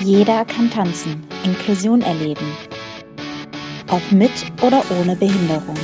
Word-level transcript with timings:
Jeder 0.00 0.44
kann 0.44 0.70
tanzen, 0.70 1.26
Inklusion 1.44 2.02
erleben. 2.02 2.46
Ob 3.90 4.00
mit 4.12 4.30
oder 4.62 4.84
ohne 5.00 5.16
Behinderung. 5.16 5.74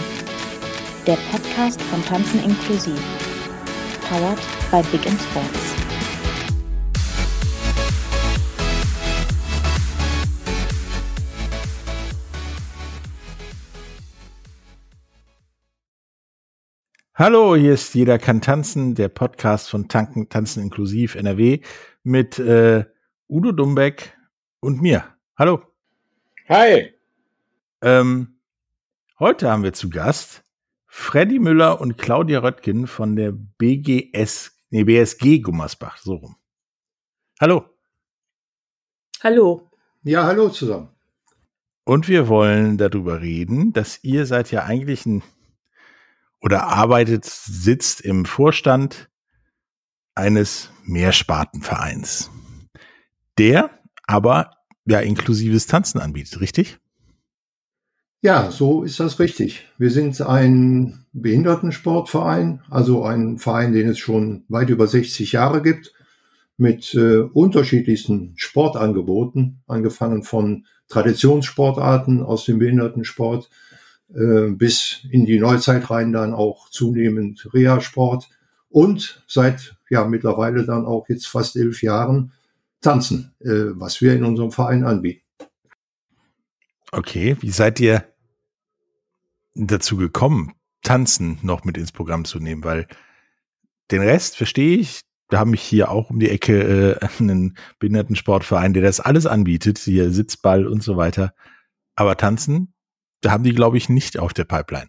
Der 1.05 1.17
Podcast 1.33 1.83
von 1.83 2.01
Tanzen 2.05 2.39
inklusiv. 2.45 3.01
Powered 4.09 4.39
by 4.71 4.83
Big 4.93 5.05
in 5.05 5.19
Sports. 5.19 5.75
Hallo, 17.17 17.57
hier 17.57 17.75
ist 17.75 17.93
Jeder 17.97 18.21
kann 18.21 18.41
tanzen, 18.41 18.95
der 18.95 19.09
Podcast 19.09 19.69
von 19.69 19.89
Tanken, 19.89 20.29
Tanzen 20.29 20.63
inklusiv 20.63 21.17
NRW 21.17 21.63
mit 22.05 22.39
äh, 22.39 22.85
Udo 23.29 23.53
Dumbeck 23.53 24.17
und 24.61 24.83
mir. 24.83 25.05
Hallo. 25.37 25.63
Hi. 26.49 26.93
Ähm, 27.81 28.39
heute 29.19 29.51
haben 29.51 29.63
wir 29.63 29.73
zu 29.73 29.89
Gast 29.91 30.45
Freddy 30.87 31.39
Müller 31.39 31.81
und 31.81 31.99
Claudia 31.99 32.41
Röttgen 32.41 32.87
von 32.87 33.17
der 33.17 33.33
BGS, 33.33 34.53
nee, 34.71 34.85
BSG 34.85 35.41
Gummersbach, 35.41 35.99
so 35.99 36.15
rum. 36.15 36.37
Hallo. 37.41 37.65
Hallo. 39.23 39.71
Ja, 40.03 40.25
hallo 40.25 40.51
zusammen. 40.51 40.91
Und 41.85 42.09
wir 42.09 42.29
wollen 42.29 42.79
darüber 42.79 43.21
reden, 43.21 43.73
dass 43.73 44.05
ihr 44.05 44.27
seid 44.27 44.51
ja 44.51 44.65
eigentlich 44.65 45.07
ein 45.07 45.23
oder 46.41 46.65
arbeitet, 46.65 47.25
sitzt 47.25 48.03
im 48.03 48.27
Vorstand 48.27 49.11
eines 50.15 50.71
Mehrspartenvereins, 50.85 52.31
der 53.39 53.71
aber 54.07 54.51
ja 54.87 55.01
inklusives 55.01 55.67
Tanzen 55.67 56.01
anbietet, 56.01 56.41
richtig? 56.41 56.79
Ja, 58.21 58.51
so 58.51 58.85
ist 58.85 59.01
das 59.01 59.19
richtig. 59.19 59.67
Wir 59.77 59.91
sind 59.91 60.21
ein 60.23 61.05
Behindertensportverein, 61.13 62.63
also 62.71 63.05
ein 63.05 63.39
Verein, 63.39 63.73
den 63.73 63.91
es 63.91 63.99
schon 63.99 64.45
weit 64.49 64.71
über 64.71 64.87
60 64.87 65.33
Jahre 65.33 65.61
gibt, 65.61 65.93
mit 66.57 66.95
äh, 66.95 67.19
unterschiedlichsten 67.19 68.33
Sportangeboten, 68.37 69.61
angefangen 69.67 70.23
von 70.23 70.65
Traditionssportarten 70.89 72.23
aus 72.23 72.45
dem 72.45 72.59
Behindertensport 72.59 73.51
äh, 74.15 74.51
bis 74.51 75.01
in 75.11 75.27
die 75.27 75.39
Neuzeit 75.39 75.91
rein 75.91 76.13
dann 76.13 76.33
auch 76.35 76.71
zunehmend 76.71 77.49
Reha-Sport 77.53 78.29
und 78.69 79.23
seit 79.27 79.77
ja 79.91 80.05
mittlerweile 80.05 80.65
dann 80.65 80.87
auch 80.87 81.09
jetzt 81.09 81.27
fast 81.27 81.57
elf 81.57 81.83
Jahren 81.83 82.33
Tanzen, 82.85 83.35
äh, 83.41 83.73
was 83.75 84.01
wir 84.01 84.15
in 84.15 84.25
unserem 84.25 84.53
Verein 84.53 84.85
anbieten. 84.85 85.23
Okay, 86.93 87.37
wie 87.41 87.51
seid 87.51 87.81
ihr 87.81 88.05
dazu 89.55 89.97
gekommen, 89.97 90.53
Tanzen 90.83 91.39
noch 91.43 91.65
mit 91.65 91.77
ins 91.79 91.93
Programm 91.93 92.25
zu 92.25 92.39
nehmen? 92.39 92.63
Weil 92.63 92.87
den 93.91 94.03
Rest 94.03 94.37
verstehe 94.37 94.79
ich. 94.79 95.01
Da 95.29 95.39
haben 95.39 95.51
mich 95.51 95.63
hier 95.63 95.91
auch 95.91 96.11
um 96.11 96.21
die 96.21 96.29
Ecke 96.29 96.99
äh, 97.01 97.09
einen 97.19 97.57
Behindertensportverein, 97.79 98.75
der 98.75 98.83
das 98.83 99.01
alles 99.01 99.27
anbietet, 99.27 99.79
hier 99.79 100.11
Sitzball 100.11 100.67
und 100.67 100.83
so 100.83 100.97
weiter. 100.97 101.35
Aber 101.97 102.17
Tanzen, 102.17 102.75
da 103.23 103.31
haben 103.31 103.45
die, 103.45 103.55
glaube 103.55 103.79
ich, 103.79 103.89
nicht 103.89 104.19
auf 104.19 104.35
der 104.35 104.45
Pipeline. 104.45 104.89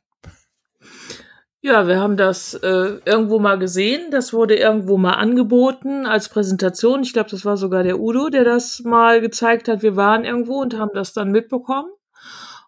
Ja, 1.66 1.88
wir 1.88 2.00
haben 2.00 2.16
das 2.16 2.54
äh, 2.54 3.00
irgendwo 3.06 3.40
mal 3.40 3.58
gesehen. 3.58 4.12
Das 4.12 4.34
wurde 4.34 4.56
irgendwo 4.56 4.98
mal 4.98 5.14
angeboten 5.14 6.06
als 6.06 6.30
Präsentation. 6.30 7.02
Ich 7.02 7.12
glaube, 7.12 7.32
das 7.32 7.44
war 7.44 7.58
sogar 7.58 7.82
der 7.82 8.00
Udo, 8.00 8.30
der 8.30 8.44
das 8.44 8.84
mal 8.84 9.20
gezeigt 9.20 9.68
hat. 9.68 9.82
Wir 9.82 9.96
waren 9.96 10.26
irgendwo 10.26 10.62
und 10.62 10.78
haben 10.78 10.92
das 10.94 11.14
dann 11.14 11.32
mitbekommen. 11.32 11.90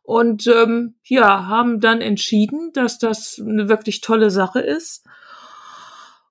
Und 0.02 0.48
ähm, 0.48 0.96
ja, 1.04 1.46
haben 1.46 1.80
dann 1.80 2.02
entschieden, 2.02 2.72
dass 2.74 2.98
das 2.98 3.40
eine 3.40 3.70
wirklich 3.70 4.02
tolle 4.02 4.32
Sache 4.32 4.62
ist 4.62 5.06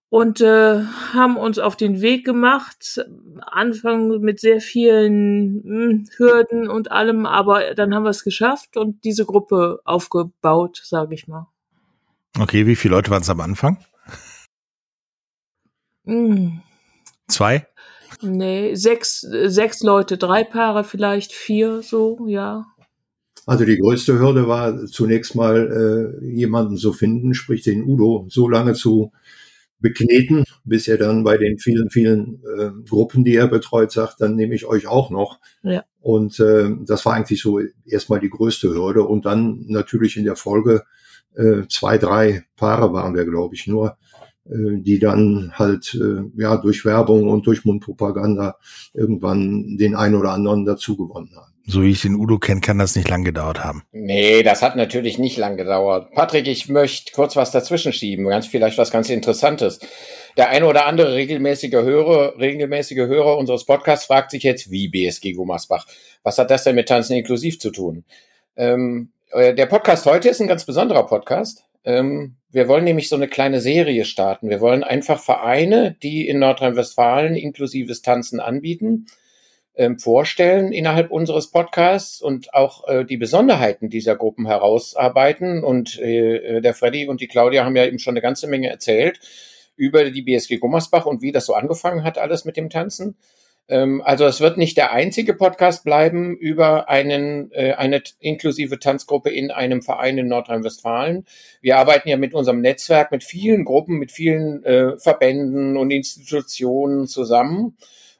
und 0.09 0.41
äh, 0.41 0.83
haben 1.15 1.37
uns 1.37 1.61
auf 1.61 1.77
den 1.77 2.01
Weg 2.01 2.25
gemacht. 2.27 3.01
Anfang 3.43 4.09
mit 4.19 4.41
sehr 4.41 4.61
vielen 4.61 5.63
mh, 5.63 5.63
hm, 5.63 6.05
Hürden 6.17 6.69
und 6.69 6.91
allem, 6.91 7.27
aber 7.27 7.77
dann 7.77 7.95
haben 7.95 8.03
wir 8.03 8.11
es 8.11 8.25
geschafft 8.25 8.77
und 8.77 9.05
diese 9.05 9.25
Gruppe 9.25 9.79
aufgebaut, 9.85 10.81
sage 10.83 11.15
ich 11.15 11.29
mal. 11.29 11.47
Okay, 12.39 12.67
wie 12.67 12.77
viele 12.77 12.95
Leute 12.95 13.11
waren 13.11 13.23
es 13.23 13.31
am 13.31 13.41
Anfang? 13.41 13.79
Mm. 16.05 16.59
Zwei? 17.29 17.67
Nee, 18.23 18.75
sechs, 18.75 19.21
sechs 19.21 19.83
Leute, 19.83 20.19
drei 20.19 20.45
Paare 20.45 20.85
vielleicht, 20.85 21.33
vier, 21.33 21.83
so, 21.83 22.27
ja. 22.27 22.67
Also 23.47 23.65
die 23.65 23.79
größte 23.79 24.19
Hürde 24.19 24.49
war 24.49 24.87
zunächst 24.87 25.35
mal 25.35 26.19
äh, 26.21 26.27
jemanden 26.27 26.77
zu 26.77 26.93
finden, 26.93 27.35
sprich 27.35 27.63
den 27.63 27.85
Udo, 27.85 28.27
so 28.29 28.49
lange 28.49 28.75
zu 28.75 29.13
bekneten, 29.79 30.45
bis 30.65 30.89
er 30.89 30.99
dann 30.99 31.23
bei 31.23 31.37
den 31.37 31.59
vielen, 31.59 31.91
vielen 31.91 32.43
äh, 32.59 32.71
Gruppen, 32.89 33.25
die 33.25 33.37
er 33.37 33.47
betreut, 33.47 33.93
sagt, 33.93 34.21
dann 34.21 34.35
nehme 34.35 34.55
ich 34.55 34.67
euch 34.67 34.87
auch 34.87 35.11
noch. 35.11 35.39
Ja. 35.63 35.85
Und 36.01 36.41
äh, 36.41 36.71
das 36.87 37.05
war 37.07 37.15
eigentlich 37.15 37.41
so 37.41 37.61
erstmal 37.85 38.21
die 38.21 38.31
größte 38.31 38.69
Hürde. 38.69 39.03
Und 39.03 39.27
dann 39.27 39.65
natürlich 39.69 40.17
in 40.17 40.25
der 40.25 40.37
Folge 40.37 40.85
äh, 41.37 41.67
zwei, 41.69 41.99
drei 41.99 42.45
Paare 42.57 42.93
waren 42.93 43.15
wir, 43.15 43.25
glaube 43.25 43.55
ich, 43.55 43.67
nur, 43.67 43.97
äh, 44.49 44.81
die 44.81 44.99
dann 44.99 45.53
halt 45.55 45.95
äh, 45.95 46.23
ja 46.41 46.57
durch 46.57 46.85
Werbung 46.85 47.29
und 47.29 47.47
durch 47.47 47.65
Mundpropaganda 47.65 48.57
irgendwann 48.95 49.77
den 49.77 49.95
einen 49.95 50.15
oder 50.15 50.33
anderen 50.33 50.65
dazu 50.65 50.97
gewonnen 50.97 51.31
haben. 51.37 51.53
So 51.69 51.83
wie 51.83 51.91
ich 51.91 52.03
den 52.03 52.15
Udo 52.15 52.39
kenne, 52.39 52.61
kann 52.61 52.79
das 52.79 52.95
nicht 52.95 53.09
lang 53.09 53.25
gedauert 53.25 53.65
haben. 53.65 53.83
Nee, 53.91 54.45
das 54.45 54.63
hat 54.63 54.77
natürlich 54.77 55.19
nicht 55.19 55.37
lang 55.37 55.57
gedauert. 55.57 56.13
Patrick, 56.15 56.47
ich 56.47 56.69
möchte 56.69 57.13
kurz 57.13 57.35
was 57.35 57.51
dazwischen 57.51 57.93
schieben, 57.93 58.29
ganz 58.29 58.47
vielleicht 58.47 58.79
was 58.79 58.93
ganz 58.93 59.11
Interessantes. 59.11 59.81
Der 60.37 60.51
eine 60.51 60.67
oder 60.67 60.87
andere 60.87 61.15
regelmäßige 61.15 61.73
Hörer, 61.73 62.39
regelmäßige 62.39 63.09
Hörer 63.09 63.37
unseres 63.37 63.67
Podcasts 63.67 64.07
fragt 64.07 64.31
sich 64.31 64.45
jetzt, 64.45 64.71
wie 64.71 64.89
BSG 64.89 65.33
Gummersbach? 65.33 65.87
Was 66.23 66.39
hat 66.39 66.53
das 66.53 66.63
denn 66.63 66.77
mit 66.77 66.89
Tanzen 66.89 67.17
inklusiv 67.17 67.59
zu 67.59 67.73
tun? 67.73 68.05
Ähm, 68.55 69.11
äh, 69.11 69.16
der 69.33 69.67
Podcast 69.67 70.07
heute 70.07 70.29
ist 70.29 70.41
ein 70.41 70.49
ganz 70.49 70.65
besonderer 70.65 71.07
Podcast. 71.07 71.65
Ähm, 71.85 72.37
wir 72.51 72.69
wollen 72.69 72.85
nämlich 72.85 73.09
so 73.09 73.17
eine 73.17 73.29
kleine 73.29 73.61
Serie 73.61 74.05
starten. 74.05 74.49
Wir 74.49 74.61
wollen 74.61 74.83
einfach 74.83 75.21
Vereine, 75.21 75.97
die 76.03 76.29
in 76.29 76.39
Nordrhein-Westfalen 76.39 77.37
inklusives 77.37 78.03
Tanzen 78.03 78.41
anbieten, 78.41 79.07
ähm, 79.75 79.99
vorstellen 79.99 80.73
innerhalb 80.73 81.11
unseres 81.11 81.51
Podcasts 81.51 82.21
und 82.21 82.55
auch 82.55 82.89
äh, 82.89 83.05
die 83.05 83.17
Besonderheiten 83.17 83.91
dieser 83.91 84.17
Gruppen 84.17 84.47
herausarbeiten. 84.47 85.63
Und 85.63 85.99
äh, 86.01 86.37
äh, 86.37 86.61
der 86.61 86.75
Freddy 86.75 87.09
und 87.09 87.21
die 87.21 87.29
Claudia 87.29 87.65
haben 87.65 87.77
ja 87.77 87.85
eben 87.85 87.99
schon 87.99 88.13
eine 88.13 88.23
ganze 88.23 88.47
Menge 88.47 88.69
erzählt 88.69 89.21
über 89.77 90.11
die 90.11 90.23
BSG 90.23 90.57
Gummersbach 90.57 91.05
und 91.05 91.21
wie 91.21 91.33
das 91.33 91.47
so 91.47 91.55
angefangen 91.55 92.03
hat, 92.03 92.17
alles 92.17 92.45
mit 92.45 92.57
dem 92.57 92.71
Tanzen. 92.71 93.17
Ähm, 93.69 94.03
also 94.05 94.25
es 94.27 94.41
wird 94.41 94.57
nicht 94.57 94.77
der 94.77 94.93
einzige 94.93 95.35
Podcast 95.35 95.85
bleiben 95.85 96.37
über 96.37 96.89
einen, 96.89 97.51
äh, 97.53 97.73
eine 97.73 98.03
inklusive 98.21 98.79
Tanzgruppe 98.79 99.31
in 99.31 99.51
einem 99.51 99.83
Verein 99.83 100.19
in 100.19 100.29
Nordrhein-Westfalen. 100.29 101.27
Wir 101.61 101.79
arbeiten 101.79 102.09
ja 102.09 102.17
mit 102.17 102.35
unserem 102.35 102.61
Netzwerk, 102.61 103.11
mit 103.11 103.25
vielen 103.25 103.65
Gruppen, 103.65 103.99
mit 103.99 104.13
vielen 104.13 104.65
äh, 104.65 104.99
Verbänden 104.99 105.77
und 105.77 105.91
Institutionen 105.91 107.07
zusammen 107.07 107.77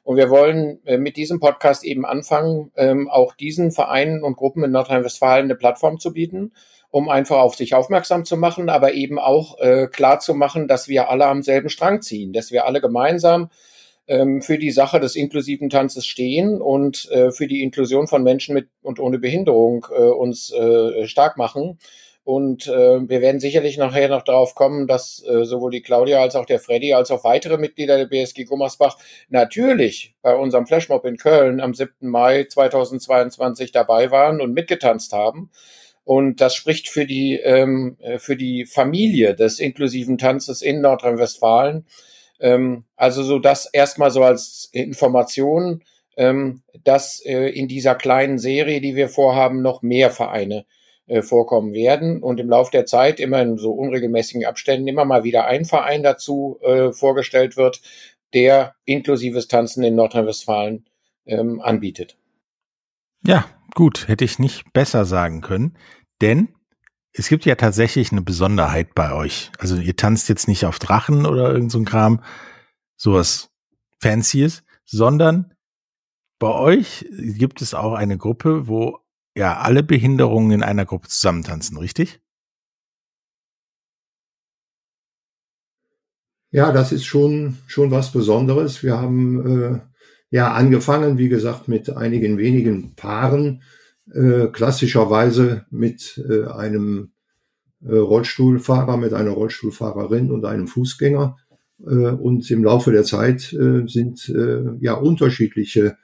und 0.07 0.15
wir 0.15 0.29
wollen 0.29 0.79
äh, 0.85 0.97
mit 0.97 1.17
diesem 1.17 1.41
Podcast 1.41 1.83
eben 1.83 2.05
anfangen, 2.05 2.71
ähm, 2.77 3.09
auch 3.09 3.33
diesen 3.33 3.71
Vereinen 3.71 4.23
und 4.23 4.37
Gruppen 4.37 4.63
in 4.63 4.71
Nordrhein-Westfalen 4.71 5.43
eine 5.43 5.55
Plattform 5.55 5.99
zu 5.99 6.13
bieten, 6.13 6.53
um 6.91 7.09
einfach 7.09 7.39
auf 7.39 7.55
sich 7.55 7.73
aufmerksam 7.73 8.23
zu 8.23 8.37
machen, 8.37 8.69
aber 8.69 8.93
eben 8.93 9.19
auch 9.19 9.59
äh, 9.59 9.87
klar 9.87 10.21
zu 10.21 10.33
machen, 10.33 10.69
dass 10.69 10.87
wir 10.87 11.09
alle 11.09 11.25
am 11.25 11.43
selben 11.43 11.67
Strang 11.67 12.01
ziehen, 12.01 12.31
dass 12.31 12.53
wir 12.53 12.65
alle 12.65 12.79
gemeinsam 12.79 13.49
ähm, 14.07 14.41
für 14.41 14.57
die 14.57 14.71
Sache 14.71 14.99
des 14.99 15.15
inklusiven 15.15 15.69
Tanzes 15.69 16.05
stehen 16.05 16.61
und 16.61 17.09
äh, 17.11 17.31
für 17.31 17.47
die 17.47 17.61
Inklusion 17.61 18.07
von 18.07 18.23
Menschen 18.23 18.53
mit 18.53 18.69
und 18.81 18.99
ohne 18.99 19.19
Behinderung 19.19 19.85
äh, 19.91 20.01
uns 20.01 20.51
äh, 20.51 21.07
stark 21.07 21.37
machen 21.37 21.77
und 22.27 22.67
äh, 22.67 23.07
wir 23.07 23.21
werden 23.21 23.39
sicherlich 23.39 23.77
nachher 23.77 24.09
noch 24.09 24.21
darauf 24.21 24.53
kommen, 24.53 24.85
dass 24.85 25.23
äh, 25.25 25.45
sowohl 25.45 25.71
die 25.71 25.81
Claudia 25.81 26.19
als 26.19 26.35
auch 26.35 26.45
der 26.45 26.59
Freddy 26.59 26.93
als 26.93 27.09
auch 27.09 27.23
weitere 27.23 27.57
Mitglieder 27.57 27.95
der 27.95 28.07
BSG 28.07 28.43
Gummersbach 28.43 28.97
natürlich 29.29 30.13
bei 30.21 30.35
unserem 30.35 30.67
Flashmob 30.67 31.05
in 31.05 31.15
Köln 31.15 31.61
am 31.61 31.73
7. 31.73 31.93
Mai 32.01 32.43
2022 32.43 33.71
dabei 33.71 34.11
waren 34.11 34.41
und 34.41 34.51
mitgetanzt 34.51 35.13
haben. 35.13 35.51
Und 36.03 36.41
das 36.41 36.53
spricht 36.53 36.89
für 36.89 37.05
die, 37.05 37.37
ähm, 37.37 37.95
äh, 38.01 38.19
für 38.19 38.35
die 38.35 38.65
Familie 38.65 39.33
des 39.33 39.59
inklusiven 39.59 40.17
Tanzes 40.17 40.61
in 40.61 40.81
Nordrhein-Westfalen. 40.81 41.85
Ähm, 42.39 42.85
also 42.95 43.23
so 43.23 43.39
das 43.39 43.67
erstmal 43.71 44.11
so 44.11 44.23
als 44.23 44.69
Information, 44.71 45.83
ähm, 46.17 46.61
dass 46.83 47.23
äh, 47.25 47.49
in 47.49 47.67
dieser 47.67 47.95
kleinen 47.95 48.39
Serie, 48.39 48.81
die 48.81 48.95
wir 48.95 49.09
vorhaben, 49.09 49.61
noch 49.61 49.81
mehr 49.81 50.09
Vereine 50.09 50.65
äh, 51.07 51.21
vorkommen 51.21 51.73
werden. 51.73 52.21
Und 52.21 52.39
im 52.39 52.49
Laufe 52.49 52.71
der 52.71 52.85
Zeit 52.85 53.19
immer 53.19 53.41
in 53.41 53.57
so 53.57 53.71
unregelmäßigen 53.71 54.45
Abständen 54.45 54.87
immer 54.87 55.05
mal 55.05 55.23
wieder 55.23 55.45
ein 55.45 55.65
Verein 55.65 56.03
dazu 56.03 56.59
äh, 56.61 56.91
vorgestellt 56.91 57.55
wird, 57.55 57.81
der 58.33 58.75
inklusives 58.85 59.47
Tanzen 59.47 59.83
in 59.83 59.95
Nordrhein-Westfalen 59.95 60.85
ähm, 61.25 61.61
anbietet. 61.61 62.17
Ja, 63.25 63.45
gut, 63.73 64.07
hätte 64.07 64.25
ich 64.25 64.39
nicht 64.39 64.73
besser 64.73 65.05
sagen 65.05 65.41
können, 65.41 65.77
denn 66.21 66.49
es 67.17 67.29
gibt 67.29 67.45
ja 67.45 67.55
tatsächlich 67.55 68.11
eine 68.11 68.21
Besonderheit 68.21 68.93
bei 68.93 69.11
euch. 69.11 69.51
Also 69.57 69.77
ihr 69.77 69.95
tanzt 69.95 70.29
jetzt 70.29 70.47
nicht 70.47 70.65
auf 70.65 70.77
Drachen 70.77 71.25
oder 71.25 71.51
irgend 71.51 71.71
so 71.71 71.79
ein 71.79 71.85
Kram, 71.85 72.23
sowas 72.95 73.49
Fancyes, 73.99 74.63
sondern 74.85 75.53
bei 76.39 76.51
euch 76.51 77.05
gibt 77.09 77.61
es 77.61 77.73
auch 77.73 77.93
eine 77.93 78.17
Gruppe, 78.17 78.67
wo 78.67 78.99
ja 79.35 79.57
alle 79.57 79.81
Behinderungen 79.81 80.51
in 80.51 80.63
einer 80.63 80.85
Gruppe 80.85 81.07
zusammentanzen, 81.07 81.77
richtig? 81.77 82.21
Ja, 86.51 86.71
das 86.71 86.91
ist 86.91 87.05
schon, 87.05 87.57
schon 87.67 87.91
was 87.91 88.11
Besonderes. 88.11 88.83
Wir 88.83 88.97
haben 88.97 89.75
äh, 89.75 89.79
ja 90.29 90.53
angefangen, 90.53 91.17
wie 91.17 91.29
gesagt, 91.29 91.67
mit 91.67 91.89
einigen 91.89 92.37
wenigen 92.37 92.95
Paaren, 92.95 93.63
äh, 94.13 94.47
klassischerweise 94.47 95.65
mit 95.69 96.23
äh, 96.29 96.45
einem 96.45 97.11
äh, 97.85 97.95
Rollstuhlfahrer, 97.95 98.97
mit 98.97 99.13
einer 99.13 99.31
Rollstuhlfahrerin 99.31 100.31
und 100.31 100.45
einem 100.45 100.67
Fußgänger. 100.67 101.37
Äh, 101.85 102.11
und 102.11 102.49
im 102.49 102.63
Laufe 102.63 102.91
der 102.91 103.03
Zeit 103.03 103.53
äh, 103.53 103.87
sind 103.87 104.29
äh, 104.29 104.63
ja 104.79 104.93
unterschiedliche 104.93 105.97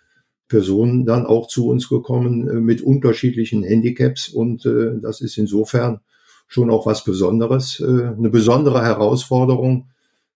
Personen 0.47 1.05
dann 1.05 1.25
auch 1.25 1.47
zu 1.47 1.67
uns 1.67 1.89
gekommen 1.89 2.47
äh, 2.47 2.53
mit 2.59 2.81
unterschiedlichen 2.81 3.63
Handicaps 3.63 4.29
und 4.29 4.65
äh, 4.65 4.99
das 5.01 5.21
ist 5.21 5.37
insofern 5.37 6.01
schon 6.47 6.69
auch 6.69 6.85
was 6.85 7.03
Besonderes, 7.03 7.79
äh, 7.79 7.85
eine 7.85 8.29
besondere 8.29 8.83
Herausforderung, 8.83 9.87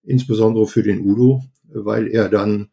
insbesondere 0.04 0.66
für 0.66 0.82
den 0.82 1.02
Udo, 1.02 1.44
weil 1.70 2.08
er 2.08 2.30
dann 2.30 2.70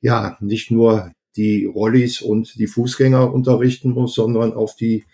ja 0.00 0.36
nicht 0.40 0.70
nur 0.70 1.12
die 1.38 1.64
Rollis 1.64 2.20
und 2.20 2.58
die 2.58 2.66
Fußgänger 2.66 3.32
unterrichten 3.32 3.92
muss, 3.92 4.14
sondern 4.14 4.52
auf 4.52 4.74
die 4.74 5.04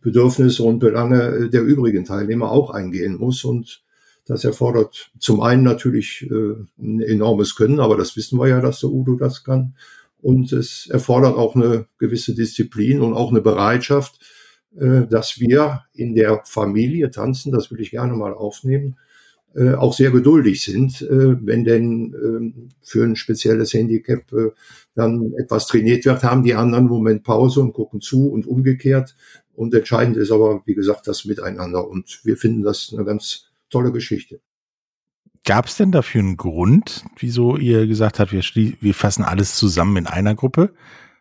Bedürfnisse 0.00 0.62
und 0.62 0.78
Belange 0.78 1.50
der 1.50 1.62
übrigen 1.62 2.04
Teilnehmer 2.04 2.50
auch 2.50 2.70
eingehen 2.70 3.16
muss. 3.16 3.44
Und 3.44 3.82
das 4.26 4.44
erfordert 4.44 5.10
zum 5.18 5.40
einen 5.40 5.64
natürlich 5.64 6.28
äh, 6.30 6.54
ein 6.78 7.00
enormes 7.00 7.56
Können, 7.56 7.80
aber 7.80 7.96
das 7.96 8.16
wissen 8.16 8.38
wir 8.38 8.48
ja, 8.48 8.60
dass 8.60 8.80
der 8.80 8.90
Udo 8.90 9.16
das 9.16 9.44
kann. 9.44 9.74
Und 10.20 10.52
es 10.52 10.86
erfordert 10.88 11.36
auch 11.36 11.56
eine 11.56 11.86
gewisse 11.98 12.34
Disziplin 12.34 13.00
und 13.00 13.14
auch 13.14 13.30
eine 13.30 13.40
Bereitschaft, 13.40 14.20
äh, 14.78 15.06
dass 15.08 15.40
wir 15.40 15.82
in 15.92 16.14
der 16.14 16.42
Familie 16.44 17.10
tanzen, 17.10 17.52
das 17.52 17.72
will 17.72 17.80
ich 17.80 17.90
gerne 17.90 18.14
mal 18.14 18.32
aufnehmen, 18.32 18.96
äh, 19.54 19.74
auch 19.74 19.94
sehr 19.94 20.10
geduldig 20.10 20.62
sind, 20.62 21.02
äh, 21.02 21.36
wenn 21.46 21.64
denn 21.64 22.14
äh, 22.14 22.70
für 22.82 23.04
ein 23.04 23.16
spezielles 23.16 23.74
Handicap 23.74 24.32
äh, 24.32 24.50
dann 24.94 25.32
etwas 25.38 25.66
trainiert 25.66 26.04
wird, 26.04 26.22
haben 26.22 26.42
die 26.42 26.54
anderen 26.54 26.84
einen 26.84 26.88
Moment 26.88 27.22
Pause 27.22 27.60
und 27.60 27.72
gucken 27.72 28.00
zu 28.00 28.28
und 28.30 28.46
umgekehrt. 28.46 29.14
Und 29.54 29.74
entscheidend 29.74 30.16
ist 30.16 30.32
aber, 30.32 30.62
wie 30.64 30.74
gesagt, 30.74 31.06
das 31.06 31.24
Miteinander. 31.24 31.86
Und 31.86 32.20
wir 32.24 32.36
finden 32.36 32.62
das 32.62 32.92
eine 32.94 33.04
ganz 33.04 33.50
tolle 33.70 33.92
Geschichte. 33.92 34.40
Gab 35.44 35.66
es 35.66 35.76
denn 35.76 35.90
dafür 35.90 36.20
einen 36.20 36.36
Grund, 36.36 37.04
wieso 37.18 37.56
ihr 37.56 37.86
gesagt 37.86 38.20
habt, 38.20 38.32
wir, 38.32 38.42
wir 38.42 38.94
fassen 38.94 39.24
alles 39.24 39.56
zusammen 39.56 39.96
in 39.96 40.06
einer 40.06 40.34
Gruppe? 40.34 40.72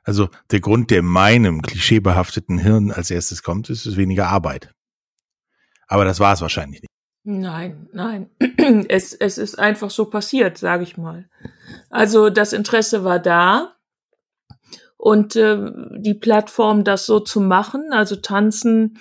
Also 0.03 0.29
der 0.51 0.59
Grund, 0.59 0.91
der 0.91 1.01
meinem 1.01 1.61
klischeebehafteten 1.61 2.57
Hirn 2.57 2.91
als 2.91 3.11
erstes 3.11 3.43
kommt, 3.43 3.69
ist, 3.69 3.85
ist 3.85 3.97
weniger 3.97 4.27
Arbeit. 4.27 4.73
Aber 5.87 6.05
das 6.05 6.19
war 6.19 6.33
es 6.33 6.41
wahrscheinlich 6.41 6.81
nicht. 6.81 6.90
Nein, 7.23 7.87
nein. 7.93 8.29
Es, 8.89 9.13
es 9.13 9.37
ist 9.37 9.59
einfach 9.59 9.89
so 9.89 10.05
passiert, 10.05 10.57
sage 10.57 10.83
ich 10.83 10.97
mal. 10.97 11.29
Also 11.89 12.29
das 12.29 12.53
Interesse 12.53 13.03
war 13.03 13.19
da 13.19 13.75
und 14.97 15.35
äh, 15.35 15.57
die 15.97 16.13
Plattform, 16.13 16.83
das 16.83 17.05
so 17.05 17.19
zu 17.19 17.41
machen, 17.41 17.91
also 17.91 18.15
tanzen 18.15 18.97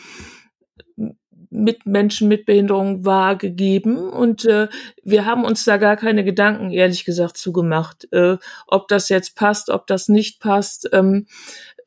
mit 1.51 1.85
Menschen 1.85 2.29
mit 2.29 2.47
Behinderung 2.47 3.05
war 3.05 3.37
gegeben 3.37 4.09
und 4.09 4.45
äh, 4.45 4.69
wir 5.03 5.27
haben 5.27 5.45
uns 5.45 5.65
da 5.65 5.79
gar 5.79 5.97
keine 5.97 6.25
Gedanken, 6.25 6.71
ehrlich 6.71 7.05
gesagt, 7.05 7.37
zugemacht, 7.37 8.07
äh, 8.13 8.39
ob 8.69 8.87
das 8.89 9.09
jetzt 9.09 9.35
passt, 9.35 9.69
ob 9.69 9.89
das 9.89 10.09
nicht 10.09 10.41
passt. 10.41 10.89
Ähm, 10.93 11.27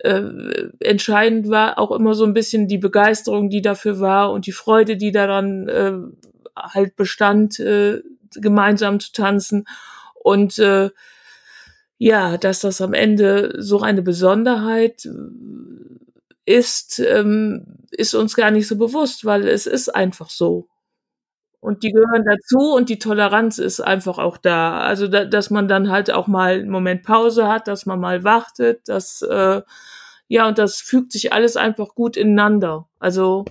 äh, 0.04 0.70
entscheidend 0.80 1.50
war 1.50 1.80
auch 1.80 1.92
immer 1.92 2.14
so 2.14 2.26
ein 2.26 2.34
bisschen 2.34 2.68
die 2.68 2.78
Begeisterung, 2.78 3.50
die 3.50 3.62
dafür 3.62 4.00
war 4.00 4.32
und 4.32 4.46
die 4.46 4.52
Freude, 4.52 4.98
die 4.98 5.12
daran 5.12 5.68
äh, 5.68 5.94
halt 6.58 6.96
bestand, 6.96 7.60
äh, 7.60 8.02
gemeinsam 8.36 9.00
zu 9.00 9.12
tanzen 9.12 9.66
und 10.16 10.60
äh, 10.60 10.90
ja, 11.98 12.38
dass 12.38 12.60
das 12.60 12.82
am 12.82 12.94
Ende 12.94 13.56
so 13.60 13.82
eine 13.82 14.02
Besonderheit 14.02 15.08
ist, 16.46 17.00
ähm, 17.00 17.66
ist 17.92 18.14
uns 18.16 18.36
gar 18.36 18.52
nicht 18.52 18.68
so 18.68 18.78
bewusst, 18.78 19.26
weil 19.26 19.48
es 19.48 19.66
ist 19.68 19.90
einfach 19.90 20.30
so. 20.30 20.68
Und 21.62 21.84
die 21.84 21.94
gehören 21.94 22.26
dazu 22.26 22.74
und 22.74 22.90
die 22.90 23.00
Toleranz 23.00 23.58
ist 23.58 23.80
einfach 23.80 24.18
auch 24.18 24.36
da. 24.36 24.82
Also, 24.82 25.08
da, 25.08 25.24
dass 25.24 25.50
man 25.50 25.70
dann 25.70 25.90
halt 25.90 26.12
auch 26.12 26.28
mal 26.28 26.56
einen 26.56 26.70
Moment 26.70 27.04
Pause 27.04 27.48
hat, 27.48 27.70
dass 27.70 27.86
man 27.86 28.02
mal 28.02 28.26
wartet, 28.26 28.82
dass, 28.90 29.22
äh, 29.22 29.62
ja, 30.34 30.48
und 30.48 30.58
das 30.58 30.82
fügt 30.82 31.12
sich 31.12 31.32
alles 31.32 31.58
einfach 31.58 31.94
gut 31.94 32.18
ineinander. 32.18 32.88
Also, 32.98 33.46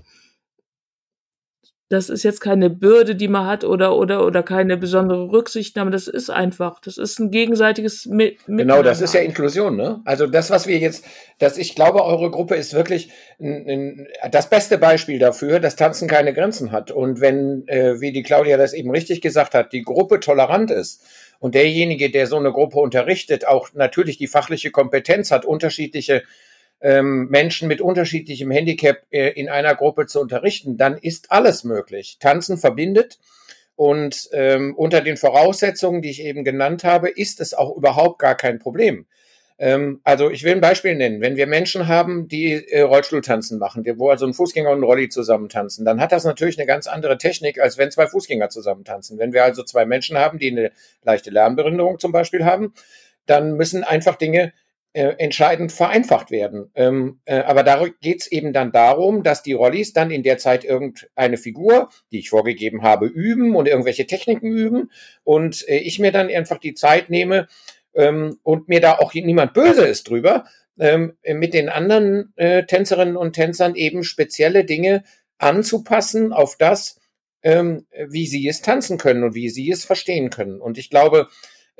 das 1.88 2.10
ist 2.10 2.24
jetzt 2.24 2.40
keine 2.40 2.70
Bürde, 2.70 3.14
die 3.14 3.28
man 3.28 3.46
hat 3.46 3.62
oder 3.62 3.96
oder 3.96 4.26
oder 4.26 4.42
keine 4.42 4.76
besondere 4.76 5.30
Rücksichtnahme. 5.30 5.92
Das 5.92 6.08
ist 6.08 6.28
einfach, 6.28 6.80
das 6.80 6.98
ist 6.98 7.20
ein 7.20 7.30
gegenseitiges 7.30 8.06
Mit 8.06 8.38
Genau, 8.48 8.82
das 8.82 9.00
ist 9.00 9.14
ja 9.14 9.20
Inklusion, 9.20 9.76
ne? 9.76 10.00
Also 10.06 10.26
das, 10.26 10.50
was 10.50 10.66
wir 10.66 10.78
jetzt, 10.78 11.04
dass 11.38 11.56
ich 11.56 11.76
glaube, 11.76 12.02
eure 12.02 12.32
Gruppe 12.32 12.56
ist 12.56 12.74
wirklich 12.74 13.12
n, 13.38 13.64
n, 13.68 14.08
das 14.32 14.50
beste 14.50 14.76
Beispiel 14.76 15.20
dafür, 15.20 15.60
dass 15.60 15.76
Tanzen 15.76 16.08
keine 16.08 16.34
Grenzen 16.34 16.72
hat. 16.72 16.90
Und 16.90 17.20
wenn, 17.20 17.62
äh, 17.68 18.00
wie 18.00 18.10
die 18.10 18.24
Claudia 18.24 18.56
das 18.56 18.72
eben 18.72 18.90
richtig 18.90 19.20
gesagt 19.20 19.54
hat, 19.54 19.72
die 19.72 19.82
Gruppe 19.82 20.18
tolerant 20.18 20.72
ist 20.72 21.04
und 21.38 21.54
derjenige, 21.54 22.10
der 22.10 22.26
so 22.26 22.38
eine 22.38 22.50
Gruppe 22.50 22.80
unterrichtet, 22.80 23.46
auch 23.46 23.68
natürlich 23.72 24.18
die 24.18 24.26
fachliche 24.26 24.72
Kompetenz 24.72 25.30
hat, 25.30 25.44
unterschiedliche 25.44 26.24
ähm, 26.82 27.28
Menschen 27.30 27.68
mit 27.68 27.80
unterschiedlichem 27.80 28.50
Handicap 28.50 28.98
äh, 29.10 29.30
in 29.30 29.48
einer 29.48 29.74
Gruppe 29.74 30.06
zu 30.06 30.20
unterrichten, 30.20 30.76
dann 30.76 30.98
ist 30.98 31.30
alles 31.30 31.64
möglich. 31.64 32.18
Tanzen 32.20 32.58
verbindet 32.58 33.18
und 33.76 34.28
ähm, 34.32 34.74
unter 34.76 35.00
den 35.00 35.16
Voraussetzungen, 35.16 36.02
die 36.02 36.10
ich 36.10 36.22
eben 36.22 36.44
genannt 36.44 36.84
habe, 36.84 37.08
ist 37.08 37.40
es 37.40 37.54
auch 37.54 37.74
überhaupt 37.76 38.18
gar 38.18 38.36
kein 38.36 38.58
Problem. 38.58 39.06
Ähm, 39.58 40.00
also 40.02 40.28
ich 40.28 40.42
will 40.42 40.52
ein 40.52 40.60
Beispiel 40.60 40.96
nennen. 40.96 41.20
Wenn 41.20 41.36
wir 41.36 41.46
Menschen 41.46 41.86
haben, 41.86 42.26
die 42.26 42.52
äh, 42.52 42.80
Rollstuhltanzen 42.80 43.60
machen, 43.60 43.84
wo 43.96 44.10
also 44.10 44.26
ein 44.26 44.34
Fußgänger 44.34 44.70
und 44.70 44.80
ein 44.80 44.84
Rolli 44.84 45.08
zusammen 45.08 45.48
tanzen, 45.48 45.84
dann 45.84 46.00
hat 46.00 46.10
das 46.10 46.24
natürlich 46.24 46.58
eine 46.58 46.66
ganz 46.66 46.88
andere 46.88 47.16
Technik, 47.16 47.60
als 47.60 47.78
wenn 47.78 47.92
zwei 47.92 48.08
Fußgänger 48.08 48.48
zusammen 48.48 48.84
tanzen. 48.84 49.18
Wenn 49.18 49.32
wir 49.32 49.44
also 49.44 49.62
zwei 49.62 49.86
Menschen 49.86 50.18
haben, 50.18 50.38
die 50.38 50.50
eine 50.50 50.72
leichte 51.04 51.30
Lernbehinderung 51.30 52.00
zum 52.00 52.10
Beispiel 52.10 52.44
haben, 52.44 52.74
dann 53.26 53.56
müssen 53.56 53.84
einfach 53.84 54.16
Dinge 54.16 54.52
äh, 54.94 55.14
entscheidend 55.18 55.72
vereinfacht 55.72 56.30
werden. 56.30 56.70
Ähm, 56.74 57.20
äh, 57.24 57.38
aber 57.38 57.62
da 57.62 57.86
geht 58.00 58.20
es 58.20 58.26
eben 58.30 58.52
dann 58.52 58.72
darum, 58.72 59.22
dass 59.22 59.42
die 59.42 59.54
Rollis 59.54 59.92
dann 59.92 60.10
in 60.10 60.22
der 60.22 60.38
Zeit 60.38 60.64
irgendeine 60.64 61.38
Figur, 61.38 61.88
die 62.10 62.18
ich 62.18 62.30
vorgegeben 62.30 62.82
habe, 62.82 63.06
üben 63.06 63.56
und 63.56 63.68
irgendwelche 63.68 64.06
Techniken 64.06 64.48
üben 64.48 64.90
und 65.24 65.66
äh, 65.68 65.78
ich 65.78 65.98
mir 65.98 66.12
dann 66.12 66.28
einfach 66.28 66.58
die 66.58 66.74
Zeit 66.74 67.08
nehme 67.08 67.48
ähm, 67.94 68.38
und 68.42 68.68
mir 68.68 68.80
da 68.80 68.98
auch 68.98 69.14
niemand 69.14 69.54
böse 69.54 69.86
ist 69.86 70.10
drüber, 70.10 70.44
ähm, 70.78 71.14
mit 71.26 71.54
den 71.54 71.68
anderen 71.68 72.32
äh, 72.36 72.64
Tänzerinnen 72.64 73.16
und 73.16 73.32
Tänzern 73.32 73.74
eben 73.74 74.04
spezielle 74.04 74.64
Dinge 74.64 75.04
anzupassen 75.38 76.32
auf 76.32 76.56
das, 76.56 77.00
ähm, 77.42 77.86
wie 78.08 78.26
sie 78.26 78.46
es 78.46 78.60
tanzen 78.60 78.98
können 78.98 79.24
und 79.24 79.34
wie 79.34 79.48
sie 79.48 79.70
es 79.70 79.84
verstehen 79.84 80.30
können. 80.30 80.60
Und 80.60 80.78
ich 80.78 80.90
glaube, 80.90 81.28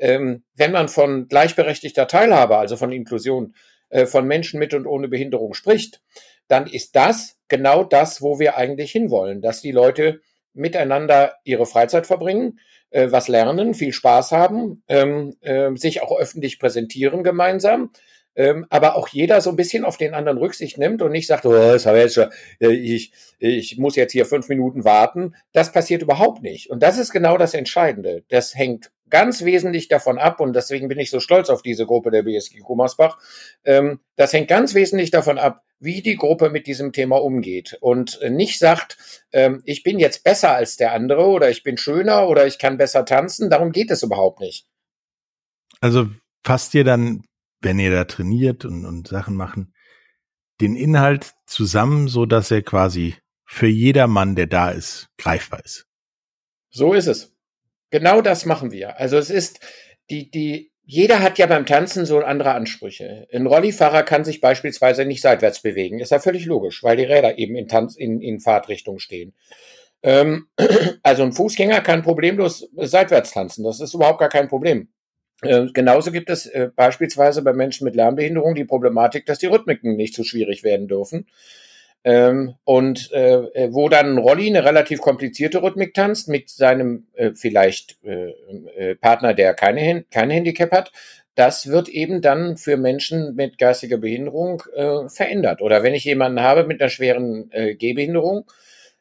ähm, 0.03 0.43
wenn 0.55 0.73
man 0.73 0.89
von 0.89 1.29
gleichberechtigter 1.29 2.07
Teilhabe, 2.07 2.57
also 2.57 2.75
von 2.75 2.91
Inklusion 2.91 3.55
äh, 3.87 4.05
von 4.05 4.27
Menschen 4.27 4.59
mit 4.59 4.73
und 4.73 4.85
ohne 4.85 5.07
Behinderung 5.07 5.53
spricht, 5.53 6.01
dann 6.49 6.67
ist 6.67 6.97
das 6.97 7.37
genau 7.47 7.85
das, 7.85 8.21
wo 8.21 8.37
wir 8.37 8.57
eigentlich 8.57 8.91
hinwollen, 8.91 9.41
dass 9.41 9.61
die 9.61 9.71
Leute 9.71 10.19
miteinander 10.53 11.35
ihre 11.45 11.65
Freizeit 11.65 12.05
verbringen, 12.05 12.59
äh, 12.89 13.11
was 13.11 13.29
lernen, 13.29 13.73
viel 13.73 13.93
Spaß 13.93 14.33
haben, 14.33 14.83
ähm, 14.89 15.37
äh, 15.39 15.73
sich 15.75 16.01
auch 16.01 16.19
öffentlich 16.19 16.59
präsentieren 16.59 17.23
gemeinsam, 17.23 17.91
ähm, 18.35 18.65
aber 18.69 18.95
auch 18.95 19.07
jeder 19.07 19.41
so 19.41 19.49
ein 19.49 19.55
bisschen 19.55 19.85
auf 19.85 19.97
den 19.97 20.13
anderen 20.13 20.37
Rücksicht 20.37 20.77
nimmt 20.77 21.01
und 21.01 21.11
nicht 21.11 21.27
sagt, 21.27 21.45
oh, 21.45 21.53
das 21.53 21.85
habe 21.85 21.97
ich 21.97 22.03
jetzt 22.03 22.15
schon, 22.15 22.29
äh, 22.59 22.69
ich, 22.69 23.11
ich 23.39 23.77
muss 23.77 23.95
jetzt 23.95 24.11
hier 24.11 24.25
fünf 24.25 24.49
Minuten 24.49 24.83
warten. 24.83 25.35
Das 25.51 25.71
passiert 25.71 26.01
überhaupt 26.01 26.41
nicht. 26.41 26.69
Und 26.69 26.81
das 26.81 26.97
ist 26.97 27.11
genau 27.11 27.37
das 27.37 27.53
Entscheidende. 27.53 28.23
Das 28.29 28.55
hängt 28.55 28.91
ganz 29.09 29.45
wesentlich 29.45 29.89
davon 29.89 30.17
ab, 30.17 30.39
und 30.39 30.55
deswegen 30.55 30.87
bin 30.87 30.97
ich 30.97 31.11
so 31.11 31.19
stolz 31.19 31.51
auf 31.51 31.61
diese 31.61 31.85
Gruppe 31.85 32.09
der 32.09 32.23
BSG 32.23 32.61
Gummersbach, 32.61 33.19
ähm, 33.63 33.99
das 34.15 34.33
hängt 34.33 34.47
ganz 34.47 34.73
wesentlich 34.73 35.11
davon 35.11 35.37
ab, 35.37 35.61
wie 35.79 36.01
die 36.01 36.15
Gruppe 36.15 36.49
mit 36.49 36.65
diesem 36.65 36.93
Thema 36.93 37.21
umgeht 37.21 37.77
und 37.79 38.19
nicht 38.27 38.57
sagt, 38.57 38.97
ähm, 39.31 39.61
ich 39.65 39.83
bin 39.83 39.99
jetzt 39.99 40.23
besser 40.23 40.55
als 40.55 40.77
der 40.77 40.93
andere 40.93 41.27
oder 41.27 41.51
ich 41.51 41.61
bin 41.61 41.77
schöner 41.77 42.27
oder 42.27 42.47
ich 42.47 42.57
kann 42.57 42.77
besser 42.77 43.05
tanzen. 43.05 43.51
Darum 43.51 43.71
geht 43.71 43.91
es 43.91 44.01
überhaupt 44.01 44.39
nicht. 44.39 44.65
Also 45.79 46.07
fasst 46.43 46.73
ihr 46.73 46.83
dann 46.83 47.23
wenn 47.63 47.79
ihr 47.79 47.91
da 47.91 48.03
trainiert 48.03 48.65
und, 48.65 48.85
und 48.85 49.07
Sachen 49.07 49.35
machen, 49.35 49.73
den 50.61 50.75
Inhalt 50.75 51.33
zusammen, 51.45 52.07
so 52.07 52.25
dass 52.25 52.51
er 52.51 52.61
quasi 52.61 53.15
für 53.45 53.67
jedermann, 53.67 54.35
der 54.35 54.47
da 54.47 54.69
ist, 54.69 55.09
greifbar 55.17 55.63
ist. 55.63 55.87
So 56.69 56.93
ist 56.93 57.07
es. 57.07 57.33
Genau 57.91 58.21
das 58.21 58.45
machen 58.45 58.71
wir. 58.71 58.99
Also 58.99 59.17
es 59.17 59.29
ist 59.29 59.59
die, 60.09 60.31
die, 60.31 60.71
jeder 60.83 61.21
hat 61.21 61.37
ja 61.37 61.45
beim 61.45 61.65
Tanzen 61.65 62.05
so 62.05 62.19
andere 62.19 62.53
Ansprüche. 62.53 63.27
Ein 63.31 63.45
Rollifahrer 63.45 64.03
kann 64.03 64.25
sich 64.25 64.41
beispielsweise 64.41 65.05
nicht 65.05 65.21
seitwärts 65.21 65.61
bewegen. 65.61 65.99
Ist 65.99 66.11
ja 66.11 66.19
völlig 66.19 66.45
logisch, 66.45 66.83
weil 66.83 66.97
die 66.97 67.03
Räder 67.03 67.37
eben 67.37 67.55
in 67.55 67.67
Tanz, 67.67 67.95
in, 67.95 68.21
in 68.21 68.39
Fahrtrichtung 68.39 68.99
stehen. 68.99 69.33
Ähm, 70.01 70.47
also 71.03 71.23
ein 71.23 71.33
Fußgänger 71.33 71.81
kann 71.81 72.03
problemlos 72.03 72.69
seitwärts 72.75 73.31
tanzen. 73.31 73.63
Das 73.63 73.79
ist 73.79 73.93
überhaupt 73.93 74.19
gar 74.19 74.29
kein 74.29 74.49
Problem. 74.49 74.89
Äh, 75.41 75.67
genauso 75.73 76.11
gibt 76.11 76.29
es 76.29 76.45
äh, 76.45 76.69
beispielsweise 76.75 77.41
bei 77.41 77.53
Menschen 77.53 77.85
mit 77.85 77.95
Lernbehinderung 77.95 78.55
die 78.55 78.65
Problematik, 78.65 79.25
dass 79.25 79.39
die 79.39 79.47
Rhythmiken 79.47 79.95
nicht 79.95 80.13
zu 80.13 80.23
schwierig 80.23 80.63
werden 80.63 80.87
dürfen. 80.87 81.27
Ähm, 82.05 82.55
und 82.65 83.13
äh, 83.13 83.35
äh, 83.35 83.73
wo 83.73 83.87
dann 83.87 84.17
Rolli 84.17 84.47
eine 84.47 84.65
relativ 84.65 84.99
komplizierte 84.99 85.63
Rhythmik 85.63 85.93
tanzt 85.93 86.27
mit 86.27 86.49
seinem 86.49 87.07
äh, 87.13 87.31
vielleicht 87.33 87.97
Partner, 88.99 89.33
der 89.33 89.53
keine, 89.53 90.03
kein 90.11 90.29
Handicap 90.29 90.71
hat, 90.71 90.91
das 91.35 91.67
wird 91.67 91.87
eben 91.87 92.21
dann 92.21 92.57
für 92.57 92.75
Menschen 92.77 93.35
mit 93.35 93.57
geistiger 93.57 93.97
Behinderung 93.97 94.61
verändert. 95.07 95.61
Oder 95.61 95.81
wenn 95.81 95.93
ich 95.93 96.03
jemanden 96.03 96.41
habe 96.41 96.65
mit 96.65 96.81
einer 96.81 96.89
schweren 96.89 97.49
Gehbehinderung, 97.49 98.45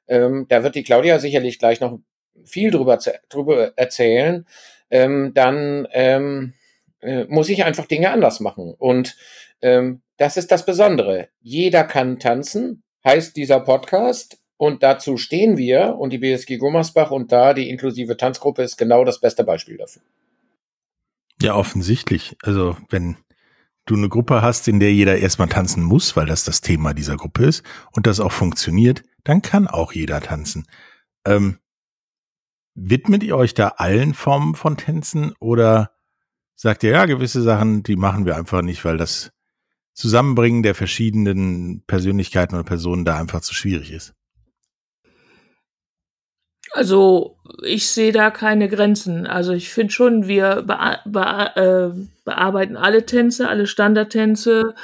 ähm, 0.08 0.46
da 0.48 0.62
wird 0.62 0.74
die 0.74 0.82
Claudia 0.82 1.18
sicherlich 1.18 1.58
gleich 1.58 1.80
noch 1.80 1.98
viel 2.44 2.70
drüber, 2.70 2.98
drüber 3.28 3.72
erzählen, 3.76 4.46
ähm, 4.92 5.32
dann 5.34 5.88
ähm, 5.92 6.52
äh, 7.00 7.24
muss 7.24 7.48
ich 7.48 7.64
einfach 7.64 7.86
Dinge 7.86 8.10
anders 8.10 8.38
machen. 8.38 8.74
Und 8.78 9.16
ähm, 9.62 10.02
das 10.18 10.36
ist 10.36 10.52
das 10.52 10.64
Besondere. 10.64 11.28
Jeder 11.40 11.82
kann 11.82 12.18
tanzen, 12.18 12.84
heißt 13.04 13.36
dieser 13.36 13.58
Podcast. 13.60 14.38
Und 14.58 14.84
dazu 14.84 15.16
stehen 15.16 15.56
wir 15.56 15.96
und 15.98 16.10
die 16.10 16.18
BSG 16.18 16.58
Gummersbach 16.58 17.10
und 17.10 17.32
da 17.32 17.52
die 17.52 17.68
inklusive 17.68 18.16
Tanzgruppe 18.16 18.62
ist 18.62 18.76
genau 18.76 19.04
das 19.04 19.18
beste 19.18 19.42
Beispiel 19.42 19.76
dafür. 19.76 20.02
Ja, 21.40 21.56
offensichtlich. 21.56 22.36
Also 22.42 22.76
wenn 22.88 23.16
du 23.86 23.96
eine 23.96 24.08
Gruppe 24.08 24.40
hast, 24.42 24.68
in 24.68 24.78
der 24.78 24.92
jeder 24.92 25.18
erstmal 25.18 25.48
tanzen 25.48 25.82
muss, 25.82 26.16
weil 26.16 26.26
das 26.26 26.44
das 26.44 26.60
Thema 26.60 26.94
dieser 26.94 27.16
Gruppe 27.16 27.46
ist 27.46 27.64
und 27.90 28.06
das 28.06 28.20
auch 28.20 28.30
funktioniert, 28.30 29.02
dann 29.24 29.42
kann 29.42 29.66
auch 29.66 29.92
jeder 29.92 30.20
tanzen. 30.20 30.68
Ähm, 31.26 31.58
widmet 32.74 33.22
ihr 33.22 33.36
euch 33.36 33.54
da 33.54 33.68
allen 33.76 34.14
Formen 34.14 34.54
von 34.54 34.76
Tänzen 34.76 35.34
oder 35.40 35.90
sagt 36.54 36.82
ihr, 36.84 36.90
ja, 36.90 37.06
gewisse 37.06 37.42
Sachen, 37.42 37.82
die 37.82 37.96
machen 37.96 38.26
wir 38.26 38.36
einfach 38.36 38.62
nicht, 38.62 38.84
weil 38.84 38.96
das 38.96 39.32
Zusammenbringen 39.94 40.62
der 40.62 40.74
verschiedenen 40.74 41.84
Persönlichkeiten 41.86 42.54
oder 42.54 42.64
Personen 42.64 43.04
da 43.04 43.18
einfach 43.18 43.40
zu 43.40 43.54
schwierig 43.54 43.92
ist? 43.92 44.14
Also 46.72 47.36
ich 47.62 47.88
sehe 47.90 48.12
da 48.12 48.30
keine 48.30 48.68
Grenzen. 48.68 49.26
Also 49.26 49.52
ich 49.52 49.68
finde 49.68 49.92
schon, 49.92 50.26
wir 50.26 50.62
bea 50.62 51.00
bea 51.04 51.46
äh, 51.56 51.92
bearbeiten 52.24 52.76
alle 52.76 53.04
Tänze, 53.04 53.48
alle 53.48 53.66
Standardtänze 53.66 54.74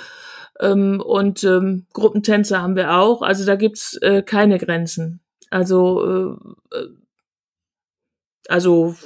ähm, 0.60 1.00
und 1.00 1.44
ähm, 1.44 1.86
Gruppentänze 1.94 2.60
haben 2.60 2.76
wir 2.76 2.94
auch. 2.94 3.22
Also 3.22 3.46
da 3.46 3.56
gibt's 3.56 3.96
äh, 4.02 4.22
keine 4.22 4.58
Grenzen. 4.58 5.20
Also 5.50 6.36
äh, 6.72 6.76
äh 6.76 6.88
also 8.48 8.96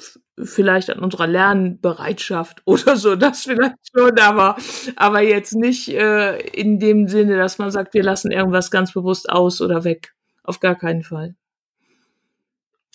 vielleicht 0.43 0.89
an 0.91 1.01
unserer 1.01 1.27
Lernbereitschaft 1.27 2.63
oder 2.65 2.97
so, 2.97 3.17
das 3.17 3.43
vielleicht 3.43 3.77
schon, 3.95 4.19
aber, 4.19 4.57
aber 4.97 5.21
jetzt 5.21 5.55
nicht 5.55 5.89
äh, 5.89 6.39
in 6.39 6.79
dem 6.79 7.09
Sinne, 7.09 7.37
dass 7.37 7.59
man 7.59 7.71
sagt, 7.71 7.93
wir 7.95 8.03
lassen 8.03 8.31
irgendwas 8.31 8.71
ganz 8.71 8.93
bewusst 8.93 9.29
aus 9.29 9.61
oder 9.61 9.85
weg. 9.85 10.15
Auf 10.45 10.59
gar 10.59 10.75
keinen 10.75 11.03
Fall. 11.03 11.35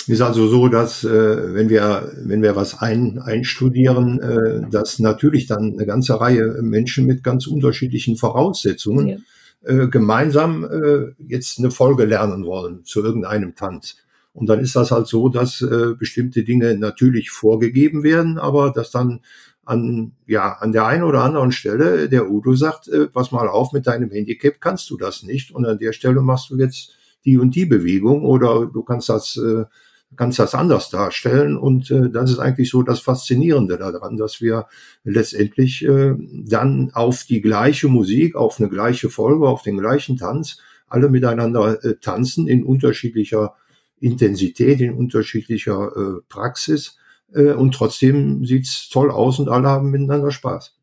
Ist 0.07 0.21
also 0.21 0.47
so, 0.47 0.69
dass 0.69 1.03
äh, 1.03 1.53
wenn 1.53 1.69
wir 1.69 2.11
wenn 2.23 2.41
wir 2.41 2.55
was 2.55 2.79
ein, 2.79 3.19
einstudieren, 3.19 4.19
äh, 4.21 4.69
dass 4.69 4.99
natürlich 4.99 5.47
dann 5.47 5.73
eine 5.73 5.85
ganze 5.85 6.19
Reihe 6.19 6.59
Menschen 6.61 7.05
mit 7.05 7.23
ganz 7.23 7.45
unterschiedlichen 7.45 8.15
Voraussetzungen 8.15 9.07
ja. 9.07 9.17
äh, 9.63 9.87
gemeinsam 9.87 10.63
äh, 10.63 11.13
jetzt 11.27 11.59
eine 11.59 11.71
Folge 11.71 12.05
lernen 12.05 12.45
wollen 12.45 12.85
zu 12.85 13.03
irgendeinem 13.03 13.55
Tanz. 13.55 13.97
Und 14.37 14.49
dann 14.49 14.59
ist 14.59 14.75
das 14.75 14.91
halt 14.91 15.07
so, 15.07 15.29
dass 15.29 15.63
äh, 15.63 15.95
bestimmte 15.97 16.43
Dinge 16.43 16.77
natürlich 16.77 17.31
vorgegeben 17.31 18.03
werden, 18.03 18.37
aber 18.37 18.69
dass 18.69 18.91
dann 18.91 19.21
an, 19.65 20.11
ja, 20.27 20.53
an 20.59 20.71
der 20.71 20.85
einen 20.85 21.01
oder 21.01 21.23
anderen 21.23 21.51
Stelle 21.51 22.07
der 22.07 22.29
Udo 22.29 22.53
sagt, 22.53 22.87
äh, 22.87 23.07
pass 23.07 23.31
mal 23.31 23.47
auf, 23.47 23.73
mit 23.73 23.87
deinem 23.87 24.11
Handicap 24.11 24.61
kannst 24.61 24.91
du 24.91 24.97
das 24.97 25.23
nicht. 25.23 25.49
Und 25.55 25.65
an 25.65 25.79
der 25.79 25.91
Stelle 25.91 26.21
machst 26.21 26.51
du 26.51 26.57
jetzt 26.57 26.91
die 27.25 27.39
und 27.39 27.55
die 27.55 27.65
Bewegung 27.65 28.25
oder 28.25 28.69
du 28.71 28.83
kannst 28.83 29.09
das, 29.09 29.37
äh, 29.37 29.65
kannst 30.15 30.37
das 30.37 30.53
anders 30.53 30.91
darstellen. 30.91 31.57
Und 31.57 31.89
äh, 31.89 32.11
das 32.11 32.29
ist 32.29 32.37
eigentlich 32.37 32.69
so 32.69 32.83
das 32.83 32.99
Faszinierende 32.99 33.79
daran, 33.79 34.17
dass 34.17 34.39
wir 34.39 34.67
letztendlich 35.03 35.83
äh, 35.83 36.13
dann 36.45 36.91
auf 36.93 37.23
die 37.23 37.41
gleiche 37.41 37.87
Musik, 37.87 38.35
auf 38.35 38.59
eine 38.59 38.69
gleiche 38.69 39.09
Folge, 39.09 39.47
auf 39.47 39.63
den 39.63 39.79
gleichen 39.79 40.15
Tanz, 40.15 40.59
alle 40.87 41.09
miteinander 41.09 41.83
äh, 41.83 41.95
tanzen 41.95 42.47
in 42.47 42.63
unterschiedlicher 42.63 43.55
Intensität, 43.99 44.81
in 44.81 44.93
unterschiedlicher 44.93 45.91
äh, 45.95 46.21
Praxis. 46.29 46.97
Äh, 47.33 47.53
und 47.53 47.73
trotzdem 47.73 48.45
sieht's 48.45 48.89
toll 48.89 49.11
aus 49.11 49.39
und 49.39 49.49
alle 49.49 49.67
haben 49.67 49.91
miteinander 49.91 50.31
Spaß. 50.31 50.75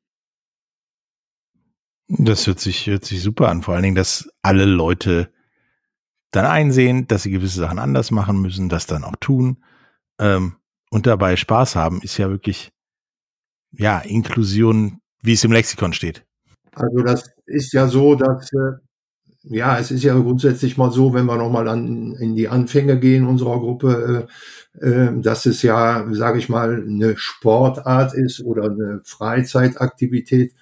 Das 2.09 2.47
hört 2.47 2.61
sich, 2.61 2.87
hört 2.87 3.05
sich 3.05 3.23
super 3.23 3.49
an. 3.49 3.63
Vor 3.63 3.75
allen 3.75 3.83
Dingen, 3.83 3.95
dass 3.95 4.29
alle 4.43 4.67
Leute 4.67 5.33
dann 6.31 6.47
einsehen, 6.47 7.07
dass 7.07 7.23
sie 7.23 7.31
gewisse 7.31 7.61
Sachen 7.61 7.79
anders 7.79 8.11
machen 8.11 8.41
müssen, 8.41 8.69
das 8.69 8.87
dann 8.87 9.05
auch 9.05 9.17
tun 9.21 9.63
ähm, 10.19 10.57
und 10.91 11.07
dabei 11.07 11.37
Spaß 11.37 11.77
haben, 11.77 12.03
ist 12.03 12.19
ja 12.19 12.29
wirklich, 12.29 12.73
ja, 13.73 14.01
Inklusion, 14.01 15.01
wie 15.23 15.33
es 15.33 15.45
im 15.45 15.53
Lexikon 15.53 15.93
steht. 15.93 16.27
Also 16.73 16.99
das 17.03 17.31
ist 17.47 17.73
ja 17.73 17.89
so, 17.89 18.15
dass 18.17 18.53
äh, 18.53 18.73
ja, 19.45 19.79
es 19.79 19.91
ist 19.91 20.03
ja 20.03 20.15
grundsätzlich 20.19 20.77
mal 20.77 20.91
so, 20.91 21.13
wenn 21.13 21.27
wir 21.27 21.37
nochmal 21.37 21.67
in 21.69 22.35
die 22.35 22.49
Anfänge 22.49 22.99
gehen 22.99 23.27
unserer 23.27 23.61
Gruppe, 23.61 24.29
äh, 24.81 24.87
äh, 24.87 25.21
dass 25.21 25.47
es 25.47 25.63
ja, 25.63 26.07
sage 26.13 26.39
ich 26.39 26.49
mal, 26.49 26.83
eine 26.83 27.17
Sportart 27.17 28.15
ist 28.15 28.43
oder 28.43 28.65
eine 28.65 29.01
Freizeitaktivität, 29.05 30.55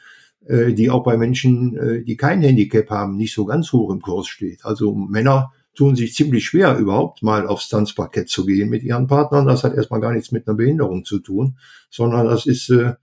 äh, 0.46 0.72
die 0.72 0.90
auch 0.90 1.04
bei 1.04 1.16
Menschen, 1.16 1.76
äh, 1.76 2.02
die 2.02 2.16
kein 2.16 2.42
Handicap 2.42 2.90
haben, 2.90 3.16
nicht 3.16 3.34
so 3.34 3.44
ganz 3.44 3.72
hoch 3.72 3.92
im 3.92 4.00
Kurs 4.00 4.26
steht. 4.26 4.64
Also 4.64 4.94
Männer 4.94 5.52
tun 5.74 5.96
sich 5.96 6.14
ziemlich 6.14 6.44
schwer, 6.44 6.76
überhaupt 6.76 7.22
mal 7.22 7.46
aufs 7.46 7.68
Tanzparkett 7.68 8.28
zu 8.28 8.44
gehen 8.44 8.68
mit 8.68 8.82
ihren 8.82 9.06
Partnern. 9.06 9.46
Das 9.46 9.64
hat 9.64 9.74
erstmal 9.74 10.00
gar 10.00 10.12
nichts 10.12 10.32
mit 10.32 10.46
einer 10.46 10.56
Behinderung 10.56 11.04
zu 11.04 11.20
tun, 11.20 11.56
sondern 11.88 12.26
das 12.26 12.46
ist, 12.46 12.68
äh, 12.70 12.94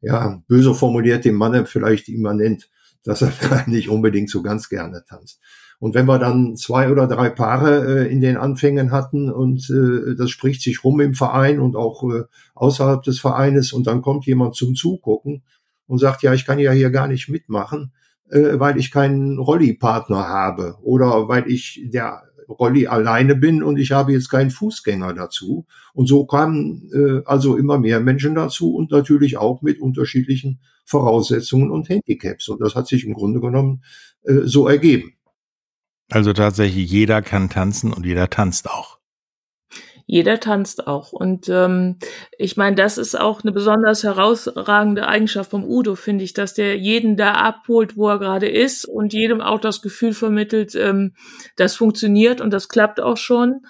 ja, 0.00 0.42
böse 0.46 0.74
formuliert 0.74 1.24
dem 1.24 1.36
Manne 1.36 1.64
vielleicht 1.64 2.08
immanent 2.08 2.68
dass 3.04 3.22
er 3.22 3.32
nicht 3.66 3.88
unbedingt 3.88 4.30
so 4.30 4.42
ganz 4.42 4.68
gerne 4.68 5.04
tanzt. 5.08 5.40
Und 5.78 5.94
wenn 5.94 6.06
wir 6.06 6.18
dann 6.18 6.56
zwei 6.56 6.90
oder 6.90 7.06
drei 7.06 7.30
Paare 7.30 8.06
äh, 8.06 8.12
in 8.12 8.20
den 8.20 8.36
Anfängen 8.36 8.90
hatten 8.90 9.30
und 9.30 9.68
äh, 9.70 10.14
das 10.16 10.30
spricht 10.30 10.62
sich 10.62 10.84
rum 10.84 11.00
im 11.00 11.14
Verein 11.14 11.60
und 11.60 11.76
auch 11.76 12.02
äh, 12.10 12.24
außerhalb 12.54 13.02
des 13.02 13.20
Vereines 13.20 13.72
und 13.72 13.86
dann 13.86 14.00
kommt 14.00 14.24
jemand 14.26 14.54
zum 14.54 14.74
Zugucken 14.74 15.42
und 15.86 15.98
sagt, 15.98 16.22
ja, 16.22 16.32
ich 16.32 16.46
kann 16.46 16.58
ja 16.58 16.72
hier 16.72 16.90
gar 16.90 17.08
nicht 17.08 17.28
mitmachen, 17.28 17.92
äh, 18.30 18.58
weil 18.58 18.78
ich 18.78 18.90
keinen 18.90 19.38
Rolli-Partner 19.38 20.28
habe 20.28 20.78
oder 20.82 21.28
weil 21.28 21.50
ich 21.50 21.82
der 21.92 22.22
Rolli 22.48 22.86
alleine 22.86 23.34
bin 23.34 23.62
und 23.62 23.78
ich 23.78 23.92
habe 23.92 24.12
jetzt 24.12 24.28
keinen 24.28 24.50
Fußgänger 24.50 25.14
dazu. 25.14 25.66
Und 25.92 26.06
so 26.06 26.26
kamen 26.26 26.90
äh, 26.92 27.22
also 27.24 27.56
immer 27.56 27.78
mehr 27.78 28.00
Menschen 28.00 28.34
dazu 28.34 28.74
und 28.74 28.90
natürlich 28.90 29.36
auch 29.36 29.62
mit 29.62 29.80
unterschiedlichen 29.80 30.60
Voraussetzungen 30.84 31.70
und 31.70 31.88
Handicaps. 31.88 32.48
Und 32.48 32.60
das 32.60 32.74
hat 32.74 32.86
sich 32.86 33.04
im 33.04 33.14
Grunde 33.14 33.40
genommen 33.40 33.82
äh, 34.22 34.40
so 34.44 34.68
ergeben. 34.68 35.14
Also 36.10 36.32
tatsächlich 36.32 36.90
jeder 36.90 37.22
kann 37.22 37.48
tanzen 37.48 37.92
und 37.92 38.04
jeder 38.04 38.28
tanzt 38.28 38.68
auch 38.68 38.93
jeder 40.06 40.38
tanzt 40.38 40.86
auch. 40.86 41.12
Und 41.12 41.48
ähm, 41.48 41.96
ich 42.36 42.56
meine, 42.56 42.76
das 42.76 42.98
ist 42.98 43.18
auch 43.18 43.42
eine 43.42 43.52
besonders 43.52 44.02
herausragende 44.02 45.08
Eigenschaft 45.08 45.50
vom 45.50 45.64
Udo, 45.64 45.94
finde 45.94 46.24
ich, 46.24 46.34
dass 46.34 46.54
der 46.54 46.76
jeden 46.76 47.16
da 47.16 47.32
abholt, 47.32 47.96
wo 47.96 48.08
er 48.08 48.18
gerade 48.18 48.48
ist 48.48 48.84
und 48.84 49.12
jedem 49.12 49.40
auch 49.40 49.60
das 49.60 49.80
Gefühl 49.80 50.12
vermittelt, 50.12 50.74
ähm, 50.74 51.14
das 51.56 51.76
funktioniert 51.76 52.40
und 52.40 52.50
das 52.50 52.68
klappt 52.68 53.00
auch 53.00 53.16
schon. 53.16 53.64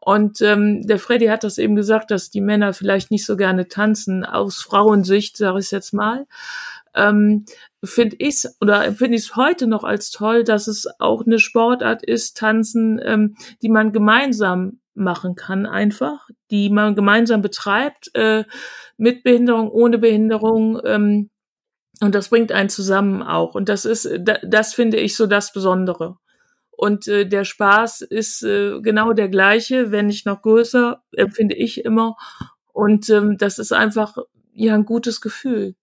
Und 0.00 0.40
ähm, 0.40 0.86
der 0.86 0.98
Freddy 0.98 1.26
hat 1.26 1.42
das 1.42 1.58
eben 1.58 1.74
gesagt, 1.74 2.10
dass 2.10 2.30
die 2.30 2.40
Männer 2.40 2.72
vielleicht 2.72 3.10
nicht 3.10 3.26
so 3.26 3.36
gerne 3.36 3.66
tanzen, 3.66 4.24
aus 4.24 4.62
Frauensicht, 4.62 5.36
sage 5.36 5.58
ich 5.58 5.70
jetzt 5.70 5.92
mal. 5.92 6.26
Ähm, 6.94 7.44
finde 7.84 8.16
ich 8.20 8.44
oder 8.60 8.92
finde 8.92 9.16
ich 9.16 9.24
es 9.24 9.36
heute 9.36 9.66
noch 9.66 9.84
als 9.84 10.10
toll, 10.10 10.44
dass 10.44 10.66
es 10.66 10.86
auch 10.98 11.26
eine 11.26 11.38
Sportart 11.38 12.04
ist, 12.04 12.36
Tanzen, 12.36 13.00
ähm, 13.04 13.36
die 13.62 13.68
man 13.68 13.92
gemeinsam 13.92 14.78
machen 14.96 15.34
kann 15.34 15.66
einfach, 15.66 16.28
die 16.50 16.70
man 16.70 16.94
gemeinsam 16.94 17.42
betreibt, 17.42 18.10
äh, 18.14 18.44
mit 18.96 19.22
Behinderung, 19.22 19.70
ohne 19.70 19.98
Behinderung. 19.98 20.80
Ähm, 20.84 21.30
Und 22.00 22.14
das 22.14 22.28
bringt 22.28 22.52
einen 22.52 22.68
zusammen 22.68 23.22
auch. 23.22 23.54
Und 23.54 23.68
das 23.68 23.86
ist, 23.86 24.08
das 24.42 24.74
finde 24.74 24.98
ich 24.98 25.16
so 25.16 25.26
das 25.26 25.52
Besondere. 25.52 26.18
Und 26.70 27.08
äh, 27.08 27.26
der 27.26 27.44
Spaß 27.44 28.02
ist 28.02 28.42
äh, 28.42 28.80
genau 28.82 29.14
der 29.14 29.30
gleiche, 29.30 29.90
wenn 29.92 30.08
nicht 30.08 30.26
noch 30.26 30.42
größer, 30.42 31.02
empfinde 31.12 31.54
ich 31.54 31.84
immer. 31.86 32.16
Und 32.72 33.08
ähm, 33.08 33.38
das 33.38 33.58
ist 33.58 33.72
einfach 33.72 34.18
ja 34.52 34.74
ein 34.74 34.84
gutes 34.84 35.22
Gefühl, 35.22 35.74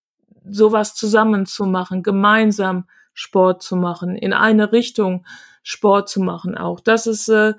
sowas 0.48 0.94
zusammen 0.94 1.48
zu 1.48 1.66
machen, 1.66 2.04
gemeinsam 2.04 2.86
Sport 3.16 3.64
zu 3.64 3.76
machen, 3.76 4.16
in 4.16 4.34
eine 4.34 4.72
Richtung 4.72 5.26
Sport 5.64 6.10
zu 6.10 6.22
machen 6.22 6.56
auch. 6.56 6.80
Das 6.80 7.08
ist 7.08 7.28
äh, 7.28 7.54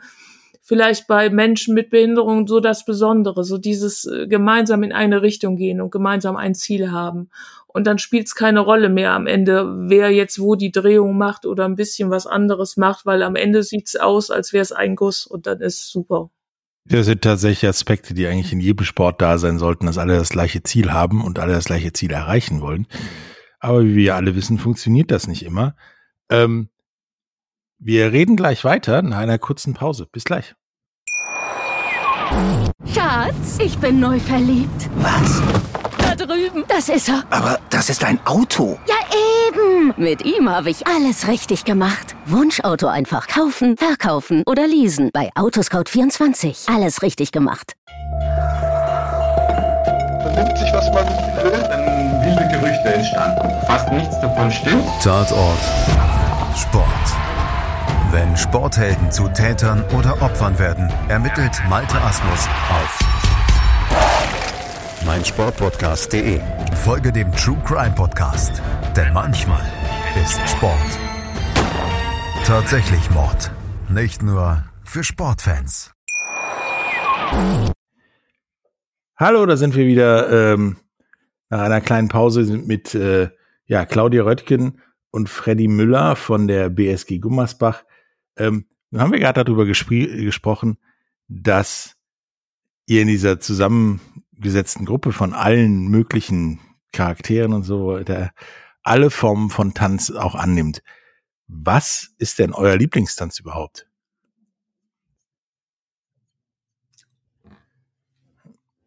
vielleicht 0.65 1.07
bei 1.07 1.29
Menschen 1.29 1.75
mit 1.75 1.91
Behinderung 1.91 2.49
so 2.49 2.59
das 2.59 2.87
Besondere, 2.87 3.45
so 3.45 3.59
dieses 3.59 4.07
äh, 4.07 4.27
gemeinsam 4.27 4.83
in 4.83 4.93
eine 4.93 5.21
Richtung 5.21 5.57
gehen 5.57 5.81
und 5.81 5.91
gemeinsam 5.91 6.37
ein 6.37 6.55
Ziel 6.55 6.91
haben. 6.91 7.29
Und 7.67 7.87
dann 7.87 7.99
spielt 7.99 8.29
es 8.29 8.35
keine 8.35 8.61
Rolle 8.61 8.89
mehr 8.89 9.13
am 9.13 9.27
Ende, 9.27 9.91
wer 9.91 10.11
jetzt 10.11 10.41
wo 10.41 10.55
die 10.55 10.73
Drehung 10.73 11.19
macht 11.19 11.45
oder 11.45 11.67
ein 11.67 11.77
bisschen 11.77 12.11
was 12.11 12.27
anderes 12.27 12.77
macht, 12.79 13.05
weil 13.05 13.23
am 13.23 13.37
Ende 13.37 13.63
sieht's 13.63 13.95
aus, 13.95 14.31
als 14.31 14.53
wäre 14.53 14.63
es 14.63 14.73
ein 14.73 14.97
Guss 14.97 15.27
und 15.27 15.47
dann 15.47 15.61
ist 15.61 15.91
super. 15.91 16.31
Das 16.87 17.07
sind 17.07 17.23
tatsächlich 17.23 17.69
Aspekte, 17.69 18.15
die 18.15 18.27
eigentlich 18.27 18.53
in 18.53 18.61
jedem 18.61 18.85
Sport 18.85 19.21
da 19.21 19.39
sein 19.39 19.59
sollten, 19.59 19.87
dass 19.87 19.99
alle 19.99 20.17
das 20.17 20.31
gleiche 20.31 20.63
Ziel 20.63 20.93
haben 20.93 21.23
und 21.23 21.39
alle 21.39 21.53
das 21.53 21.65
gleiche 21.65 21.93
Ziel 21.93 22.13
erreichen 22.13 22.61
wollen. 22.61 22.87
Aber 23.59 23.85
wie 23.85 23.97
wir 23.97 24.15
alle 24.15 24.35
wissen, 24.35 24.59
funktioniert 24.59 25.11
das 25.11 25.27
nicht 25.27 25.45
immer. 25.45 25.77
Ähm, 26.31 26.69
wir 27.79 28.13
reden 28.13 28.37
gleich 28.37 28.65
weiter 28.65 29.03
nach 29.03 29.19
einer 29.19 29.39
kurzen 29.39 29.75
Pause. 29.75 30.07
Bis 30.11 30.25
gleich. 30.25 30.55
Schatz, 32.93 33.59
ich 33.59 33.79
bin 33.79 34.01
neu 34.01 34.19
verliebt. 34.19 34.89
Was? 34.97 35.43
Da 35.99 36.15
drüben. 36.15 36.65
Das 36.69 36.89
ist 36.89 37.09
er. 37.09 37.25
Aber 37.31 37.59
das 37.71 37.91
ist 37.91 38.03
ein 38.05 38.19
Auto. 38.27 38.79
Ja, 38.89 38.95
eben. 39.49 39.95
Mit 39.97 40.25
ihm 40.25 40.49
habe 40.49 40.71
ich 40.71 40.87
alles 40.87 41.29
richtig 41.29 41.65
gemacht. 41.65 42.17
Wunschauto 42.27 42.87
einfach 42.87 43.27
kaufen, 43.29 43.77
verkaufen 43.77 44.43
oder 44.47 44.67
leasen. 44.67 45.11
Bei 45.13 45.31
Autoscout24. 45.35 46.73
Alles 46.75 47.03
richtig 47.03 47.31
gemacht. 47.33 47.75
Vernimmt 50.23 50.59
sich, 50.59 50.73
was 50.73 50.91
man 50.93 51.07
will, 51.45 51.63
dann 51.69 52.23
wilde 52.25 52.49
Gerüchte 52.49 52.95
entstanden. 52.95 53.67
Fast 53.67 53.93
nichts 53.93 54.21
davon 54.21 54.51
stimmt. 54.51 54.85
Tatort. 55.03 55.59
Sport. 56.57 57.14
Wenn 58.15 58.37
Sporthelden 58.37 59.11
zu 59.11 59.27
Tätern 59.27 59.83
oder 59.99 60.23
Opfern 60.23 60.57
werden, 60.61 60.89
ermittelt 61.09 61.51
Malte 61.69 62.01
Asmus 62.01 62.47
auf 62.71 63.01
meinsportpodcast.de. 65.05 66.39
Folge 66.85 67.11
dem 67.11 67.33
True 67.33 67.61
Crime 67.67 67.93
Podcast, 67.97 68.63
denn 68.97 69.13
manchmal 69.13 69.65
ist 70.23 70.39
Sport 70.49 70.79
tatsächlich 72.45 73.11
Mord. 73.11 73.51
Nicht 73.89 74.23
nur 74.23 74.63
für 74.85 75.03
Sportfans. 75.03 75.93
Hallo, 79.17 79.45
da 79.45 79.57
sind 79.57 79.75
wir 79.75 79.89
wieder 79.89 80.53
ähm, 80.53 80.77
nach 81.51 81.63
einer 81.63 81.81
kleinen 81.81 82.07
Pause 82.07 82.45
mit 82.45 82.95
äh, 82.95 83.31
ja, 83.67 83.85
Claudia 83.85 84.23
Röttgen 84.23 84.81
und 85.11 85.29
Freddy 85.29 85.67
Müller 85.67 86.15
von 86.15 86.47
der 86.47 86.71
BSG 86.71 87.19
Gummersbach. 87.19 87.83
Ähm, 88.37 88.67
nun 88.91 89.01
haben 89.01 89.13
wir 89.13 89.19
gerade 89.19 89.45
darüber 89.45 89.67
gesprochen, 89.67 90.79
dass 91.29 91.97
ihr 92.87 93.03
in 93.03 93.09
dieser 93.09 93.41
zusammengesetzten 93.41 94.87
Gruppe 94.87 95.13
von 95.13 95.33
allen 95.33 95.89
möglichen 95.89 96.61
Charakteren 96.93 97.53
und 97.53 97.65
so 97.65 97.89
weiter 97.89 98.33
alle 98.85 99.11
Formen 99.11 99.51
von 99.51 99.75
Tanz 99.75 100.11
auch 100.11 100.35
annimmt. 100.35 100.83
Was 101.47 102.11
ist 102.19 102.39
denn 102.39 102.53
euer 102.53 102.77
Lieblingstanz 102.77 103.41
überhaupt? 103.41 103.87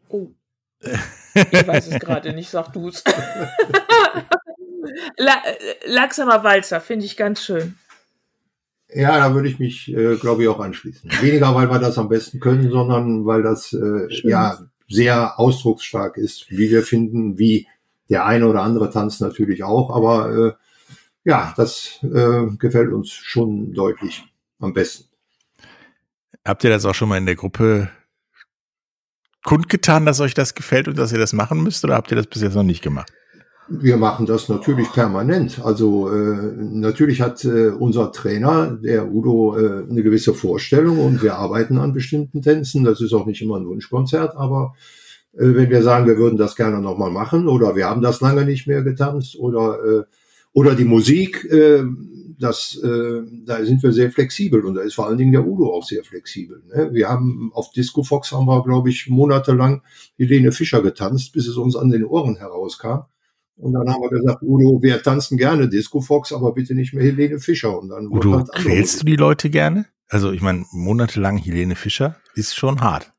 Oh. 0.09 0.31
Ich 1.51 1.67
weiß 1.67 1.89
es 1.89 1.99
gerade 1.99 2.33
nicht, 2.33 2.49
sag 2.49 2.73
du's. 2.73 3.03
La 5.17 5.43
Langsamer 5.85 6.43
Walzer, 6.43 6.81
finde 6.81 7.05
ich 7.05 7.15
ganz 7.15 7.43
schön. 7.43 7.77
Ja, 8.93 9.17
da 9.17 9.33
würde 9.33 9.49
ich 9.49 9.59
mich, 9.59 9.93
äh, 9.93 10.15
glaube 10.15 10.43
ich, 10.43 10.49
auch 10.49 10.59
anschließen. 10.59 11.11
Weniger, 11.21 11.53
weil 11.53 11.69
wir 11.69 11.79
das 11.79 11.97
am 11.97 12.07
besten 12.07 12.39
können, 12.39 12.69
sondern 12.69 13.25
weil 13.25 13.43
das 13.43 13.73
äh, 13.73 14.07
ja 14.23 14.57
sehr 14.87 15.39
ausdrucksstark 15.39 16.17
ist, 16.17 16.49
wie 16.49 16.71
wir 16.71 16.83
finden, 16.83 17.37
wie 17.37 17.67
der 18.09 18.25
eine 18.25 18.47
oder 18.47 18.61
andere 18.61 18.89
Tanz 18.89 19.19
natürlich 19.19 19.63
auch. 19.63 19.93
Aber 19.93 20.31
äh, 20.31 20.53
ja, 21.25 21.53
das 21.57 21.99
äh, 22.03 22.47
gefällt 22.57 22.93
uns 22.93 23.11
schon 23.11 23.73
deutlich 23.73 24.23
am 24.59 24.73
besten. 24.73 25.09
Habt 26.45 26.63
ihr 26.63 26.69
das 26.69 26.85
auch 26.85 26.95
schon 26.95 27.09
mal 27.09 27.17
in 27.17 27.25
der 27.25 27.35
Gruppe 27.35 27.89
kundgetan, 29.43 30.05
dass 30.05 30.21
euch 30.21 30.33
das 30.33 30.55
gefällt 30.55 30.87
und 30.87 30.97
dass 30.97 31.11
ihr 31.11 31.19
das 31.19 31.33
machen 31.33 31.61
müsst, 31.61 31.83
oder 31.83 31.95
habt 31.95 32.11
ihr 32.11 32.17
das 32.17 32.27
bis 32.27 32.41
jetzt 32.41 32.55
noch 32.55 32.63
nicht 32.63 32.81
gemacht? 32.81 33.11
Wir 33.69 33.97
machen 33.97 34.25
das 34.25 34.47
natürlich 34.47 34.91
permanent. 34.93 35.59
Also 35.63 36.09
äh, 36.09 36.53
natürlich 36.57 37.21
hat 37.21 37.43
äh, 37.43 37.67
unser 37.67 38.13
Trainer, 38.13 38.77
der 38.81 39.11
Udo, 39.11 39.57
äh, 39.57 39.83
eine 39.89 40.03
gewisse 40.03 40.33
Vorstellung 40.33 40.99
und 40.99 41.21
wir 41.21 41.35
arbeiten 41.35 41.77
an 41.77 41.93
bestimmten 41.93 42.41
Tänzen. 42.41 42.85
Das 42.85 43.01
ist 43.01 43.13
auch 43.13 43.25
nicht 43.25 43.41
immer 43.41 43.57
ein 43.57 43.67
Wunschkonzert, 43.67 44.37
aber 44.37 44.73
äh, 45.33 45.53
wenn 45.53 45.69
wir 45.69 45.83
sagen, 45.83 46.07
wir 46.07 46.17
würden 46.17 46.37
das 46.37 46.55
gerne 46.55 46.79
nochmal 46.79 47.11
machen 47.11 47.47
oder 47.49 47.75
wir 47.75 47.87
haben 47.87 48.01
das 48.01 48.21
lange 48.21 48.45
nicht 48.45 48.67
mehr 48.67 48.83
getanzt 48.83 49.37
oder 49.37 49.83
äh, 49.83 50.03
oder 50.53 50.73
die 50.73 50.85
Musik, 50.85 51.45
äh, 51.51 51.83
das, 52.39 52.79
äh, 52.83 53.21
da 53.45 53.63
sind 53.63 53.83
wir 53.83 53.91
sehr 53.91 54.11
flexibel 54.11 54.65
und 54.65 54.75
da 54.75 54.81
ist 54.81 54.95
vor 54.95 55.07
allen 55.07 55.17
Dingen 55.17 55.31
der 55.31 55.45
Udo 55.45 55.71
auch 55.71 55.83
sehr 55.83 56.03
flexibel. 56.03 56.63
Ne? 56.73 56.89
Wir 56.93 57.09
haben 57.09 57.51
auf 57.53 57.71
Disco 57.71 58.01
Fox 58.01 58.31
haben 58.31 58.45
wir, 58.45 58.63
glaube 58.63 58.89
ich, 58.89 59.07
monatelang 59.07 59.83
Helene 60.17 60.51
Fischer 60.51 60.81
getanzt, 60.81 61.31
bis 61.33 61.47
es 61.47 61.57
uns 61.57 61.75
an 61.75 61.89
den 61.89 62.05
Ohren 62.05 62.37
herauskam. 62.37 63.05
Und 63.57 63.73
dann 63.73 63.91
haben 63.91 64.01
wir 64.01 64.09
gesagt, 64.09 64.43
Udo, 64.43 64.81
wir 64.81 65.01
tanzen 65.01 65.37
gerne 65.37 65.67
Disco 65.67 65.99
Fox, 65.99 66.31
aber 66.31 66.53
bitte 66.53 66.75
nicht 66.75 66.93
mehr 66.93 67.03
Helene 67.03 67.39
Fischer. 67.39 67.79
Und 67.79 67.89
dann 67.89 68.07
Udo, 68.07 68.37
halt 68.37 68.51
quälst 68.53 69.01
du 69.01 69.05
die 69.05 69.15
Leute 69.15 69.49
gerne? 69.49 69.85
Also 70.07 70.31
ich 70.31 70.41
meine, 70.41 70.65
monatelang 70.71 71.37
Helene 71.37 71.75
Fischer 71.75 72.17
ist 72.35 72.55
schon 72.55 72.81
hart. 72.81 73.11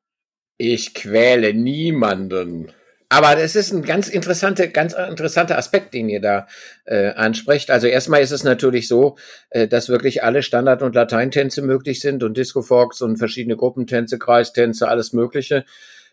Ich 0.56 0.94
quäle 0.94 1.54
niemanden. 1.54 2.72
Aber 3.10 3.36
das 3.36 3.56
ist 3.56 3.72
ein 3.72 3.82
ganz 3.82 4.08
interessanter, 4.08 4.66
ganz 4.68 4.92
interessanter 4.92 5.56
Aspekt, 5.56 5.94
den 5.94 6.10
ihr 6.10 6.20
da 6.20 6.46
äh, 6.84 7.08
ansprecht. 7.12 7.70
Also 7.70 7.86
erstmal 7.86 8.20
ist 8.20 8.32
es 8.32 8.44
natürlich 8.44 8.86
so, 8.86 9.16
äh, 9.50 9.66
dass 9.66 9.88
wirklich 9.88 10.22
alle 10.22 10.42
Standard- 10.42 10.82
und 10.82 10.94
Lateintänze 10.94 11.62
möglich 11.62 12.00
sind 12.00 12.22
und 12.22 12.36
Disco 12.36 12.60
Fox 12.60 13.00
und 13.00 13.16
verschiedene 13.16 13.56
Gruppentänze, 13.56 14.18
Kreistänze, 14.18 14.88
alles 14.88 15.14
Mögliche. 15.14 15.64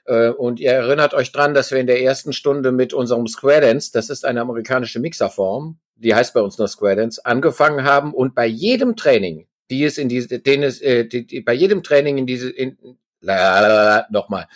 Äh, 0.06 0.30
und 0.30 0.60
ihr 0.60 0.72
erinnert 0.72 1.14
euch 1.14 1.32
dran, 1.32 1.54
dass 1.54 1.72
wir 1.72 1.80
in 1.80 1.88
der 1.88 2.02
ersten 2.02 2.34
Stunde 2.34 2.72
mit 2.72 2.94
unserem 2.94 3.28
Square 3.28 3.62
Dance, 3.62 3.92
das 3.94 4.10
ist 4.10 4.26
eine 4.26 4.42
amerikanische 4.42 5.00
Mixerform, 5.00 5.78
die 5.96 6.14
heißt 6.14 6.34
bei 6.34 6.42
uns 6.42 6.58
nur 6.58 6.68
Square 6.68 6.96
Dance, 6.98 7.22
angefangen 7.26 7.84
haben 7.84 8.14
und 8.14 8.36
bei 8.36 8.46
jedem 8.46 8.96
Training, 8.96 9.48
die 9.70 9.84
es 9.84 9.98
in 9.98 10.10
diese, 10.10 10.40
den 10.40 10.64
es, 10.64 10.82
äh, 10.82 11.06
die, 11.06 11.26
die, 11.26 11.42
bei 11.42 11.54
jedem 11.54 11.84
Training 11.84 12.18
in 12.18 12.26
diese, 12.26 12.50
in, 12.50 12.78
nochmal, 14.10 14.48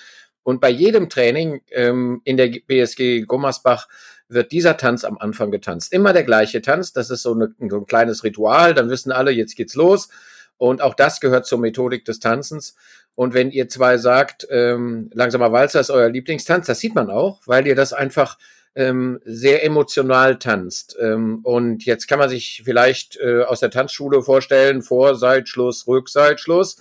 und 0.44 0.62
bei 0.62 0.70
jedem 0.70 1.10
Training 1.10 1.62
ähm, 1.72 2.22
in 2.24 2.38
der 2.38 2.50
BSG 2.66 3.22
Gummersbach 3.22 3.88
wird 4.30 4.52
dieser 4.52 4.78
Tanz 4.78 5.04
am 5.04 5.18
Anfang 5.18 5.52
getanzt. 5.52 5.92
Immer 5.92 6.14
der 6.14 6.24
gleiche 6.24 6.62
Tanz, 6.62 6.94
das 6.94 7.10
ist 7.10 7.24
so, 7.24 7.34
eine, 7.34 7.54
so 7.70 7.78
ein 7.78 7.86
kleines 7.86 8.24
Ritual, 8.24 8.74
dann 8.74 8.90
wissen 8.90 9.12
alle, 9.12 9.32
jetzt 9.32 9.56
geht's 9.56 9.76
los. 9.76 10.10
Und 10.58 10.82
auch 10.82 10.94
das 10.94 11.20
gehört 11.20 11.46
zur 11.46 11.60
Methodik 11.60 12.06
des 12.06 12.20
Tanzens. 12.20 12.76
Und 13.20 13.34
wenn 13.34 13.52
ihr 13.52 13.68
zwei 13.68 13.98
sagt, 13.98 14.48
ähm, 14.50 15.10
langsamer 15.14 15.52
Walzer 15.52 15.82
ist 15.82 15.90
euer 15.90 16.08
Lieblingstanz, 16.08 16.68
das 16.68 16.80
sieht 16.80 16.96
man 16.96 17.10
auch, 17.10 17.42
weil 17.46 17.68
ihr 17.68 17.76
das 17.76 17.92
einfach 17.92 18.38
ähm, 18.76 19.20
sehr 19.26 19.66
emotional 19.66 20.40
tanzt. 20.40 20.96
Ähm, 21.02 21.42
und 21.44 21.84
jetzt 21.84 22.08
kann 22.08 22.18
man 22.18 22.30
sich 22.30 22.62
vielleicht 22.64 23.18
äh, 23.18 23.42
aus 23.44 23.60
der 23.60 23.72
Tanzschule 23.72 24.22
vorstellen, 24.22 24.82
Vorseitschluss, 24.82 25.86
Rückseitschluss. 25.86 26.78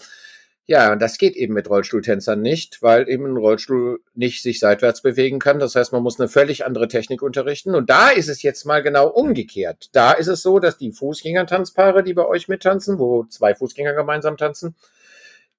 Ja, 0.66 0.94
das 0.94 1.18
geht 1.18 1.35
eben 1.35 1.55
mit 1.55 1.68
Rollstuhltänzern 1.68 2.40
nicht, 2.40 2.83
weil 2.83 3.09
eben 3.09 3.27
ein 3.27 3.37
Rollstuhl 3.37 3.98
nicht 4.14 4.40
sich 4.40 4.61
seitwärts 4.61 5.03
bewegen 5.03 5.40
kann. 5.40 5.59
Das 5.59 5.74
heißt, 5.74 5.90
man 5.90 6.05
muss 6.05 6.20
eine 6.20 6.29
völlig 6.29 6.64
andere 6.64 6.87
Technik 6.87 7.20
unterrichten. 7.20 7.74
Und 7.74 7.90
da 7.90 8.11
ist 8.11 8.29
es 8.29 8.42
jetzt 8.42 8.64
mal 8.64 8.85
genau 8.85 9.09
umgekehrt. 9.09 9.88
Da 9.90 10.12
ist 10.12 10.29
es 10.29 10.42
so, 10.42 10.61
dass 10.61 10.79
die 10.79 10.92
Fußgängertanzpaare, 10.92 12.05
die 12.05 12.14
bei 12.14 12.27
euch 12.27 12.46
mittanzen, 12.46 13.01
wo 13.01 13.24
zwei 13.24 13.57
Fußgänger 13.57 13.94
gemeinsam 13.94 14.37
tanzen, 14.37 14.77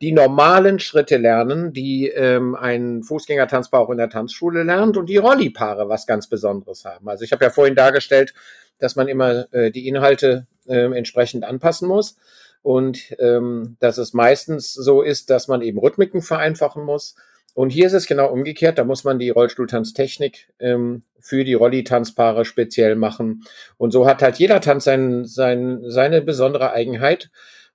die 0.01 0.11
normalen 0.13 0.79
Schritte 0.79 1.17
lernen, 1.17 1.73
die 1.73 2.07
ähm, 2.07 2.55
ein 2.55 3.03
Fußgängertanzpaar 3.03 3.81
auch 3.81 3.89
in 3.89 3.97
der 3.97 4.09
Tanzschule 4.09 4.63
lernt 4.63 4.95
und 4.95 5.07
die 5.07 5.17
Rollipaare 5.17 5.89
was 5.89 6.07
ganz 6.07 6.27
Besonderes 6.27 6.85
haben. 6.85 7.09
Also 7.09 7.23
ich 7.23 7.31
habe 7.31 7.43
ja 7.43 7.51
vorhin 7.51 7.75
dargestellt, 7.75 8.33
dass 8.79 8.95
man 8.95 9.07
immer 9.09 9.53
äh, 9.53 9.71
die 9.71 9.87
Inhalte 9.87 10.47
äh, 10.67 10.95
entsprechend 10.95 11.43
anpassen 11.43 11.87
muss 11.87 12.15
und 12.61 13.13
ähm, 13.19 13.75
dass 13.79 13.97
es 13.97 14.13
meistens 14.13 14.73
so 14.73 15.01
ist, 15.01 15.29
dass 15.29 15.47
man 15.47 15.61
eben 15.61 15.79
Rhythmiken 15.79 16.21
vereinfachen 16.21 16.83
muss 16.83 17.15
Und 17.53 17.71
hier 17.71 17.87
ist 17.87 17.93
es 17.93 18.07
genau 18.07 18.31
umgekehrt. 18.31 18.77
Da 18.77 18.83
muss 18.83 19.03
man 19.03 19.19
die 19.19 19.29
Rollstuhltanztechnik 19.29 20.49
ähm, 20.59 21.03
für 21.19 21.43
die 21.43 21.55
Rolli-Tanzpaare 21.55 22.45
speziell 22.45 22.95
machen. 22.95 23.43
Und 23.77 23.91
so 23.91 24.07
hat 24.07 24.21
halt 24.21 24.37
jeder 24.37 24.61
Tanz 24.61 24.85
sein, 24.85 25.25
sein, 25.25 25.81
seine 25.85 26.21
besondere 26.21 26.71
Eigenheit. 26.71 27.29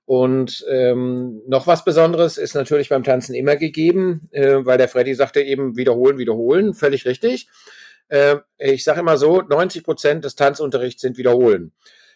Und 0.05 0.63
ähm, 0.69 1.41
noch 1.47 1.65
was 1.65 1.83
Besonderes 1.83 2.37
ist 2.37 2.53
natürlich 2.53 2.89
beim 2.89 3.03
Tanzen 3.03 3.33
immer 3.33 3.55
gegeben, 3.55 4.29
äh, 4.31 4.57
weil 4.63 4.77
der 4.77 4.87
Freddy 4.87 5.15
sagte 5.15 5.41
eben 5.41 5.77
wiederholen, 5.77 6.17
wiederholen, 6.19 6.73
völlig 6.75 7.05
richtig. 7.05 7.47
Äh, 8.07 8.37
ich 8.59 8.83
sage 8.83 8.99
immer 8.99 9.17
so, 9.17 9.41
90 9.41 9.83
Prozent 9.83 10.23
des 10.23 10.35
Tanzunterrichts 10.35 11.01
sind 11.01 11.17
Wiederholen. 11.17 11.71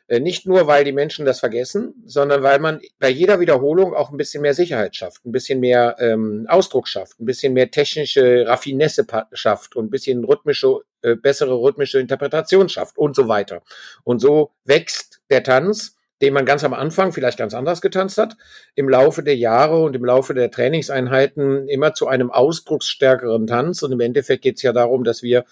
Äh, 0.10 0.20
nicht 0.20 0.48
nur, 0.48 0.66
weil 0.66 0.84
die 0.84 0.92
Menschen 0.92 1.26
das 1.26 1.40
vergessen, 1.40 1.94
sondern 2.06 2.42
weil 2.42 2.60
man 2.60 2.82
bei 3.00 3.10
jeder 3.10 3.40
Wiederholung 3.40 3.94
auch 3.94 4.12
ein 4.12 4.18
bisschen 4.18 4.42
mehr 4.42 4.56
Sicherheit 4.56 4.96
schafft, 4.96 5.24
ein 5.26 5.32
bisschen 5.32 5.60
mehr 5.60 5.96
ähm, 6.00 6.46
Ausdruck 6.50 6.88
schafft, 6.88 7.20
ein 7.20 7.26
bisschen 7.26 7.54
mehr 7.54 7.70
technische 7.70 8.46
Raffinesse 8.48 9.06
schafft 9.34 9.76
und 9.76 9.86
ein 9.86 9.90
bisschen 9.92 10.24
rhythmische, 10.24 10.80
äh, 11.04 11.16
bessere 11.16 11.60
rhythmische 11.60 12.00
Interpretation 12.00 12.70
schafft 12.70 12.98
und 12.98 13.16
so 13.16 13.28
weiter. 13.28 13.62
Und 14.04 14.20
so 14.20 14.52
wächst 14.66 15.22
der 15.30 15.44
Tanz, 15.44 15.96
den 16.22 16.34
man 16.34 16.46
ganz 16.46 16.64
am 16.64 16.74
Anfang 16.74 17.12
vielleicht 17.12 17.38
ganz 17.38 17.54
anders 17.54 17.82
getanzt 17.82 18.18
hat, 18.18 18.36
im 18.76 18.90
Laufe 18.90 19.24
der 19.24 19.38
Jahre 19.38 19.82
und 19.84 19.96
im 19.96 20.06
Laufe 20.06 20.34
der 20.34 20.52
Trainingseinheiten 20.52 21.68
immer 21.68 21.94
zu 21.94 22.08
einem 22.08 22.30
ausdrucksstärkeren 22.32 23.48
Tanz. 23.48 23.84
Und 23.84 23.92
im 23.92 24.00
Endeffekt 24.00 24.44
geht 24.44 24.58
es 24.58 24.62
ja 24.62 24.74
darum, 24.74 25.04
dass 25.04 25.24
wir 25.24 25.46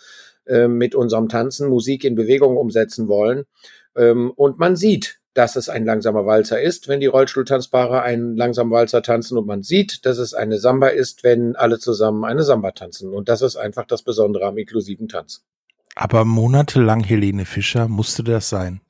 äh, 0.46 0.68
mit 0.68 0.96
unserem 0.96 1.30
Tanzen 1.30 1.70
Musik 1.70 2.04
in 2.04 2.16
Bewegung 2.16 2.58
umsetzen 2.58 3.08
wollen. 3.08 3.46
Ähm, 3.96 4.32
und 4.32 4.60
man 4.60 4.76
sieht, 4.76 5.20
dass 5.34 5.56
es 5.56 5.70
ein 5.70 5.86
langsamer 5.86 6.26
Walzer 6.26 6.60
ist, 6.60 6.88
wenn 6.88 7.00
die 7.00 7.06
Rollstuhltanzpaare 7.06 8.02
einen 8.02 8.36
langsamen 8.36 8.72
Walzer 8.72 9.04
tanzen 9.04 9.38
und 9.38 9.46
man 9.46 9.62
sieht, 9.62 10.04
dass 10.06 10.18
es 10.18 10.34
eine 10.34 10.58
Samba 10.58 10.88
ist, 10.88 11.24
wenn 11.24 11.56
alle 11.56 11.78
zusammen 11.78 12.26
eine 12.26 12.42
Samba 12.42 12.72
tanzen. 12.72 13.14
Und 13.14 13.30
das 13.30 13.44
ist 13.44 13.56
einfach 13.56 13.86
das 13.86 14.02
Besondere 14.02 14.48
am 14.48 14.58
inklusiven 14.58 15.08
Tanz. 15.08 15.44
Aber 15.96 16.26
monatelang 16.26 17.04
Helene 17.04 17.46
Fischer 17.46 17.88
musste 17.88 18.24
das 18.24 18.50
sein? 18.50 18.82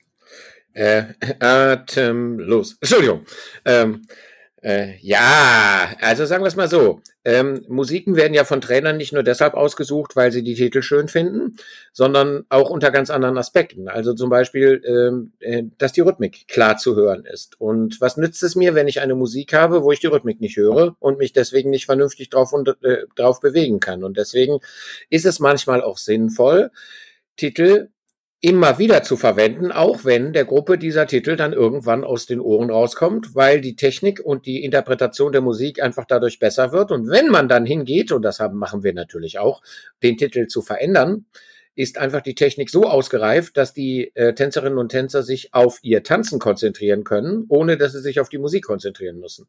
Äh, 0.78 1.16
atemlos. 1.40 2.78
Entschuldigung. 2.80 3.26
Ähm, 3.66 4.04
äh, 4.62 4.96
ja, 5.02 5.96
also 6.02 6.26
sagen 6.26 6.44
wir 6.44 6.50
es 6.50 6.56
mal 6.56 6.70
so. 6.70 7.02
Ähm, 7.26 7.66
Musiken 7.68 8.16
werden 8.16 8.36
ja 8.36 8.44
von 8.44 8.62
Trainern 8.62 8.96
nicht 8.98 9.12
nur 9.12 9.24
deshalb 9.24 9.56
ausgesucht, 9.56 10.16
weil 10.16 10.32
sie 10.32 10.44
die 10.44 10.54
Titel 10.54 10.84
schön 10.84 11.08
finden, 11.08 11.56
sondern 11.94 12.46
auch 12.50 12.70
unter 12.70 12.92
ganz 12.92 13.10
anderen 13.10 13.40
Aspekten. 13.40 13.88
Also 13.88 14.14
zum 14.14 14.30
Beispiel, 14.30 14.84
ähm, 14.86 15.32
äh, 15.40 15.64
dass 15.80 15.94
die 15.94 16.02
Rhythmik 16.02 16.48
klar 16.48 16.78
zu 16.78 16.96
hören 16.96 17.26
ist. 17.26 17.60
Und 17.60 18.00
was 18.00 18.18
nützt 18.18 18.44
es 18.44 18.56
mir, 18.56 18.76
wenn 18.76 18.88
ich 18.88 19.02
eine 19.02 19.16
Musik 19.16 19.54
habe, 19.54 19.82
wo 19.82 19.92
ich 19.92 20.00
die 20.00 20.08
Rhythmik 20.08 20.42
nicht 20.42 20.58
höre 20.58 20.96
und 21.00 21.18
mich 21.18 21.34
deswegen 21.34 21.72
nicht 21.72 21.88
vernünftig 21.88 22.30
drauf, 22.30 22.54
und, 22.54 22.68
äh, 22.84 23.06
drauf 23.16 23.40
bewegen 23.40 23.80
kann? 23.80 24.04
Und 24.04 24.16
deswegen 24.16 24.60
ist 25.10 25.26
es 25.26 25.40
manchmal 25.40 25.82
auch 25.82 25.98
sinnvoll, 25.98 26.70
Titel 27.36 27.90
immer 28.40 28.78
wieder 28.78 29.02
zu 29.02 29.18
verwenden, 29.18 29.72
auch 29.72 30.06
wenn 30.06 30.32
der 30.32 30.46
Gruppe 30.46 30.78
dieser 30.78 31.08
Titel 31.08 31.36
dann 31.36 31.54
irgendwann 31.54 32.04
aus 32.04 32.28
den 32.28 32.40
Ohren 32.40 32.70
rauskommt, 32.70 33.34
weil 33.34 33.62
die 33.62 33.76
Technik 33.76 34.20
und 34.24 34.46
die 34.46 34.64
Interpretation 34.64 35.32
der 35.32 35.42
Musik 35.42 35.82
einfach 35.82 36.06
dadurch 36.06 36.38
besser 36.38 36.72
wird. 36.72 36.92
Und 36.92 37.10
wenn 37.10 37.30
man 37.30 37.50
dann 37.50 37.66
hingeht, 37.66 38.12
und 38.12 38.22
das 38.22 38.40
haben, 38.40 38.58
machen 38.58 38.84
wir 38.84 38.94
natürlich 38.94 39.40
auch, 39.40 39.64
den 40.04 40.18
Titel 40.18 40.46
zu 40.48 40.62
verändern, 40.62 41.26
ist 41.78 42.00
einfach 42.00 42.22
die 42.22 42.36
Technik 42.36 42.72
so 42.72 42.84
ausgereift, 42.84 43.56
dass 43.56 43.72
die 43.72 44.12
äh, 44.16 44.34
Tänzerinnen 44.34 44.80
und 44.80 44.90
Tänzer 44.90 45.22
sich 45.22 45.54
auf 45.54 45.78
ihr 45.84 46.04
Tanzen 46.04 46.40
konzentrieren 46.40 47.04
können, 47.04 47.46
ohne 47.50 47.78
dass 47.78 47.94
sie 47.94 48.02
sich 48.02 48.20
auf 48.20 48.30
die 48.30 48.40
Musik 48.40 48.66
konzentrieren 48.66 49.20
müssen. 49.20 49.48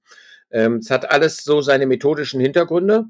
Ähm, 0.51 0.77
es 0.77 0.91
hat 0.91 1.11
alles 1.11 1.43
so 1.43 1.63
seine 1.63 1.87
methodischen 1.87 2.39
Hintergründe. 2.41 3.07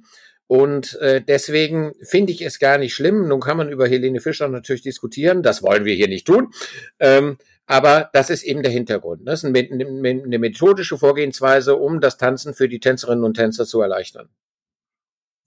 Und 0.49 0.95
äh, 1.01 1.21
deswegen 1.21 1.93
finde 2.03 2.33
ich 2.33 2.41
es 2.43 2.59
gar 2.59 2.79
nicht 2.79 2.95
schlimm. 2.95 3.29
Nun 3.29 3.39
kann 3.39 3.59
man 3.59 3.69
über 3.69 3.87
Helene 3.87 4.21
Fischer 4.21 4.49
natürlich 4.49 4.83
diskutieren. 4.83 5.43
Das 5.43 5.63
wollen 5.63 5.85
wir 5.85 5.95
hier 5.95 6.09
nicht 6.09 6.27
tun. 6.27 6.53
Ähm, 6.99 7.37
aber 7.67 8.09
das 8.15 8.31
ist 8.31 8.45
eben 8.45 8.63
der 8.63 8.73
Hintergrund. 8.73 9.29
Das 9.29 9.45
ist 9.45 9.55
eine 9.55 10.39
methodische 10.39 10.97
Vorgehensweise, 10.97 11.77
um 11.77 12.01
das 12.01 12.17
Tanzen 12.17 12.55
für 12.55 12.67
die 12.67 12.81
Tänzerinnen 12.81 13.25
und 13.25 13.35
Tänzer 13.35 13.67
zu 13.67 13.83
erleichtern. 13.83 14.31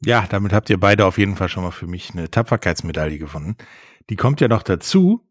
Ja, 0.06 0.28
damit 0.30 0.54
habt 0.54 0.70
ihr 0.70 0.80
beide 0.80 1.06
auf 1.06 1.18
jeden 1.18 1.36
Fall 1.36 1.50
schon 1.50 1.64
mal 1.64 1.72
für 1.72 1.88
mich 1.88 2.12
eine 2.12 2.30
Tapferkeitsmedaille 2.30 3.18
gefunden. 3.18 3.56
Die 4.12 4.16
kommt 4.16 4.40
ja 4.40 4.48
noch 4.48 4.62
dazu. 4.62 5.28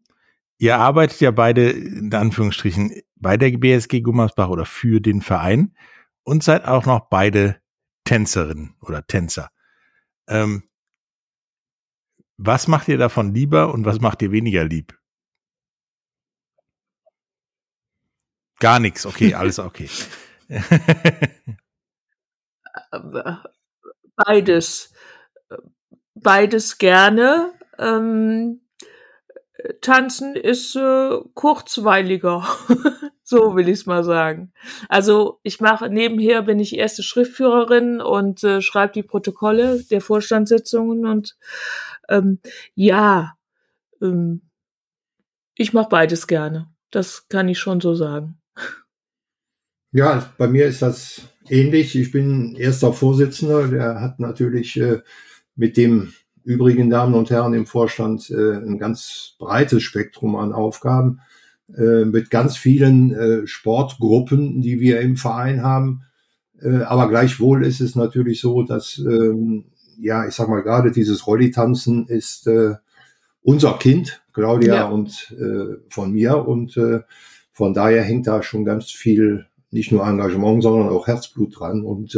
Ihr 0.57 0.77
arbeitet 0.77 1.21
ja 1.21 1.31
beide 1.31 1.71
in 1.71 2.13
Anführungsstrichen 2.13 3.01
bei 3.15 3.37
der 3.37 3.57
BSG 3.57 4.01
Gummersbach 4.01 4.49
oder 4.49 4.65
für 4.65 4.99
den 4.99 5.21
Verein 5.21 5.75
und 6.23 6.43
seid 6.43 6.65
auch 6.65 6.85
noch 6.85 7.09
beide 7.09 7.57
Tänzerinnen 8.03 8.75
oder 8.81 9.07
Tänzer. 9.07 9.49
Ähm, 10.27 10.63
was 12.37 12.67
macht 12.67 12.87
ihr 12.87 12.97
davon 12.97 13.33
lieber 13.33 13.73
und 13.73 13.85
was 13.85 13.99
macht 14.01 14.21
ihr 14.21 14.31
weniger 14.31 14.63
lieb? 14.63 14.97
Gar 18.59 18.79
nichts, 18.79 19.05
okay, 19.05 19.33
alles 19.35 19.59
okay. 19.59 19.89
Beides. 24.15 24.93
Beides 26.15 26.77
gerne. 26.77 27.53
Ähm, 27.77 28.61
tanzen 29.81 30.35
ist 30.35 30.75
äh, 30.75 31.17
kurzweiliger. 31.33 32.47
So 33.23 33.55
will 33.55 33.69
ich 33.69 33.79
es 33.79 33.85
mal 33.85 34.03
sagen. 34.03 34.51
Also 34.89 35.39
ich 35.43 35.61
mache 35.61 35.89
nebenher 35.89 36.41
bin 36.41 36.59
ich 36.59 36.75
erste 36.75 37.03
Schriftführerin 37.03 38.01
und 38.01 38.43
äh, 38.43 38.61
schreibe 38.61 38.93
die 38.93 39.03
Protokolle 39.03 39.83
der 39.89 40.01
Vorstandssitzungen 40.01 41.05
und 41.05 41.37
ähm, 42.09 42.39
ja, 42.75 43.33
ähm, 44.01 44.41
ich 45.55 45.73
mache 45.73 45.89
beides 45.89 46.27
gerne. 46.27 46.67
Das 46.89 47.27
kann 47.29 47.47
ich 47.47 47.59
schon 47.59 47.79
so 47.79 47.93
sagen. 47.95 48.41
Ja, 49.93 50.33
bei 50.37 50.47
mir 50.47 50.67
ist 50.67 50.81
das 50.81 51.21
ähnlich. 51.49 51.95
Ich 51.95 52.11
bin 52.11 52.55
erster 52.55 52.93
Vorsitzender. 52.93 53.67
Der 53.67 54.01
hat 54.01 54.19
natürlich 54.19 54.79
äh, 54.79 55.01
mit 55.55 55.77
dem 55.77 56.13
übrigen 56.43 56.89
Damen 56.89 57.13
und 57.13 57.29
Herren 57.29 57.53
im 57.53 57.65
Vorstand 57.67 58.29
äh, 58.29 58.55
ein 58.55 58.79
ganz 58.79 59.35
breites 59.37 59.83
Spektrum 59.83 60.35
an 60.35 60.53
Aufgaben. 60.53 61.21
Äh, 61.77 62.05
mit 62.05 62.29
ganz 62.29 62.57
vielen 62.57 63.13
äh, 63.13 63.47
Sportgruppen, 63.47 64.61
die 64.61 64.79
wir 64.81 64.99
im 64.99 65.15
Verein 65.15 65.63
haben. 65.63 66.01
Äh, 66.61 66.81
aber 66.81 67.07
gleichwohl 67.07 67.65
ist 67.65 67.79
es 67.79 67.95
natürlich 67.95 68.41
so, 68.41 68.63
dass, 68.63 68.97
ähm, 68.97 69.65
ja, 69.97 70.27
ich 70.27 70.33
sag 70.33 70.49
mal, 70.49 70.63
gerade 70.63 70.91
dieses 70.91 71.27
Rolli-Tanzen 71.27 72.07
ist 72.07 72.47
äh, 72.47 72.75
unser 73.41 73.73
Kind, 73.73 74.21
Claudia 74.33 74.75
ja. 74.75 74.87
und 74.89 75.33
äh, 75.39 75.77
von 75.89 76.11
mir. 76.11 76.45
Und 76.45 76.77
von 77.53 77.73
daher 77.73 78.03
hängt 78.03 78.27
da 78.27 78.43
schon 78.43 78.65
ganz 78.65 78.91
viel, 78.91 79.45
nicht 79.71 79.91
nur 79.91 80.05
Engagement, 80.05 80.63
sondern 80.63 80.89
auch 80.89 81.07
Herzblut 81.07 81.59
dran. 81.59 81.83
Und 81.83 82.17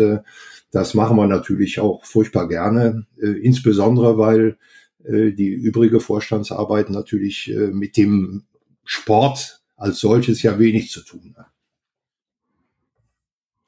das 0.72 0.94
machen 0.94 1.18
wir 1.18 1.28
natürlich 1.28 1.80
auch 1.80 2.06
furchtbar 2.06 2.48
gerne, 2.48 3.06
insbesondere 3.18 4.18
weil 4.18 4.58
die 5.06 5.50
übrige 5.50 6.00
Vorstandsarbeit 6.00 6.90
natürlich 6.90 7.54
mit 7.72 7.98
dem 7.98 8.44
Sport 8.86 9.62
als 9.76 10.00
solches 10.00 10.42
ja 10.42 10.60
wenig 10.60 10.92
zu 10.92 11.02
tun 11.04 11.36
hat. 11.38 11.52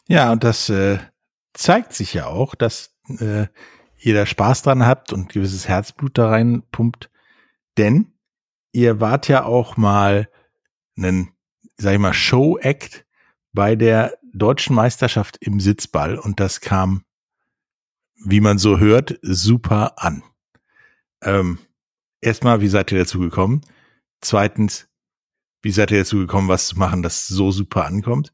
Ja, 0.07 0.31
und 0.31 0.43
das 0.43 0.69
äh, 0.69 0.99
zeigt 1.53 1.93
sich 1.93 2.13
ja 2.13 2.27
auch, 2.27 2.55
dass 2.55 2.95
äh, 3.19 3.47
ihr 3.97 4.13
da 4.13 4.25
Spaß 4.25 4.61
dran 4.61 4.85
habt 4.85 5.13
und 5.13 5.33
gewisses 5.33 5.67
Herzblut 5.67 6.17
da 6.17 6.29
rein 6.29 6.63
pumpt. 6.71 7.09
Denn 7.77 8.13
ihr 8.71 9.01
wart 9.01 9.27
ja 9.27 9.45
auch 9.45 9.77
mal 9.77 10.29
einen, 10.97 11.31
sag 11.77 11.93
ich 11.93 11.99
mal, 11.99 12.13
Show-Act 12.13 13.05
bei 13.51 13.75
der 13.75 14.17
deutschen 14.33 14.75
Meisterschaft 14.75 15.37
im 15.37 15.59
Sitzball 15.59 16.17
und 16.19 16.39
das 16.39 16.61
kam, 16.61 17.03
wie 18.15 18.41
man 18.41 18.57
so 18.57 18.79
hört, 18.79 19.17
super 19.21 19.93
an. 19.97 20.23
Ähm, 21.21 21.59
erstmal, 22.21 22.61
wie 22.61 22.67
seid 22.67 22.91
ihr 22.91 22.99
dazu 22.99 23.19
gekommen? 23.19 23.61
Zweitens, 24.21 24.87
wie 25.65 25.71
seid 25.71 25.89
ihr 25.89 25.97
dazu 25.97 26.17
gekommen, 26.17 26.47
was 26.47 26.67
zu 26.67 26.77
machen, 26.77 27.01
das 27.01 27.27
so 27.27 27.49
super 27.49 27.87
ankommt? 27.87 28.31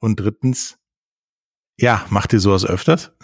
Und 0.00 0.20
drittens, 0.20 0.76
ja, 1.80 2.04
macht 2.10 2.34
ihr 2.34 2.40
sowas 2.40 2.66
öfters? 2.66 3.10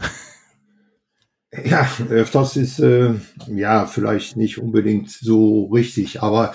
Ja, 1.64 1.90
öfters 2.09 2.55
ist 2.55 2.79
äh, 2.79 3.14
ja 3.49 3.85
vielleicht 3.87 4.37
nicht 4.37 4.59
unbedingt 4.59 5.11
so 5.11 5.64
richtig, 5.64 6.23
aber 6.23 6.55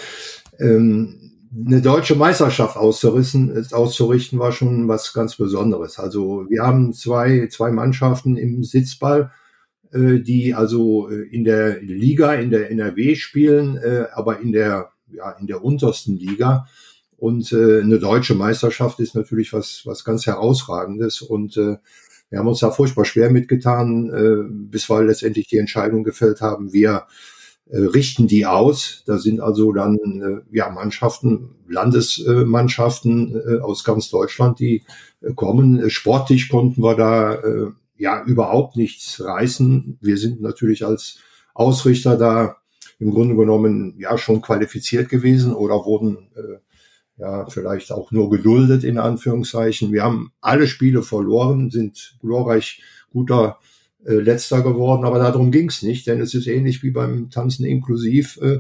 ähm, 0.58 1.34
eine 1.54 1.82
deutsche 1.82 2.16
Meisterschaft 2.16 2.78
auszurissen, 2.78 3.68
auszurichten, 3.74 4.40
war 4.40 4.54
schon 4.54 4.88
was 4.88 5.12
ganz 5.12 5.36
Besonderes. 5.36 6.00
Also 6.00 6.46
wir 6.48 6.64
haben 6.64 6.94
zwei, 6.94 7.50
zwei 7.52 7.72
Mannschaften 7.72 8.38
im 8.38 8.64
Sitzball, 8.64 9.32
äh, 9.92 10.20
die 10.22 10.54
also 10.54 11.10
äh, 11.10 11.24
in 11.24 11.44
der 11.44 11.82
Liga, 11.82 12.34
in 12.36 12.50
der 12.50 12.72
NRW 12.72 13.16
spielen, 13.16 13.76
äh, 13.76 14.06
aber 14.14 14.40
in 14.40 14.54
der, 14.54 14.92
ja, 15.12 15.32
in 15.32 15.48
der 15.48 15.62
untersten 15.62 16.16
Liga. 16.16 16.68
Und 17.18 17.52
äh, 17.54 17.82
eine 17.82 18.00
deutsche 18.00 18.36
Meisterschaft 18.36 19.00
ist 19.00 19.16
natürlich 19.16 19.54
was, 19.54 19.84
was 19.86 20.04
ganz 20.04 20.26
Herausragendes. 20.26 21.22
Und 21.22 21.58
äh, 21.58 21.78
Wir 22.30 22.40
haben 22.40 22.48
uns 22.48 22.60
da 22.60 22.72
furchtbar 22.72 23.06
schwer 23.06 23.30
mitgetan, 23.30 24.10
äh, 24.10 24.50
bis 24.50 24.90
wir 24.90 25.04
letztendlich 25.04 25.48
die 25.48 25.58
Entscheidung 25.60 26.04
gefällt 26.04 26.42
haben, 26.42 26.74
wir 26.74 27.06
äh, 27.70 27.78
richten 27.78 28.28
die 28.28 28.46
aus. 28.46 29.04
Da 29.06 29.18
sind 29.20 29.40
also 29.40 29.72
dann 29.72 29.96
äh, 30.52 30.56
ja 30.56 30.70
Mannschaften, 30.70 31.56
Landesmannschaften 31.68 33.36
äh, 33.36 33.60
aus 33.60 33.84
ganz 33.84 34.10
Deutschland, 34.10 34.60
die 34.60 34.84
äh, 35.22 35.34
kommen. 35.34 35.90
Sportlich 35.90 36.50
konnten 36.50 36.82
wir 36.82 36.96
da 36.96 37.36
äh, 37.36 37.72
ja 37.98 38.24
überhaupt 38.26 38.76
nichts 38.76 39.24
reißen. 39.24 39.98
Wir 40.02 40.18
sind 40.18 40.42
natürlich 40.42 40.86
als 40.86 41.20
Ausrichter 41.54 42.18
da 42.18 42.58
im 43.00 43.12
Grunde 43.12 43.36
genommen 43.36 43.96
ja 43.98 44.18
schon 44.18 44.42
qualifiziert 44.42 45.10
gewesen 45.10 45.54
oder 45.54 45.86
wurden 45.86 46.30
äh, 46.36 46.60
ja 47.18 47.46
vielleicht 47.48 47.92
auch 47.92 48.12
nur 48.12 48.30
geduldet 48.30 48.84
in 48.84 48.98
Anführungszeichen. 48.98 49.92
Wir 49.92 50.04
haben 50.04 50.32
alle 50.42 50.68
Spiele 50.68 51.02
verloren, 51.02 51.70
sind 51.70 52.18
glorreich 52.20 52.82
guter 53.12 53.60
äh, 54.06 54.16
letzter 54.16 54.62
geworden, 54.62 55.06
aber 55.06 55.20
darum 55.20 55.52
ging's 55.52 55.82
nicht, 55.82 56.08
denn 56.08 56.20
es 56.22 56.34
ist 56.34 56.48
ähnlich 56.48 56.84
wie 56.84 56.92
beim 56.92 57.30
Tanzen 57.30 57.66
inklusiv. 57.66 58.38
Äh, 58.42 58.60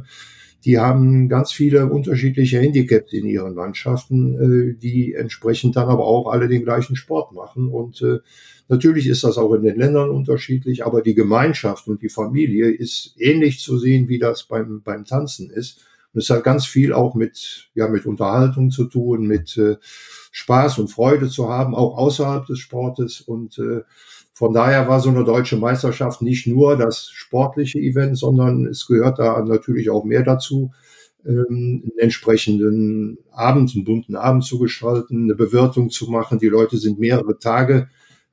die 0.63 0.79
haben 0.79 1.29
ganz 1.29 1.51
viele 1.51 1.85
unterschiedliche 1.85 2.59
Handicaps 2.59 3.13
in 3.13 3.27
ihren 3.27 3.53
Mannschaften, 3.53 4.73
äh, 4.73 4.73
die 4.73 5.13
entsprechend 5.13 5.75
dann 5.75 5.89
aber 5.89 6.07
auch 6.07 6.27
alle 6.27 6.47
den 6.47 6.63
gleichen 6.63 6.95
Sport 6.95 7.33
machen. 7.33 7.67
Und 7.67 8.01
äh, 8.01 8.19
natürlich 8.67 9.07
ist 9.07 9.23
das 9.23 9.37
auch 9.37 9.53
in 9.53 9.61
den 9.61 9.77
Ländern 9.77 10.09
unterschiedlich, 10.09 10.83
aber 10.83 11.03
die 11.03 11.13
Gemeinschaft 11.13 11.87
und 11.87 12.01
die 12.01 12.09
Familie 12.09 12.71
ist 12.71 13.13
ähnlich 13.19 13.59
zu 13.59 13.77
sehen, 13.77 14.07
wie 14.09 14.17
das 14.17 14.45
beim, 14.45 14.81
beim 14.81 15.05
Tanzen 15.05 15.51
ist. 15.51 15.81
Und 16.15 16.21
es 16.21 16.29
hat 16.29 16.45
ganz 16.45 16.65
viel 16.65 16.93
auch 16.93 17.13
mit, 17.13 17.69
ja, 17.73 17.89
mit 17.89 18.05
Unterhaltung 18.05 18.71
zu 18.71 18.85
tun, 18.85 19.27
mit 19.27 19.57
äh, 19.57 19.75
Spaß 20.31 20.79
und 20.79 20.87
Freude 20.87 21.27
zu 21.27 21.49
haben, 21.49 21.75
auch 21.75 21.97
außerhalb 21.97 22.45
des 22.45 22.59
Sportes. 22.59 23.19
Und 23.19 23.59
äh, 23.59 23.81
von 24.31 24.53
daher 24.53 24.87
war 24.87 25.01
so 25.01 25.09
eine 25.09 25.25
deutsche 25.25 25.57
Meisterschaft 25.57 26.21
nicht 26.21 26.47
nur 26.47 26.77
das 26.77 27.09
sportliche 27.11 27.79
Event, 27.79 28.17
sondern 28.17 28.65
es 28.65 28.87
gehört 28.87 29.19
da 29.19 29.43
natürlich 29.43 29.89
auch 29.89 30.05
mehr 30.05 30.23
dazu, 30.23 30.71
ähm, 31.25 31.83
einen 31.83 31.99
entsprechenden 31.99 33.17
Abend, 33.33 33.73
einen 33.75 33.83
bunten 33.83 34.15
Abend 34.15 34.45
zu 34.45 34.57
gestalten, 34.57 35.23
eine 35.23 35.35
Bewirtung 35.35 35.89
zu 35.89 36.09
machen. 36.09 36.39
Die 36.39 36.47
Leute 36.47 36.77
sind 36.77 36.97
mehrere 36.97 37.39
Tage 37.39 37.89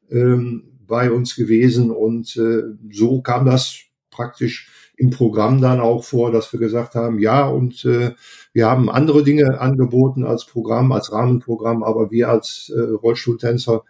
ähm, 0.08 0.78
bei 0.86 1.10
uns 1.10 1.34
gewesen 1.34 1.90
und 1.90 2.36
äh, 2.36 2.62
so 2.92 3.22
kam 3.22 3.44
das 3.44 3.76
praktisch 4.10 4.70
im 4.96 5.10
Programm 5.10 5.60
dann 5.60 5.80
auch 5.80 6.04
vor, 6.04 6.30
dass 6.30 6.52
wir 6.52 6.60
gesagt 6.60 6.94
haben, 6.94 7.18
ja, 7.18 7.46
und 7.46 7.84
äh, 7.84 8.12
wir 8.52 8.66
haben 8.66 8.90
andere 8.90 9.24
Dinge 9.24 9.60
angeboten 9.60 10.24
als 10.24 10.44
Programm, 10.44 10.92
als 10.92 11.12
Rahmenprogramm, 11.12 11.82
aber 11.82 12.10
wir 12.10 12.28
als 12.28 12.72
äh, 12.74 12.80
Rollstuhltänzer 12.80 13.84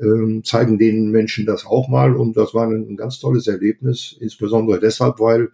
ähm, 0.00 0.42
zeigen 0.44 0.78
den 0.78 1.10
Menschen 1.10 1.46
das 1.46 1.64
auch 1.64 1.88
mal. 1.88 2.16
Und 2.16 2.36
das 2.36 2.54
war 2.54 2.66
ein, 2.68 2.96
ganz 2.96 3.18
tolles 3.18 3.46
Erlebnis, 3.46 4.16
insbesondere 4.20 4.78
deshalb, 4.78 5.20
weil 5.20 5.50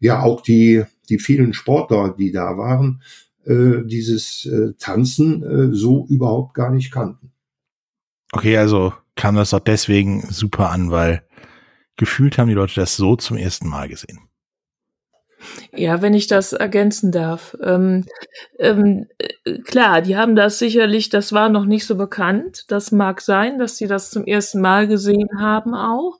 ja 0.00 0.22
auch 0.22 0.40
die, 0.40 0.84
die 1.08 1.18
vielen 1.18 1.52
Sportler, 1.52 2.14
die 2.16 2.32
da 2.32 2.56
waren, 2.56 3.02
äh, 3.44 3.84
dieses 3.84 4.46
äh, 4.46 4.72
Tanzen 4.78 5.42
äh, 5.42 5.74
so 5.74 6.06
überhaupt 6.08 6.54
gar 6.54 6.70
nicht 6.70 6.90
kannten. 6.90 7.32
Okay, 8.32 8.56
also 8.56 8.92
kam 9.14 9.36
das 9.36 9.54
auch 9.54 9.60
deswegen 9.60 10.22
super 10.28 10.70
an, 10.70 10.90
weil 10.90 11.22
gefühlt 11.96 12.38
haben 12.38 12.48
die 12.48 12.54
Leute 12.54 12.74
das 12.76 12.96
so 12.96 13.16
zum 13.16 13.36
ersten 13.36 13.68
Mal 13.68 13.88
gesehen. 13.88 14.20
Ja, 15.72 16.00
wenn 16.02 16.14
ich 16.14 16.26
das 16.26 16.52
ergänzen 16.52 17.12
darf. 17.12 17.56
Ähm, 17.62 18.06
ähm, 18.58 19.06
äh, 19.18 19.58
klar, 19.58 20.00
die 20.00 20.16
haben 20.16 20.36
das 20.36 20.58
sicherlich, 20.58 21.10
das 21.10 21.32
war 21.32 21.48
noch 21.48 21.66
nicht 21.66 21.86
so 21.86 21.96
bekannt. 21.96 22.64
Das 22.68 22.92
mag 22.92 23.20
sein, 23.20 23.58
dass 23.58 23.76
sie 23.76 23.86
das 23.86 24.10
zum 24.10 24.24
ersten 24.24 24.60
Mal 24.60 24.88
gesehen 24.88 25.28
haben 25.38 25.74
auch. 25.74 26.18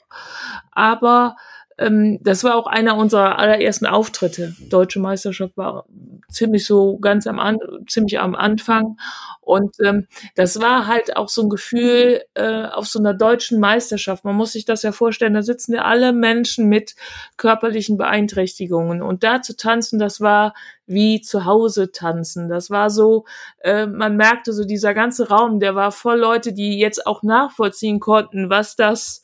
Aber 0.73 1.37
ähm, 1.79 2.19
das 2.23 2.45
war 2.45 2.57
auch 2.57 2.67
einer 2.67 2.97
unserer 2.97 3.39
allerersten 3.39 3.87
Auftritte. 3.87 4.55
Deutsche 4.69 5.01
Meisterschaft 5.01 5.57
war 5.57 5.87
ziemlich 6.31 6.67
so 6.67 6.99
ganz 6.99 7.27
am 7.27 7.39
An 7.39 7.59
ziemlich 7.89 8.19
am 8.19 8.35
Anfang 8.35 8.97
und 9.41 9.77
ähm, 9.85 10.07
das 10.35 10.61
war 10.61 10.87
halt 10.87 11.17
auch 11.17 11.29
so 11.29 11.43
ein 11.43 11.51
Gefühl 11.51 12.23
äh, 12.35 12.65
auf 12.65 12.87
so 12.87 12.99
einer 12.99 13.15
deutschen 13.15 13.61
Meisterschaft. 13.61 14.25
Man 14.25 14.37
muss 14.37 14.53
sich 14.53 14.65
das 14.65 14.83
ja 14.83 14.93
vorstellen, 14.93 15.35
da 15.35 15.43
sitzen 15.43 15.75
ja 15.75 15.83
alle 15.83 16.13
Menschen 16.13 16.69
mit 16.69 16.95
körperlichen 17.37 17.97
Beeinträchtigungen 17.99 19.03
und 19.03 19.23
da 19.23 19.43
zu 19.43 19.57
tanzen, 19.57 19.99
das 19.99 20.21
war 20.21 20.55
wie 20.87 21.21
zu 21.21 21.45
Hause 21.45 21.93
tanzen. 21.93 22.49
Das 22.49 22.71
war 22.71 22.91
so, 22.91 23.25
äh, 23.61 23.87
man 23.87 24.17
merkte 24.17 24.53
so 24.53 24.65
dieser 24.65 24.95
ganze 24.95 25.29
Raum, 25.29 25.61
der 25.61 25.75
war 25.75 25.93
voll 25.93 26.19
Leute, 26.19 26.53
die 26.53 26.79
jetzt 26.79 27.07
auch 27.07 27.23
nachvollziehen 27.23 28.01
konnten, 28.01 28.51
was 28.51 28.77
das 28.77 29.23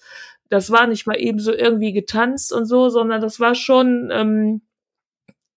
das 0.51 0.71
war 0.71 0.87
nicht 0.87 1.07
mal 1.07 1.19
eben 1.19 1.39
so 1.39 1.53
irgendwie 1.53 1.93
getanzt 1.93 2.53
und 2.53 2.67
so, 2.67 2.91
sondern 2.91 3.23
das 3.23 3.41
war 3.41 3.55
schon, 3.55 4.11
ähm, 4.13 4.63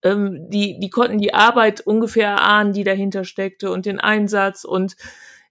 ähm, 0.03 0.49
die, 0.49 0.79
die 0.79 0.89
konnten 0.89 1.19
die 1.19 1.33
Arbeit 1.33 1.81
ungefähr 1.81 2.29
erahnen, 2.29 2.73
die 2.73 2.83
dahinter 2.83 3.25
steckte 3.25 3.71
und 3.71 3.85
den 3.85 3.99
Einsatz 3.99 4.63
und 4.63 4.95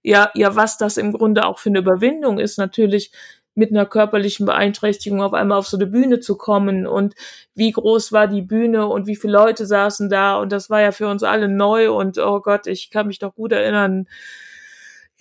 ja, 0.03 0.31
ja, 0.35 0.57
was 0.57 0.79
das 0.79 0.97
im 0.97 1.13
Grunde 1.13 1.47
auch 1.47 1.59
für 1.59 1.71
eine 1.71 1.81
Überwindung 1.81 2.39
ist, 2.39 2.59
natürlich 2.59 3.13
mit 3.55 3.71
einer 3.71 3.87
körperlichen 3.87 4.47
Beeinträchtigung 4.47 5.23
auf 5.23 5.35
einmal 5.35 5.59
auf 5.59 5.69
so 5.69 5.77
eine 5.77 5.87
Bühne 5.87 6.21
zu 6.21 6.37
kommen 6.37 6.87
und 6.87 7.15
wie 7.55 7.73
groß 7.73 8.13
war 8.13 8.27
die 8.29 8.43
Bühne 8.43 8.87
und 8.87 9.07
wie 9.07 9.17
viele 9.17 9.35
Leute 9.35 9.67
saßen 9.67 10.09
da 10.09 10.37
und 10.39 10.53
das 10.53 10.71
war 10.71 10.81
ja 10.81 10.93
für 10.93 11.09
uns 11.09 11.23
alle 11.23 11.49
neu 11.49 11.93
und 11.93 12.19
oh 12.19 12.41
Gott, 12.41 12.67
ich 12.67 12.91
kann 12.91 13.09
mich 13.09 13.19
doch 13.19 13.35
gut 13.35 13.53
erinnern, 13.53 14.07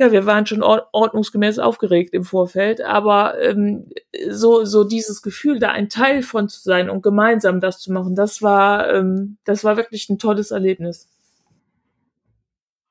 ja, 0.02 0.12
wir 0.12 0.26
waren 0.26 0.48
schon 0.48 0.64
ordnungsgemäß 0.64 1.60
aufgeregt 1.60 2.16
im 2.16 2.24
Vorfeld, 2.24 2.82
aber 2.82 3.40
ähm, 3.40 3.86
so 4.32 4.66
so 4.66 4.84
dieses 4.84 5.22
Gefühl, 5.22 5.60
da 5.60 5.70
ein 5.70 5.90
Teil 5.90 6.24
von 6.24 6.50
zu 6.50 6.60
sein 6.60 6.90
und 6.90 7.04
gemeinsam 7.04 7.62
das 7.62 7.78
zu 7.78 7.92
machen, 7.92 8.16
das 8.16 8.42
war 8.42 8.92
ähm, 8.92 9.38
das 9.44 9.64
war 9.64 9.78
wirklich 9.78 10.10
ein 10.10 10.18
tolles 10.18 10.50
Erlebnis. 10.50 11.08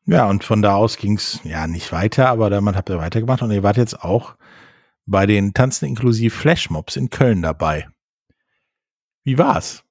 Ja, 0.07 0.29
und 0.31 0.45
von 0.45 0.63
da 0.63 0.77
aus 0.77 0.99
ging's 0.99 1.41
ja 1.43 1.67
nicht 1.67 1.91
weiter, 1.91 2.29
aber 2.29 2.49
damit 2.49 2.77
habt 2.77 2.91
ihr 2.91 2.99
weitergemacht 2.99 3.43
und 3.43 3.51
ihr 3.51 3.65
wart 3.65 3.77
jetzt 3.77 4.05
auch 4.05 4.37
bei 5.05 5.27
den 5.27 5.53
Tanzen 5.53 5.87
inklusiv 5.87 6.33
Flashmobs 6.37 6.95
in 6.95 7.11
Köln 7.11 7.43
dabei. 7.43 7.89
Wie 9.25 9.37
war's? 9.37 9.83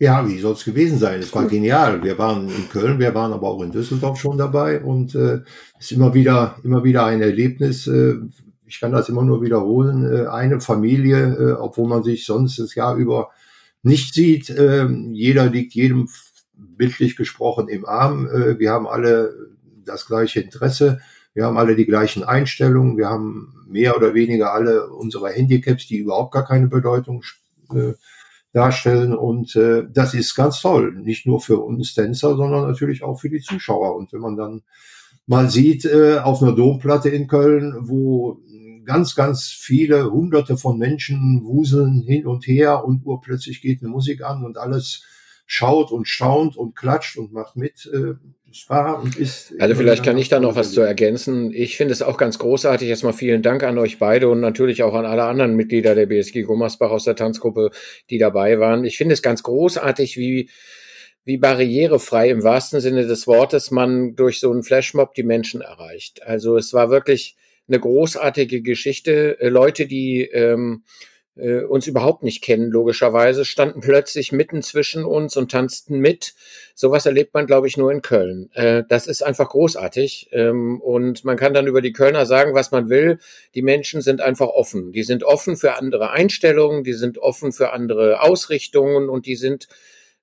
Ja, 0.00 0.26
wie 0.26 0.38
soll 0.38 0.54
es 0.54 0.64
gewesen 0.64 0.98
sein? 0.98 1.20
Es 1.20 1.34
war 1.34 1.46
genial. 1.46 2.02
Wir 2.02 2.16
waren 2.16 2.48
in 2.48 2.70
Köln, 2.70 2.98
wir 2.98 3.14
waren 3.14 3.34
aber 3.34 3.48
auch 3.48 3.62
in 3.62 3.70
Düsseldorf 3.70 4.18
schon 4.18 4.38
dabei 4.38 4.82
und 4.82 5.14
äh, 5.14 5.40
ist 5.78 5.92
immer 5.92 6.14
wieder, 6.14 6.56
immer 6.64 6.82
wieder 6.84 7.04
ein 7.04 7.20
Erlebnis. 7.20 7.86
Äh, 7.86 8.14
ich 8.66 8.80
kann 8.80 8.92
das 8.92 9.10
immer 9.10 9.22
nur 9.24 9.42
wiederholen. 9.42 10.10
Äh, 10.10 10.26
eine 10.28 10.58
Familie, 10.62 11.36
äh, 11.38 11.52
obwohl 11.52 11.86
man 11.86 12.02
sich 12.02 12.24
sonst 12.24 12.58
das 12.58 12.74
Jahr 12.74 12.96
über 12.96 13.28
nicht 13.82 14.14
sieht. 14.14 14.48
Äh, 14.48 14.86
jeder 15.12 15.50
liegt 15.50 15.74
jedem 15.74 16.08
bildlich 16.54 17.14
gesprochen 17.14 17.68
im 17.68 17.84
Arm. 17.84 18.26
Äh, 18.26 18.58
wir 18.58 18.70
haben 18.70 18.86
alle 18.86 19.34
das 19.84 20.06
gleiche 20.06 20.40
Interesse. 20.40 21.02
Wir 21.34 21.44
haben 21.44 21.58
alle 21.58 21.76
die 21.76 21.84
gleichen 21.84 22.24
Einstellungen. 22.24 22.96
Wir 22.96 23.10
haben 23.10 23.66
mehr 23.68 23.98
oder 23.98 24.14
weniger 24.14 24.54
alle 24.54 24.88
unsere 24.88 25.28
Handicaps, 25.28 25.86
die 25.86 25.98
überhaupt 25.98 26.32
gar 26.32 26.46
keine 26.46 26.68
Bedeutung 26.68 27.22
äh, 27.74 27.92
darstellen. 28.52 29.14
Und 29.16 29.56
äh, 29.56 29.84
das 29.92 30.14
ist 30.14 30.34
ganz 30.34 30.60
toll, 30.60 30.94
nicht 30.94 31.26
nur 31.26 31.40
für 31.40 31.58
uns 31.60 31.94
Tänzer, 31.94 32.36
sondern 32.36 32.68
natürlich 32.68 33.02
auch 33.02 33.20
für 33.20 33.30
die 33.30 33.40
Zuschauer. 33.40 33.96
Und 33.96 34.12
wenn 34.12 34.20
man 34.20 34.36
dann 34.36 34.62
mal 35.26 35.48
sieht, 35.48 35.84
äh, 35.84 36.18
auf 36.18 36.42
einer 36.42 36.52
Domplatte 36.52 37.08
in 37.08 37.28
Köln, 37.28 37.74
wo 37.82 38.40
ganz, 38.84 39.14
ganz 39.14 39.44
viele 39.44 40.10
hunderte 40.10 40.56
von 40.56 40.78
Menschen 40.78 41.42
wuseln 41.44 42.02
hin 42.02 42.26
und 42.26 42.46
her 42.46 42.84
und 42.84 43.06
urplötzlich 43.06 43.62
geht 43.62 43.82
eine 43.82 43.90
Musik 43.90 44.24
an 44.24 44.44
und 44.44 44.58
alles 44.58 45.04
schaut 45.46 45.92
und 45.92 46.08
staunt 46.08 46.56
und 46.56 46.74
klatscht 46.74 47.16
und 47.16 47.32
macht 47.32 47.56
mit. 47.56 47.88
Äh, 47.92 48.14
es 48.50 48.68
war 48.68 49.02
und 49.02 49.16
ist. 49.16 49.54
Also 49.58 49.74
vielleicht 49.74 50.04
kann 50.04 50.18
ich 50.18 50.28
da 50.28 50.40
noch 50.40 50.56
was 50.56 50.72
zu 50.72 50.80
ergänzen. 50.80 51.52
Ich 51.52 51.76
finde 51.76 51.92
es 51.92 52.02
auch 52.02 52.16
ganz 52.16 52.38
großartig. 52.38 52.88
Erstmal 52.88 53.12
vielen 53.12 53.42
Dank 53.42 53.62
an 53.62 53.78
euch 53.78 53.98
beide 53.98 54.28
und 54.28 54.40
natürlich 54.40 54.82
auch 54.82 54.94
an 54.94 55.06
alle 55.06 55.24
anderen 55.24 55.54
Mitglieder 55.54 55.94
der 55.94 56.06
BSG 56.06 56.42
Gummersbach 56.42 56.90
aus 56.90 57.04
der 57.04 57.16
Tanzgruppe, 57.16 57.70
die 58.10 58.18
dabei 58.18 58.58
waren. 58.58 58.84
Ich 58.84 58.96
finde 58.96 59.14
es 59.14 59.22
ganz 59.22 59.42
großartig, 59.42 60.16
wie 60.16 60.50
wie 61.24 61.36
barrierefrei 61.36 62.30
im 62.30 62.42
wahrsten 62.42 62.80
Sinne 62.80 63.06
des 63.06 63.26
Wortes 63.26 63.70
man 63.70 64.16
durch 64.16 64.40
so 64.40 64.50
einen 64.50 64.62
Flashmob 64.62 65.14
die 65.14 65.22
Menschen 65.22 65.60
erreicht. 65.60 66.22
Also 66.22 66.56
es 66.56 66.72
war 66.72 66.90
wirklich 66.90 67.36
eine 67.68 67.78
großartige 67.78 68.62
Geschichte. 68.62 69.38
Äh, 69.40 69.48
Leute, 69.48 69.86
die 69.86 70.22
ähm, 70.22 70.82
äh, 71.40 71.64
uns 71.64 71.86
überhaupt 71.86 72.22
nicht 72.22 72.42
kennen, 72.42 72.70
logischerweise, 72.70 73.44
standen 73.44 73.80
plötzlich 73.80 74.32
mitten 74.32 74.62
zwischen 74.62 75.04
uns 75.04 75.36
und 75.36 75.50
tanzten 75.50 75.98
mit. 75.98 76.34
Sowas 76.74 77.06
erlebt 77.06 77.34
man, 77.34 77.46
glaube 77.46 77.66
ich, 77.66 77.76
nur 77.76 77.90
in 77.90 78.02
Köln. 78.02 78.50
Äh, 78.54 78.84
das 78.88 79.06
ist 79.06 79.22
einfach 79.22 79.48
großartig. 79.48 80.28
Ähm, 80.32 80.80
und 80.80 81.24
man 81.24 81.36
kann 81.36 81.54
dann 81.54 81.66
über 81.66 81.82
die 81.82 81.92
Kölner 81.92 82.26
sagen, 82.26 82.54
was 82.54 82.70
man 82.70 82.88
will. 82.88 83.18
Die 83.54 83.62
Menschen 83.62 84.00
sind 84.02 84.20
einfach 84.20 84.48
offen. 84.48 84.92
Die 84.92 85.02
sind 85.02 85.24
offen 85.24 85.56
für 85.56 85.74
andere 85.76 86.10
Einstellungen, 86.10 86.84
die 86.84 86.94
sind 86.94 87.18
offen 87.18 87.52
für 87.52 87.72
andere 87.72 88.22
Ausrichtungen 88.22 89.08
und 89.08 89.26
die 89.26 89.36
sind 89.36 89.68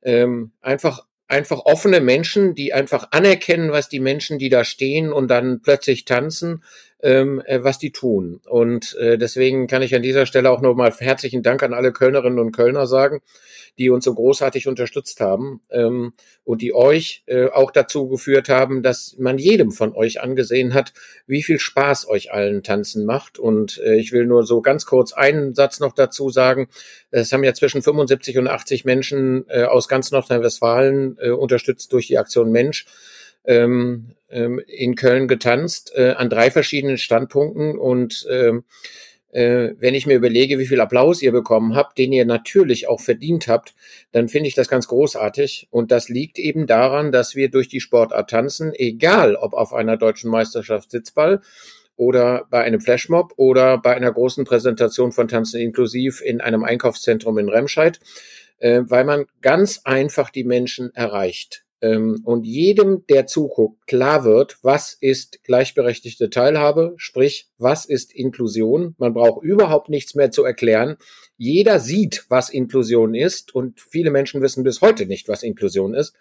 ähm, 0.03 0.51
einfach 0.61 1.05
einfach 1.27 1.65
offene 1.65 1.99
Menschen, 1.99 2.55
die 2.55 2.73
einfach 2.73 3.09
anerkennen, 3.11 3.71
was 3.71 3.89
die 3.89 3.99
Menschen, 3.99 4.39
die 4.39 4.49
da 4.49 4.63
stehen 4.63 5.11
und 5.11 5.27
dann 5.27 5.61
plötzlich 5.61 6.05
tanzen, 6.05 6.63
ähm, 7.01 7.41
äh, 7.45 7.63
was 7.63 7.77
die 7.77 7.91
tun. 7.91 8.41
Und 8.47 8.95
äh, 8.95 9.17
deswegen 9.17 9.67
kann 9.67 9.81
ich 9.81 9.93
an 9.93 10.01
dieser 10.01 10.25
Stelle 10.25 10.49
auch 10.49 10.61
nochmal 10.61 10.91
herzlichen 10.97 11.43
Dank 11.43 11.61
an 11.61 11.73
alle 11.73 11.91
Kölnerinnen 11.91 12.39
und 12.39 12.51
Kölner 12.51 12.87
sagen, 12.87 13.21
die 13.77 13.89
uns 13.91 14.05
so 14.05 14.13
großartig 14.15 14.67
unterstützt 14.67 15.19
haben 15.21 15.61
ähm, 15.69 16.13
und 16.43 16.61
die 16.61 16.73
euch 16.73 17.23
äh, 17.27 17.49
auch 17.49 17.69
dazu 17.69 18.07
geführt 18.07 18.49
haben, 18.49 18.81
dass 18.81 19.15
man 19.19 19.37
jedem 19.37 19.71
von 19.71 19.93
euch 19.95 20.21
angesehen 20.21 20.73
hat, 20.73 20.93
wie 21.27 21.43
viel 21.43 21.59
Spaß 21.59 22.09
euch 22.09 22.31
allen 22.31 22.63
Tanzen 22.63 23.05
macht. 23.05 23.37
Und 23.37 23.79
äh, 23.79 23.95
ich 23.95 24.11
will 24.11 24.25
nur 24.25 24.43
so 24.43 24.61
ganz 24.61 24.85
kurz 24.85 25.13
einen 25.13 25.53
Satz 25.53 25.79
noch 25.79 25.93
dazu 25.93 26.29
sagen. 26.29 26.67
Es 27.11 27.31
haben 27.31 27.43
ja 27.43 27.53
zwischen 27.53 27.83
75 27.83 28.39
und 28.39 28.47
80 28.47 28.85
Menschen 28.85 29.45
äh, 29.49 29.63
aus 29.63 29.87
ganz 29.87 30.11
Nordrhein-Westfalen 30.11 31.17
äh, 31.19 31.29
unterstützt 31.29 31.93
durch 31.93 32.07
die 32.07 32.17
Aktion 32.17 32.51
Mensch 32.51 32.87
ähm, 33.47 34.13
ähm, 34.29 34.61
in 34.67 34.95
Köln 34.95 35.27
getanzt 35.27 35.91
äh, 35.95 36.11
an 36.11 36.29
drei 36.29 36.51
verschiedenen 36.51 36.97
Standpunkten 36.97 37.77
und 37.77 38.27
ähm, 38.29 38.65
äh, 39.31 39.75
wenn 39.79 39.93
ich 39.93 40.07
mir 40.07 40.15
überlege, 40.15 40.57
wie 40.57 40.65
viel 40.65 40.81
Applaus 40.81 41.21
ihr 41.21 41.31
bekommen 41.31 41.75
habt, 41.75 41.97
den 41.97 42.11
ihr 42.13 42.25
natürlich 42.25 42.87
auch 42.87 43.01
verdient 43.01 43.47
habt, 43.47 43.75
dann 44.11 44.29
finde 44.29 44.47
ich 44.47 44.55
das 44.55 44.69
ganz 44.69 44.87
großartig. 44.87 45.67
Und 45.69 45.91
das 45.91 46.09
liegt 46.09 46.39
eben 46.39 46.65
daran, 46.65 47.11
dass 47.11 47.35
wir 47.35 47.49
durch 47.49 47.67
die 47.67 47.81
Sportart 47.81 48.29
tanzen, 48.29 48.73
egal 48.73 49.35
ob 49.35 49.53
auf 49.53 49.73
einer 49.73 49.97
deutschen 49.97 50.31
Meisterschaft 50.31 50.91
Sitzball 50.91 51.41
oder 51.97 52.47
bei 52.49 52.63
einem 52.63 52.79
Flashmob 52.79 53.33
oder 53.37 53.77
bei 53.77 53.95
einer 53.95 54.11
großen 54.11 54.45
Präsentation 54.45 55.11
von 55.11 55.27
Tanzen 55.27 55.59
inklusiv 55.59 56.21
in 56.21 56.41
einem 56.41 56.63
Einkaufszentrum 56.63 57.37
in 57.37 57.49
Remscheid, 57.49 57.99
äh, 58.59 58.81
weil 58.85 59.03
man 59.03 59.25
ganz 59.41 59.81
einfach 59.83 60.29
die 60.29 60.45
Menschen 60.45 60.93
erreicht 60.95 61.66
ähm, 61.81 62.21
und 62.23 62.45
jedem, 62.45 63.05
der 63.07 63.27
zuguckt, 63.27 63.85
klar 63.85 64.23
wird, 64.23 64.57
was 64.63 64.93
ist 64.99 65.43
gleichberechtigte 65.43 66.29
Teilhabe, 66.29 66.95
sprich, 66.97 67.49
was 67.57 67.85
ist 67.85 68.13
Inklusion. 68.15 68.95
Man 68.97 69.13
braucht 69.13 69.43
überhaupt 69.43 69.89
nichts 69.89 70.15
mehr 70.15 70.31
zu 70.31 70.43
erklären. 70.43 70.97
Jeder 71.37 71.79
sieht, 71.79 72.25
was 72.29 72.49
Inklusion 72.49 73.13
ist 73.13 73.53
und 73.53 73.79
viele 73.79 74.09
Menschen 74.09 74.41
wissen 74.41 74.63
bis 74.63 74.81
heute 74.81 75.05
nicht, 75.05 75.27
was 75.27 75.43
Inklusion 75.43 75.93
ist. 75.93 76.15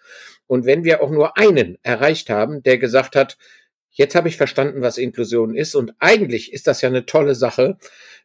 Und 0.45 0.65
wenn 0.65 0.83
wir 0.83 1.01
auch 1.01 1.09
nur 1.09 1.37
einen 1.37 1.77
erreicht 1.81 2.29
haben, 2.29 2.61
der 2.61 2.77
gesagt 2.77 3.15
hat, 3.15 3.37
jetzt 3.97 4.15
habe 4.15 4.29
ich 4.29 4.37
verstanden, 4.37 4.81
was 4.81 4.97
Inklusion 4.97 5.55
ist 5.55 5.75
und 5.75 5.93
eigentlich 5.99 6.53
ist 6.53 6.67
das 6.67 6.81
ja 6.81 6.89
eine 6.89 7.05
tolle 7.05 7.35
Sache, 7.35 7.77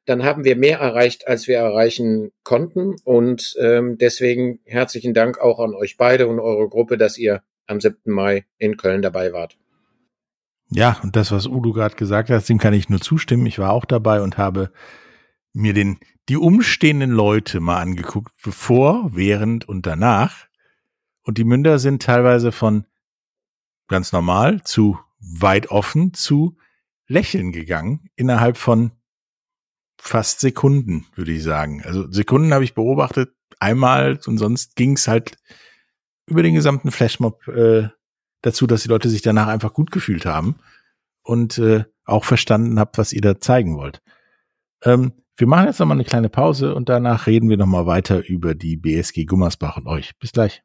dann 0.04 0.22
haben 0.22 0.44
wir 0.44 0.56
mehr 0.56 0.78
erreicht, 0.78 1.26
als 1.26 1.48
wir 1.48 1.56
erreichen 1.58 2.32
konnten. 2.42 2.96
Und 3.04 3.54
ähm, 3.60 3.98
deswegen 3.98 4.60
herzlichen 4.64 5.14
Dank 5.14 5.38
auch 5.38 5.60
an 5.60 5.74
euch 5.74 5.96
beide 5.96 6.26
und 6.26 6.40
eure 6.40 6.68
Gruppe, 6.68 6.98
dass 6.98 7.18
ihr 7.18 7.42
am 7.66 7.80
7. 7.80 8.12
Mai 8.12 8.44
in 8.58 8.76
Köln 8.76 9.02
dabei 9.02 9.32
wart. 9.32 9.56
Ja, 10.70 10.98
und 11.02 11.16
das, 11.16 11.30
was 11.32 11.46
Udo 11.46 11.72
gerade 11.72 11.96
gesagt 11.96 12.30
hat, 12.30 12.48
dem 12.48 12.58
kann 12.58 12.74
ich 12.74 12.88
nur 12.88 13.00
zustimmen. 13.00 13.46
Ich 13.46 13.58
war 13.58 13.72
auch 13.72 13.84
dabei 13.84 14.22
und 14.22 14.38
habe 14.38 14.72
mir 15.52 15.74
den, 15.74 15.98
die 16.28 16.36
umstehenden 16.36 17.10
Leute 17.10 17.60
mal 17.60 17.80
angeguckt, 17.80 18.32
bevor, 18.42 19.10
während 19.12 19.68
und 19.68 19.86
danach. 19.86 20.46
Und 21.22 21.38
die 21.38 21.44
Münder 21.44 21.78
sind 21.78 22.02
teilweise 22.02 22.52
von 22.52 22.86
ganz 23.86 24.12
normal 24.12 24.62
zu 24.64 24.98
weit 25.22 25.70
offen 25.70 26.14
zu 26.14 26.56
lächeln 27.06 27.52
gegangen 27.52 28.08
innerhalb 28.16 28.56
von 28.56 28.92
fast 29.98 30.40
Sekunden, 30.40 31.06
würde 31.14 31.32
ich 31.32 31.42
sagen. 31.42 31.82
Also 31.84 32.10
Sekunden 32.10 32.52
habe 32.52 32.64
ich 32.64 32.74
beobachtet, 32.74 33.34
einmal 33.60 34.18
und 34.26 34.38
sonst 34.38 34.74
ging 34.76 34.94
es 34.94 35.06
halt 35.06 35.36
über 36.26 36.42
den 36.42 36.54
gesamten 36.54 36.90
Flashmob 36.90 37.46
äh, 37.48 37.88
dazu, 38.42 38.66
dass 38.66 38.82
die 38.82 38.88
Leute 38.88 39.08
sich 39.08 39.22
danach 39.22 39.46
einfach 39.46 39.72
gut 39.72 39.90
gefühlt 39.90 40.26
haben 40.26 40.56
und 41.22 41.58
äh, 41.58 41.84
auch 42.04 42.24
verstanden 42.24 42.80
habt, 42.80 42.98
was 42.98 43.12
ihr 43.12 43.20
da 43.20 43.38
zeigen 43.40 43.76
wollt. 43.76 44.02
Ähm, 44.82 45.12
wir 45.36 45.46
machen 45.46 45.66
jetzt 45.66 45.78
nochmal 45.78 45.96
eine 45.96 46.04
kleine 46.04 46.28
Pause 46.28 46.74
und 46.74 46.88
danach 46.88 47.26
reden 47.26 47.48
wir 47.48 47.56
nochmal 47.56 47.86
weiter 47.86 48.26
über 48.26 48.54
die 48.54 48.76
BSG 48.76 49.24
Gummersbach 49.24 49.76
und 49.76 49.86
euch. 49.86 50.18
Bis 50.18 50.32
gleich. 50.32 50.62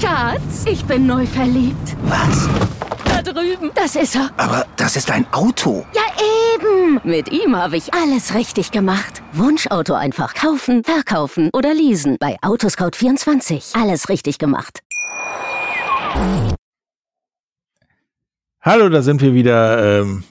Schatz, 0.00 0.64
ich 0.66 0.84
bin 0.84 1.06
neu 1.06 1.26
verliebt. 1.26 1.96
Was? 2.04 2.48
Da 3.04 3.22
drüben. 3.22 3.70
Das 3.74 3.96
ist 3.96 4.14
er. 4.14 4.30
Aber 4.36 4.66
das 4.76 4.96
ist 4.96 5.10
ein 5.10 5.26
Auto. 5.32 5.86
Ja, 5.94 6.02
eben. 6.54 7.00
Mit 7.04 7.30
ihm 7.30 7.56
habe 7.56 7.76
ich 7.76 7.94
alles 7.94 8.34
richtig 8.34 8.70
gemacht. 8.70 9.22
Wunschauto 9.32 9.94
einfach 9.94 10.34
kaufen, 10.34 10.84
verkaufen 10.84 11.50
oder 11.52 11.74
leasen. 11.74 12.16
Bei 12.20 12.36
Autoscout24. 12.40 13.80
Alles 13.80 14.08
richtig 14.08 14.38
gemacht. 14.38 14.80
Hallo, 18.60 18.88
da 18.88 19.02
sind 19.02 19.20
wir 19.22 19.34
wieder. 19.34 20.00
Ähm, 20.00 20.24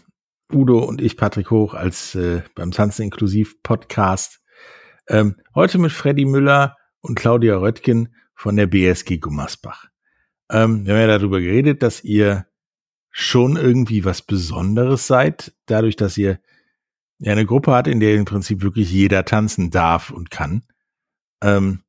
Udo 0.54 0.80
und 0.80 1.02
ich, 1.02 1.18
Patrick 1.18 1.50
Hoch, 1.50 1.74
als 1.74 2.14
äh, 2.16 2.42
beim 2.56 2.72
Tanzen 2.72 3.04
Inklusiv 3.04 3.62
Podcast. 3.64 4.42
Ähm, 5.08 5.38
heute 5.56 5.78
mit 5.78 5.92
Freddy 5.92 6.26
Müller 6.26 6.76
und 7.02 7.16
Claudia 7.16 7.58
Röttgen 7.58 8.14
von 8.42 8.56
der 8.56 8.66
BSG 8.66 9.20
Gummersbach. 9.20 9.86
Ähm, 10.50 10.84
wir 10.84 10.96
haben 10.96 11.02
ja 11.02 11.20
darüber 11.20 11.40
geredet, 11.40 11.84
dass 11.84 12.04
ihr 12.04 12.48
schon 13.12 13.56
irgendwie 13.56 14.04
was 14.04 14.24
Besonderes 14.24 15.06
seid, 15.06 15.54
dadurch, 15.68 15.96
dass 15.96 16.18
ihr 16.18 16.40
eine 17.24 17.46
Gruppe 17.46 17.72
hat, 17.72 17.86
in 17.86 18.00
der 18.00 18.16
im 18.16 18.26
Prinzip 18.26 18.64
wirklich 18.64 18.92
jeder 18.92 19.26
tanzen 19.26 19.70
darf 19.70 20.10
und 20.10 20.32
kann. 20.32 20.64
Ähm, 21.44 21.84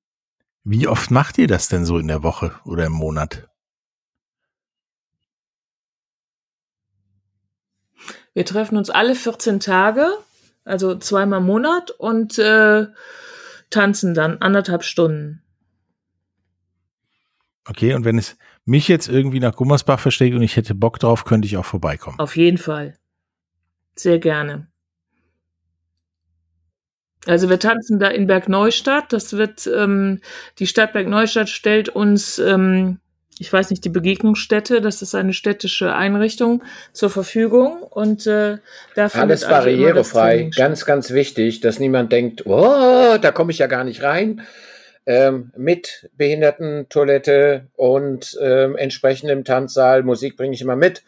wie 0.63 0.89
oft 0.89 1.11
macht 1.11 1.39
ihr 1.39 1.47
das 1.47 1.69
denn 1.69 1.87
so 1.87 1.97
in 1.97 2.09
der 2.09 2.23
Woche 2.23 2.53
oder 2.67 2.85
im 2.85 2.93
Monat? 2.93 3.49
Wir 8.35 8.45
treffen 8.45 8.77
uns 8.77 8.91
alle 8.91 9.15
14 9.15 9.59
Tage, 9.59 10.07
also 10.67 10.99
zweimal 10.99 11.41
im 11.41 11.47
Monat 11.47 11.93
und 11.93 12.39
äh, 12.39 12.89
tanzen 13.71 14.13
dann 14.13 14.37
anderthalb 14.43 14.85
Stunden. 14.85 15.43
Okay, 17.65 17.95
und 17.95 18.05
wenn 18.05 18.19
es 18.19 18.37
mich 18.65 18.89
jetzt 18.89 19.09
irgendwie 19.09 19.41
nach 19.41 19.55
Gummersbach 19.55 20.01
versteckt 20.01 20.35
und 20.35 20.43
ich 20.43 20.57
hätte 20.57 20.75
Bock 20.75 20.99
drauf, 20.99 21.25
könnte 21.25 21.47
ich 21.47 21.57
auch 21.57 21.65
vorbeikommen. 21.65 22.19
Auf 22.19 22.37
jeden 22.37 22.59
Fall. 22.59 22.95
Sehr 23.95 24.19
gerne. 24.19 24.69
Also 27.27 27.49
wir 27.49 27.61
tanzen 27.61 28.01
da 28.01 28.09
in 28.09 28.27
Bergneustadt. 28.27 29.13
Das 29.13 29.35
wird, 29.35 29.69
ähm, 29.69 30.21
die 30.59 30.67
Stadt 30.67 30.93
Bergneustadt 30.93 31.49
stellt 31.49 31.89
uns, 31.89 32.39
ähm, 32.41 32.99
ich 33.39 33.53
weiß 33.53 33.71
nicht, 33.71 33.85
die 33.85 33.91
Begegnungsstätte, 33.91 34.81
das 34.81 35.03
ist 35.03 35.15
eine 35.15 35.33
städtische 35.33 35.95
Einrichtung 35.95 36.65
zur 36.93 37.11
Verfügung 37.11 37.83
und 37.83 38.27
äh, 38.27 38.59
da 38.95 39.07
alles 39.07 39.45
also 39.45 39.49
barrierefrei. 39.49 40.51
Ganz, 40.55 40.85
ganz 40.85 41.11
wichtig, 41.11 41.61
dass 41.61 41.79
niemand 41.79 42.13
denkt, 42.13 42.45
oh, 42.47 43.19
da 43.21 43.31
komme 43.33 43.53
ich 43.53 43.59
ja 43.59 43.69
gar 43.69 43.85
nicht 43.85 44.03
rein 44.03 44.43
ähm, 45.07 45.53
mit 45.57 46.11
Behindertentoilette 46.17 47.69
und 47.75 48.39
ähm, 48.41 48.77
entsprechendem 48.77 49.45
Tanzsaal. 49.45 50.03
Musik 50.03 50.37
bringe 50.37 50.55
ich 50.55 50.63
immer 50.63 50.77
mit. 50.77 51.03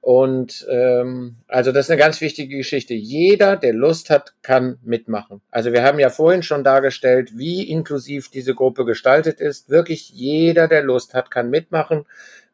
Und 0.00 0.66
ähm, 0.70 1.36
also 1.48 1.72
das 1.72 1.86
ist 1.86 1.90
eine 1.90 1.98
ganz 1.98 2.20
wichtige 2.20 2.56
Geschichte. 2.56 2.94
Jeder, 2.94 3.56
der 3.56 3.72
Lust 3.72 4.10
hat, 4.10 4.32
kann 4.42 4.78
mitmachen. 4.82 5.40
Also 5.50 5.72
wir 5.72 5.82
haben 5.82 5.98
ja 5.98 6.08
vorhin 6.08 6.42
schon 6.42 6.62
dargestellt, 6.62 7.36
wie 7.36 7.68
inklusiv 7.68 8.30
diese 8.30 8.54
Gruppe 8.54 8.84
gestaltet 8.84 9.40
ist. 9.40 9.70
Wirklich 9.70 10.10
jeder, 10.10 10.68
der 10.68 10.82
Lust 10.82 11.14
hat, 11.14 11.30
kann 11.30 11.50
mitmachen. 11.50 12.06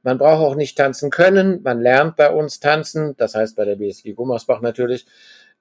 Man 0.03 0.19
braucht 0.19 0.43
auch 0.43 0.55
nicht 0.55 0.77
tanzen 0.77 1.11
können. 1.11 1.63
Man 1.63 1.81
lernt 1.81 2.17
bei 2.17 2.31
uns 2.31 2.61
tanzen. 2.61 3.15
Das 3.19 3.35
heißt 3.35 3.57
bei 3.57 3.65
der 3.65 3.77
BSG 3.77 4.15
Gummersbach 4.15 4.61
natürlich. 4.61 5.07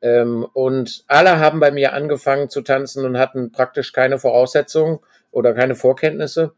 Ähm, 0.01 0.47
und 0.53 1.03
alle 1.07 1.39
haben 1.39 1.59
bei 1.59 1.71
mir 1.71 1.93
angefangen 1.93 2.49
zu 2.49 2.61
tanzen 2.61 3.05
und 3.05 3.17
hatten 3.17 3.51
praktisch 3.51 3.93
keine 3.93 4.19
Voraussetzungen 4.19 4.99
oder 5.33 5.53
keine 5.53 5.75
Vorkenntnisse. 5.75 6.53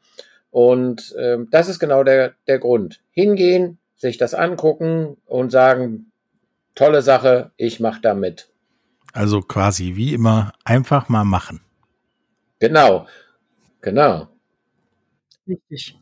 Und 0.51 1.15
ähm, 1.19 1.47
das 1.51 1.67
ist 1.67 1.79
genau 1.79 2.03
der, 2.03 2.33
der 2.47 2.59
Grund. 2.59 3.01
Hingehen, 3.11 3.77
sich 3.95 4.17
das 4.17 4.33
angucken 4.33 5.17
und 5.25 5.51
sagen, 5.51 6.11
tolle 6.75 7.01
Sache, 7.01 7.51
ich 7.57 7.79
mache 7.79 8.01
da 8.01 8.13
mit. 8.13 8.49
Also 9.13 9.41
quasi 9.41 9.95
wie 9.95 10.13
immer 10.13 10.53
einfach 10.63 11.09
mal 11.09 11.23
machen. 11.23 11.61
Genau, 12.59 13.07
genau. 13.82 14.28
Richtig. 15.47 15.97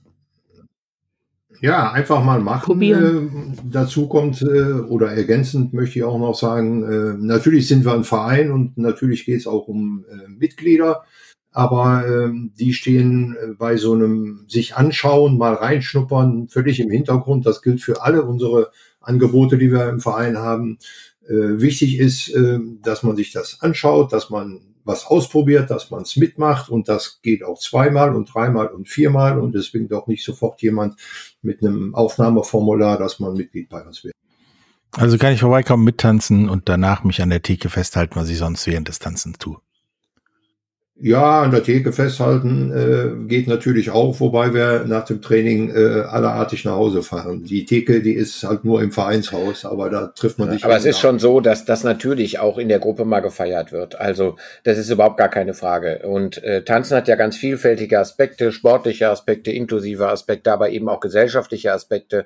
Ja, 1.61 1.91
einfach 1.91 2.21
mal 2.23 2.39
machen. 2.39 2.65
Probieren. 2.65 3.53
Äh, 3.53 3.61
dazu 3.71 4.09
kommt 4.09 4.41
äh, 4.41 4.73
oder 4.73 5.13
ergänzend 5.13 5.73
möchte 5.73 5.99
ich 5.99 6.03
auch 6.03 6.19
noch 6.19 6.35
sagen, 6.35 6.83
äh, 6.83 7.13
natürlich 7.17 7.67
sind 7.67 7.85
wir 7.85 7.93
ein 7.93 8.03
Verein 8.03 8.51
und 8.51 8.77
natürlich 8.77 9.25
geht 9.25 9.39
es 9.39 9.47
auch 9.47 9.67
um 9.67 10.05
äh, 10.09 10.27
Mitglieder 10.27 11.05
aber 11.53 12.05
ähm, 12.07 12.51
die 12.59 12.73
stehen 12.73 13.37
äh, 13.39 13.53
bei 13.53 13.77
so 13.77 13.93
einem 13.93 14.45
sich 14.47 14.75
anschauen, 14.75 15.37
mal 15.37 15.53
reinschnuppern, 15.53 16.47
völlig 16.49 16.79
im 16.79 16.89
Hintergrund. 16.89 17.45
Das 17.45 17.61
gilt 17.61 17.79
für 17.79 18.01
alle 18.01 18.23
unsere 18.23 18.71
Angebote, 18.99 19.57
die 19.57 19.71
wir 19.71 19.87
im 19.87 19.99
Verein 19.99 20.37
haben. 20.37 20.79
Äh, 21.27 21.61
wichtig 21.61 21.99
ist, 21.99 22.29
äh, 22.29 22.59
dass 22.81 23.03
man 23.03 23.15
sich 23.15 23.31
das 23.31 23.61
anschaut, 23.61 24.11
dass 24.11 24.31
man 24.31 24.61
was 24.83 25.05
ausprobiert, 25.05 25.69
dass 25.69 25.91
man 25.91 26.01
es 26.01 26.17
mitmacht 26.17 26.69
und 26.69 26.89
das 26.89 27.21
geht 27.21 27.43
auch 27.43 27.57
zweimal 27.59 28.15
und 28.15 28.33
dreimal 28.33 28.67
und 28.67 28.89
viermal 28.89 29.39
und 29.39 29.55
deswegen 29.55 29.87
doch 29.87 30.07
nicht 30.07 30.25
sofort 30.25 30.61
jemand 30.61 30.95
mit 31.41 31.61
einem 31.61 31.95
Aufnahmeformular, 31.95 32.97
dass 32.97 33.19
man 33.19 33.33
Mitglied 33.33 33.69
bei 33.69 33.81
uns 33.81 34.03
wird. 34.03 34.13
Also 34.91 35.17
kann 35.17 35.33
ich 35.33 35.39
vorbeikommen, 35.39 35.83
mittanzen 35.83 36.49
und 36.49 36.67
danach 36.67 37.03
mich 37.03 37.21
an 37.21 37.29
der 37.29 37.41
Theke 37.41 37.69
festhalten, 37.69 38.15
was 38.15 38.29
ich 38.29 38.37
sonst 38.37 38.67
während 38.67 38.87
des 38.89 38.99
Tanzens 38.99 39.37
tue. 39.37 39.57
Ja, 40.95 41.41
an 41.41 41.49
der 41.49 41.63
Theke 41.63 41.91
festhalten 41.91 42.71
äh, 42.71 43.27
geht 43.27 43.47
natürlich 43.47 43.89
auch, 43.89 44.19
wobei 44.19 44.53
wir 44.53 44.85
nach 44.85 45.05
dem 45.05 45.23
Training 45.23 45.75
äh, 45.75 46.01
allerartig 46.01 46.65
nach 46.65 46.73
Hause 46.73 47.01
fahren. 47.01 47.43
Die 47.43 47.65
Theke, 47.65 48.01
die 48.03 48.13
ist 48.13 48.43
halt 48.43 48.63
nur 48.63 48.79
im 48.81 48.91
Vereinshaus, 48.91 49.65
aber 49.65 49.89
da 49.89 50.07
trifft 50.07 50.37
man 50.37 50.51
sich. 50.51 50.63
Aber 50.63 50.75
es 50.75 50.85
ist 50.85 50.99
schon 50.99 51.17
so, 51.17 51.39
dass 51.39 51.65
das 51.65 51.83
natürlich 51.83 52.37
auch 52.37 52.59
in 52.59 52.69
der 52.69 52.77
Gruppe 52.77 53.05
mal 53.05 53.21
gefeiert 53.21 53.71
wird. 53.71 53.99
Also 53.99 54.35
das 54.65 54.77
ist 54.77 54.91
überhaupt 54.91 55.17
gar 55.17 55.29
keine 55.29 55.55
Frage. 55.55 56.03
Und 56.07 56.43
äh, 56.43 56.63
Tanzen 56.63 56.95
hat 56.95 57.07
ja 57.07 57.15
ganz 57.15 57.37
vielfältige 57.37 57.99
Aspekte, 57.99 58.51
sportliche 58.51 59.09
Aspekte, 59.09 59.51
inklusive 59.51 60.09
Aspekte, 60.09 60.53
aber 60.53 60.69
eben 60.69 60.87
auch 60.89 60.99
gesellschaftliche 60.99 61.73
Aspekte. 61.73 62.25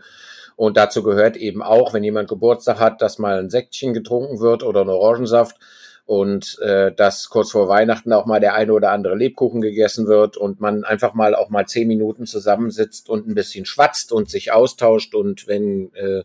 Und 0.58 0.76
dazu 0.76 1.04
gehört 1.04 1.38
eben 1.38 1.64
auch, 1.64 1.94
wenn 1.94 2.04
jemand 2.04 2.28
Geburtstag 2.28 2.80
hat, 2.82 3.02
dass 3.02 3.18
mal 3.18 3.40
ein 3.40 3.50
Säckchen 3.50 3.94
getrunken 3.94 4.42
wird 4.42 4.64
oder 4.64 4.82
ein 4.82 4.90
Orangensaft 4.90 5.56
und 6.08 6.58
äh, 6.62 6.94
dass 6.94 7.28
kurz 7.28 7.52
vor 7.52 7.68
Weihnachten 7.68 8.14
auch 8.14 8.26
mal 8.26 8.40
der 8.40 8.54
eine 8.54 8.72
oder 8.72 8.92
andere 8.92 9.14
Lebkuchen 9.14 9.60
gegessen 9.60 10.08
wird 10.08 10.38
und 10.38 10.62
man 10.62 10.86
einfach 10.86 11.14
mal 11.14 11.36
auch 11.36 11.50
mal 11.50 11.66
zehn 11.68 11.86
Minuten 11.86 12.26
zusammensitzt 12.26 13.10
und 13.10 13.28
ein 13.28 13.36
bisschen 13.36 13.66
schwatzt 13.66 14.14
und 14.14 14.30
sich 14.30 14.54
austauscht 14.54 15.14
und 15.14 15.48
wenn 15.48 15.94
äh, 15.96 16.24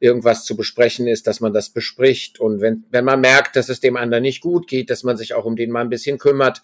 irgendwas 0.00 0.46
zu 0.46 0.56
besprechen 0.56 1.06
ist, 1.06 1.26
dass 1.26 1.40
man 1.40 1.52
das 1.52 1.68
bespricht 1.68 2.40
und 2.40 2.62
wenn, 2.62 2.84
wenn 2.90 3.04
man 3.04 3.20
merkt, 3.20 3.54
dass 3.54 3.68
es 3.68 3.80
dem 3.80 3.98
anderen 3.98 4.22
nicht 4.22 4.40
gut 4.40 4.66
geht, 4.66 4.88
dass 4.88 5.04
man 5.04 5.18
sich 5.18 5.34
auch 5.34 5.44
um 5.44 5.56
den 5.56 5.70
mal 5.70 5.82
ein 5.82 5.90
bisschen 5.90 6.16
kümmert. 6.16 6.62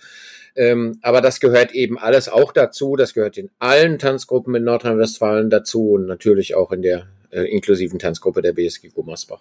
Ähm, 0.56 0.98
aber 1.02 1.20
das 1.20 1.40
gehört 1.40 1.72
eben 1.72 1.98
alles 1.98 2.30
auch 2.30 2.50
dazu. 2.50 2.96
Das 2.96 3.12
gehört 3.12 3.36
in 3.36 3.50
allen 3.58 3.98
Tanzgruppen 3.98 4.54
in 4.54 4.64
Nordrhein-Westfalen 4.64 5.50
dazu 5.50 5.90
und 5.90 6.06
natürlich 6.06 6.54
auch 6.54 6.72
in 6.72 6.80
der 6.80 7.08
äh, 7.30 7.42
inklusiven 7.42 7.98
Tanzgruppe 7.98 8.40
der 8.40 8.54
BSG 8.54 8.88
Gummersbach. 8.88 9.40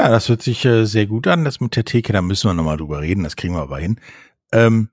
Ja, 0.00 0.08
das 0.08 0.30
hört 0.30 0.40
sich 0.40 0.64
äh, 0.64 0.86
sehr 0.86 1.04
gut 1.04 1.26
an. 1.26 1.44
Das 1.44 1.60
mit 1.60 1.76
der 1.76 1.84
Theke, 1.84 2.14
da 2.14 2.22
müssen 2.22 2.48
wir 2.48 2.54
nochmal 2.54 2.78
drüber 2.78 3.02
reden. 3.02 3.22
Das 3.22 3.36
kriegen 3.36 3.52
wir 3.52 3.60
aber 3.60 3.78
hin. 3.78 4.00
Ähm, 4.50 4.88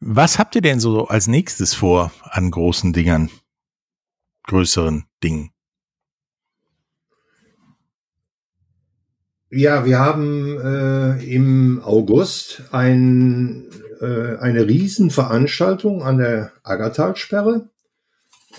was 0.00 0.38
habt 0.38 0.54
ihr 0.54 0.60
denn 0.60 0.80
so 0.80 1.08
als 1.08 1.28
nächstes 1.28 1.72
vor 1.72 2.12
an 2.24 2.50
großen 2.50 2.92
Dingern? 2.92 3.30
Größeren 4.42 5.04
Dingen? 5.22 5.50
Ja, 9.48 9.86
wir 9.86 9.98
haben 9.98 10.60
äh, 10.60 11.24
im 11.24 11.80
August 11.82 12.64
ein, 12.70 13.70
äh, 14.02 14.36
eine 14.40 14.68
Riesenveranstaltung 14.68 16.02
an 16.02 16.18
der 16.18 16.52
Aggertalsperre. 16.64 17.70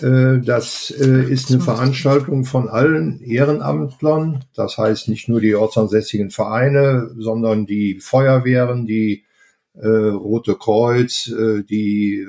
Äh, 0.00 0.40
das 0.40 0.90
äh, 0.90 1.30
ist 1.30 1.50
eine 1.50 1.60
Veranstaltung 1.60 2.44
von 2.44 2.68
allen 2.68 3.20
Ehrenamtlern. 3.20 4.44
Das 4.54 4.78
heißt 4.78 5.08
nicht 5.08 5.28
nur 5.28 5.40
die 5.40 5.54
ortsansässigen 5.54 6.30
Vereine, 6.30 7.10
sondern 7.18 7.66
die 7.66 8.00
Feuerwehren, 8.00 8.86
die 8.86 9.24
äh, 9.74 9.88
Rote 9.88 10.54
Kreuz, 10.54 11.24
die 11.24 12.26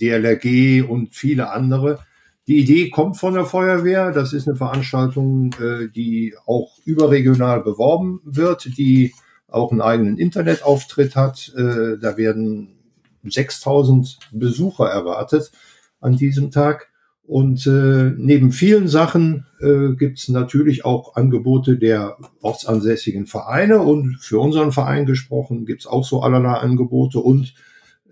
DLRG 0.00 0.88
und 0.88 1.14
viele 1.14 1.50
andere 1.50 2.00
die 2.48 2.58
Idee 2.58 2.90
kommt 2.90 3.18
von 3.18 3.34
der 3.34 3.44
Feuerwehr. 3.44 4.10
Das 4.10 4.32
ist 4.32 4.48
eine 4.48 4.56
Veranstaltung, 4.56 5.54
die 5.94 6.34
auch 6.44 6.76
überregional 6.84 7.62
beworben 7.62 8.20
wird, 8.24 8.76
die 8.76 9.14
auch 9.46 9.70
einen 9.70 9.80
eigenen 9.80 10.18
Internetauftritt 10.18 11.14
hat. 11.14 11.52
Da 11.54 12.16
werden 12.16 12.80
6000 13.22 14.18
Besucher 14.32 14.90
erwartet 14.90 15.52
an 16.00 16.16
diesem 16.16 16.50
Tag. 16.50 16.91
Und 17.24 17.66
äh, 17.66 18.12
neben 18.16 18.50
vielen 18.50 18.88
Sachen 18.88 19.46
äh, 19.60 19.94
gibt 19.94 20.18
es 20.18 20.28
natürlich 20.28 20.84
auch 20.84 21.14
Angebote 21.14 21.78
der 21.78 22.16
ortsansässigen 22.40 23.26
Vereine. 23.26 23.80
Und 23.80 24.16
für 24.20 24.40
unseren 24.40 24.72
Verein 24.72 25.06
gesprochen 25.06 25.64
gibt 25.64 25.82
es 25.82 25.86
auch 25.86 26.04
so 26.04 26.22
allerlei 26.22 26.54
Angebote. 26.54 27.20
Und 27.20 27.54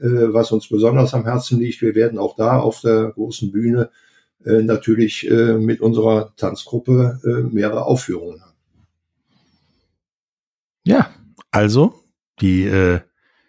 äh, 0.01 0.33
was 0.33 0.53
uns 0.53 0.69
besonders 0.69 1.13
am 1.13 1.25
Herzen 1.25 1.59
liegt, 1.59 1.83
wir 1.83 1.95
werden 1.95 2.19
auch 2.19 2.37
da 2.37 2.61
auf 2.61 2.81
der 2.81 3.11
großen 3.11 3.51
Bühne 3.51 3.91
äh, 4.45 4.63
natürlich 4.63 5.29
äh, 5.29 5.59
mit 5.59 5.81
unserer 5.81 6.35
Tanzgruppe 6.37 7.21
äh, 7.25 7.55
mehrere 7.55 7.85
Aufführungen 7.85 8.41
haben. 8.41 8.55
Ja, 10.85 11.11
also 11.51 11.95
die 12.41 12.65
äh, 12.65 13.01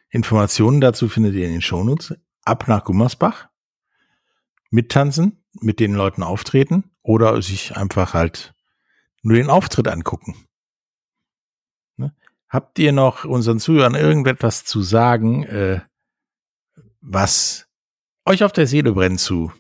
Informationen 0.09 0.81
dazu 0.81 1.07
findet 1.07 1.35
ihr 1.35 1.45
in 1.45 1.53
den 1.53 1.61
Shownotes. 1.61 2.15
Ab 2.43 2.67
nach 2.67 2.83
Gummersbach, 2.83 3.47
mittanzen, 4.71 5.40
mit 5.53 5.79
den 5.79 5.93
Leuten 5.93 6.23
auftreten 6.23 6.85
oder 7.01 7.41
sich 7.41 7.75
einfach 7.75 8.13
halt 8.13 8.53
nur 9.21 9.35
den 9.35 9.49
Auftritt 9.49 9.87
angucken. 9.87 10.35
Ne? 11.97 12.13
Habt 12.49 12.79
ihr 12.79 12.91
noch 12.91 13.25
unseren 13.25 13.59
Zuhörern 13.59 13.95
irgendetwas 13.95 14.65
zu 14.65 14.81
sagen, 14.81 15.43
äh, 15.43 15.81
was 17.01 17.67
euch 18.25 18.43
auf 18.43 18.51
der 18.51 18.67
Seele 18.67 18.93
brennt 18.93 19.19
zu, 19.19 19.51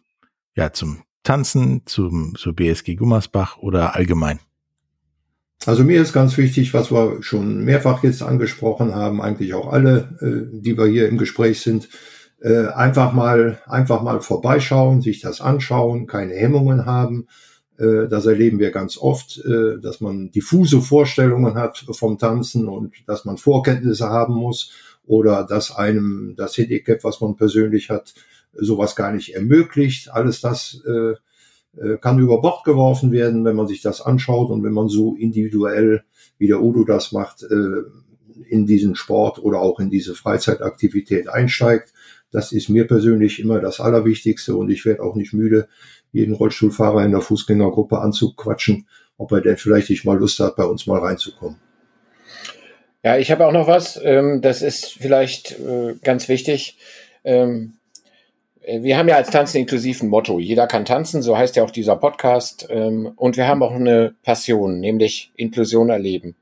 ja, 0.55 0.71
zum 0.71 1.03
Tanzen, 1.23 1.83
zum, 1.85 2.35
zur 2.35 2.55
BSG 2.55 2.95
Gummersbach 2.95 3.57
oder 3.57 3.95
allgemein? 3.95 4.39
Also 5.65 5.83
mir 5.83 6.01
ist 6.01 6.13
ganz 6.13 6.37
wichtig, 6.37 6.73
was 6.73 6.91
wir 6.91 7.21
schon 7.21 7.63
mehrfach 7.63 8.03
jetzt 8.03 8.23
angesprochen 8.23 8.95
haben, 8.95 9.21
eigentlich 9.21 9.53
auch 9.53 9.71
alle, 9.71 10.17
äh, 10.21 10.59
die 10.59 10.75
wir 10.75 10.87
hier 10.87 11.07
im 11.07 11.19
Gespräch 11.19 11.61
sind, 11.61 11.87
äh, 12.41 12.67
einfach 12.67 13.13
mal, 13.13 13.59
einfach 13.67 14.01
mal 14.01 14.19
vorbeischauen, 14.21 15.01
sich 15.01 15.21
das 15.21 15.41
anschauen, 15.41 16.07
keine 16.07 16.33
Hemmungen 16.33 16.85
haben. 16.85 17.27
Äh, 17.77 18.07
das 18.07 18.25
erleben 18.25 18.59
wir 18.59 18.71
ganz 18.71 18.97
oft, 18.97 19.37
äh, 19.45 19.79
dass 19.79 20.01
man 20.01 20.31
diffuse 20.31 20.81
Vorstellungen 20.81 21.55
hat 21.55 21.85
vom 21.91 22.17
Tanzen 22.17 22.67
und 22.67 22.93
dass 23.07 23.25
man 23.25 23.37
Vorkenntnisse 23.37 24.09
haben 24.09 24.33
muss 24.33 24.71
oder 25.05 25.43
dass 25.43 25.75
einem 25.75 26.35
das 26.37 26.57
Handicap, 26.57 27.03
was 27.03 27.21
man 27.21 27.35
persönlich 27.35 27.89
hat, 27.89 28.13
sowas 28.53 28.95
gar 28.95 29.11
nicht 29.11 29.33
ermöglicht. 29.35 30.11
Alles 30.11 30.41
das 30.41 30.81
äh, 30.85 31.13
äh, 31.79 31.97
kann 31.97 32.19
über 32.19 32.41
Bord 32.41 32.63
geworfen 32.63 33.11
werden, 33.11 33.45
wenn 33.45 33.55
man 33.55 33.67
sich 33.67 33.81
das 33.81 34.01
anschaut 34.01 34.49
und 34.49 34.63
wenn 34.63 34.73
man 34.73 34.89
so 34.89 35.15
individuell, 35.15 36.03
wie 36.37 36.47
der 36.47 36.61
Udo 36.61 36.83
das 36.83 37.11
macht, 37.11 37.43
äh, 37.43 37.83
in 38.49 38.65
diesen 38.65 38.95
Sport 38.95 39.39
oder 39.39 39.61
auch 39.61 39.79
in 39.79 39.89
diese 39.89 40.15
Freizeitaktivität 40.15 41.29
einsteigt. 41.29 41.93
Das 42.31 42.51
ist 42.51 42.69
mir 42.69 42.87
persönlich 42.87 43.39
immer 43.39 43.59
das 43.59 43.79
Allerwichtigste 43.79 44.55
und 44.55 44.69
ich 44.69 44.85
werde 44.85 45.03
auch 45.03 45.15
nicht 45.15 45.33
müde, 45.33 45.67
jeden 46.11 46.33
Rollstuhlfahrer 46.33 47.03
in 47.03 47.11
der 47.11 47.21
Fußgängergruppe 47.21 47.99
anzuquatschen, 47.99 48.87
ob 49.17 49.31
er 49.31 49.41
denn 49.41 49.57
vielleicht 49.57 49.89
nicht 49.89 50.05
mal 50.05 50.17
Lust 50.17 50.39
hat, 50.39 50.55
bei 50.55 50.65
uns 50.65 50.87
mal 50.87 50.99
reinzukommen. 50.99 51.57
Ja, 53.03 53.17
ich 53.17 53.31
habe 53.31 53.47
auch 53.47 53.51
noch 53.51 53.67
was. 53.67 53.99
Ähm, 54.03 54.41
das 54.41 54.61
ist 54.61 54.97
vielleicht 54.99 55.59
äh, 55.59 55.95
ganz 56.03 56.29
wichtig. 56.29 56.77
Ähm, 57.23 57.73
äh, 58.61 58.83
wir 58.83 58.97
haben 58.97 59.09
ja 59.09 59.15
als 59.15 59.31
Tanzen 59.31 59.57
inklusiv 59.57 60.03
ein 60.03 60.09
Motto. 60.09 60.39
Jeder 60.39 60.67
kann 60.67 60.85
tanzen, 60.85 61.21
so 61.21 61.37
heißt 61.37 61.55
ja 61.55 61.63
auch 61.63 61.71
dieser 61.71 61.95
Podcast. 61.95 62.67
Ähm, 62.69 63.11
und 63.15 63.37
wir 63.37 63.47
haben 63.47 63.63
auch 63.63 63.73
eine 63.73 64.13
Passion, 64.23 64.79
nämlich 64.79 65.31
Inklusion 65.35 65.89
erleben. 65.89 66.35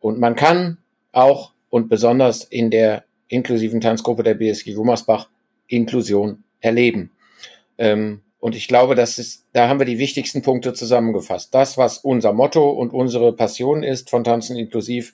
Und 0.00 0.18
man 0.18 0.36
kann 0.36 0.78
auch 1.12 1.52
und 1.70 1.88
besonders 1.88 2.44
in 2.44 2.70
der 2.70 3.04
inklusiven 3.28 3.80
Tanzgruppe 3.80 4.22
der 4.22 4.34
BSG 4.34 4.74
Gummersbach 4.74 5.28
Inklusion 5.66 6.44
erleben. 6.60 7.12
Ähm, 7.76 8.22
und 8.40 8.54
ich 8.54 8.68
glaube, 8.68 8.94
das 8.94 9.18
ist, 9.18 9.46
da 9.52 9.68
haben 9.68 9.80
wir 9.80 9.86
die 9.86 9.98
wichtigsten 9.98 10.42
Punkte 10.42 10.72
zusammengefasst. 10.72 11.54
Das, 11.54 11.76
was 11.76 11.98
unser 11.98 12.32
Motto 12.32 12.70
und 12.70 12.92
unsere 12.92 13.32
Passion 13.32 13.82
ist 13.82 14.10
von 14.10 14.24
Tanzen 14.24 14.56
inklusiv, 14.56 15.12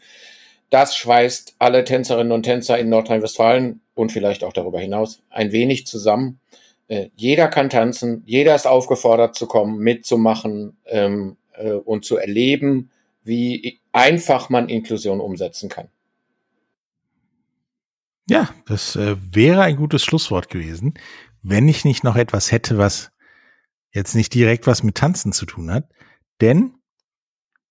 das 0.70 0.96
schweißt 0.96 1.56
alle 1.58 1.84
Tänzerinnen 1.84 2.32
und 2.32 2.42
Tänzer 2.42 2.78
in 2.78 2.88
Nordrhein-Westfalen 2.88 3.80
und 3.94 4.12
vielleicht 4.12 4.44
auch 4.44 4.52
darüber 4.52 4.80
hinaus 4.80 5.22
ein 5.30 5.52
wenig 5.52 5.86
zusammen. 5.86 6.40
Äh, 6.88 7.08
jeder 7.16 7.48
kann 7.48 7.70
tanzen, 7.70 8.22
jeder 8.26 8.54
ist 8.54 8.66
aufgefordert 8.66 9.34
zu 9.36 9.46
kommen, 9.46 9.78
mitzumachen 9.78 10.76
ähm, 10.86 11.36
äh, 11.54 11.72
und 11.72 12.04
zu 12.04 12.16
erleben, 12.16 12.90
wie 13.22 13.80
einfach 13.92 14.50
man 14.50 14.68
Inklusion 14.68 15.20
umsetzen 15.20 15.68
kann. 15.68 15.88
Ja, 18.28 18.48
das 18.66 18.96
äh, 18.96 19.16
wäre 19.32 19.62
ein 19.62 19.76
gutes 19.76 20.02
Schlusswort 20.02 20.48
gewesen, 20.48 20.94
wenn 21.42 21.68
ich 21.68 21.84
nicht 21.84 22.04
noch 22.04 22.16
etwas 22.16 22.52
hätte, 22.52 22.78
was 22.78 23.12
jetzt 23.92 24.14
nicht 24.14 24.32
direkt 24.32 24.66
was 24.66 24.82
mit 24.82 24.96
Tanzen 24.96 25.32
zu 25.32 25.46
tun 25.46 25.70
hat. 25.70 25.90
Denn 26.40 26.74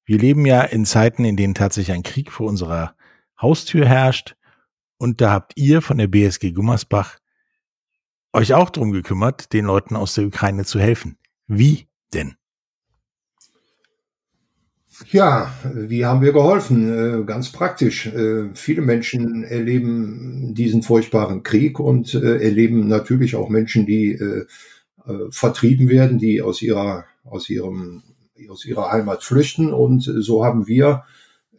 wir 0.06 0.20
leben 0.20 0.46
ja 0.46 0.62
in 0.62 0.86
Zeiten, 0.86 1.26
in 1.26 1.38
denen 1.38 1.56
tatsächlich 1.56 1.96
ein 1.96 2.04
Krieg 2.04 2.32
vor 2.32 2.48
unserer 2.48 2.96
Haustür 3.42 3.88
herrscht. 3.88 4.36
Und 4.98 5.22
da 5.22 5.32
habt 5.32 5.54
ihr 5.56 5.82
von 5.82 5.98
der 5.98 6.08
BSG 6.08 6.52
Gummersbach 6.52 7.18
euch 8.32 8.54
auch 8.54 8.70
drum 8.70 8.92
gekümmert, 8.92 9.54
den 9.54 9.66
Leuten 9.66 9.96
aus 9.96 10.16
der 10.16 10.26
Ukraine 10.26 10.66
zu 10.66 10.80
helfen. 10.80 11.18
Wie 11.48 11.88
denn? 12.14 12.36
Ja, 15.12 15.54
wie 15.64 16.06
haben 16.06 16.22
wir 16.22 16.34
geholfen? 16.34 17.22
Äh, 17.22 17.24
ganz 17.26 17.52
praktisch. 17.52 18.08
Äh, 18.08 18.50
viele 18.54 18.82
Menschen 18.82 19.44
erleben 19.44 20.54
diesen 20.54 20.84
furchtbaren 20.84 21.44
Krieg 21.44 21.80
und 21.80 22.14
äh, 22.14 22.38
erleben 22.38 22.88
natürlich 22.88 23.36
auch 23.36 23.50
Menschen, 23.50 23.86
die 23.86 24.20
vertrieben 25.32 25.90
werden, 25.90 26.18
die 26.18 26.42
aus 26.42 26.62
ihrer, 26.62 27.04
aus 27.26 27.50
ihrem 27.50 28.04
aus 28.50 28.64
ihrer 28.64 28.90
Heimat 28.90 29.22
flüchten. 29.22 29.74
Und 29.74 30.02
so 30.04 30.46
haben 30.46 30.66
wir 30.66 31.04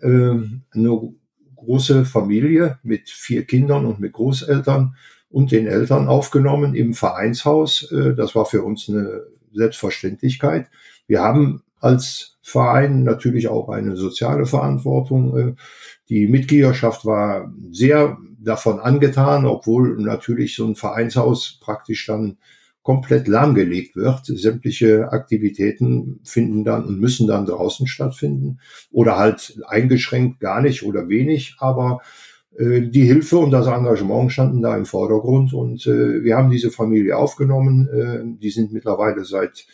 eine 0.01 1.13
große 1.55 2.07
Familie 2.07 2.79
mit 2.83 3.11
vier 3.11 3.45
Kindern 3.45 3.85
und 3.85 4.01
mit 4.01 4.15
Großeltern 4.15 4.97
und 5.29 5.53
den 5.53 5.67
Eltern 5.67 6.09
aufgenommen 6.09 6.75
im 6.75 6.95
Vereinshaus. 6.95 7.93
Das 8.17 8.35
war 8.35 8.47
für 8.47 8.63
uns 8.63 8.89
eine 8.89 9.25
Selbstverständlichkeit. 9.53 10.71
Wir 11.07 11.21
haben 11.21 11.63
als 11.81 12.34
Verein 12.47 13.05
natürlich 13.05 13.49
auch 13.49 13.71
eine 13.71 13.97
soziale 13.97 14.45
Verantwortung. 14.45 15.39
Äh, 15.39 15.55
die 16.11 16.27
Mitgliedschaft 16.27 17.07
war 17.07 17.51
sehr 17.71 18.19
davon 18.39 18.81
angetan, 18.81 19.47
obwohl 19.47 19.97
natürlich 19.97 20.55
so 20.55 20.67
ein 20.67 20.77
Vereinshaus 20.77 21.59
praktisch 21.63 22.05
dann 22.07 22.37
komplett 22.83 23.29
lahmgelegt 23.29 23.97
wird. 23.97 24.27
Sämtliche 24.27 25.11
Aktivitäten 25.11 26.21
finden 26.23 26.65
dann 26.65 26.85
und 26.85 27.01
müssen 27.01 27.27
dann 27.27 27.47
draußen 27.47 27.87
stattfinden 27.87 28.61
oder 28.93 29.17
halt 29.17 29.59
eingeschränkt 29.67 30.39
gar 30.39 30.61
nicht 30.61 30.83
oder 30.83 31.09
wenig, 31.09 31.57
aber 31.61 32.03
äh, 32.59 32.83
die 32.83 33.05
Hilfe 33.05 33.39
und 33.39 33.53
das 33.53 33.69
Engagement 33.69 34.31
standen 34.31 34.61
da 34.61 34.77
im 34.77 34.85
Vordergrund 34.85 35.55
und 35.55 35.87
äh, 35.87 36.23
wir 36.23 36.37
haben 36.37 36.51
diese 36.51 36.71
Familie 36.71 37.17
aufgenommen. 37.17 38.37
Die 38.39 38.51
sind 38.51 38.75
mittlerweile 38.75 39.25
seit 39.25 39.67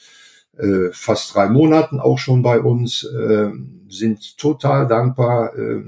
äh, 0.59 0.91
fast 0.93 1.35
drei 1.35 1.49
Monaten 1.49 2.01
auch 2.01 2.19
schon 2.19 2.43
bei 2.43 2.61
uns, 2.61 3.05
äh, 3.05 3.51
sind 3.89 4.39
total 4.39 4.87
dankbar. 4.87 5.57
Äh, 5.57 5.83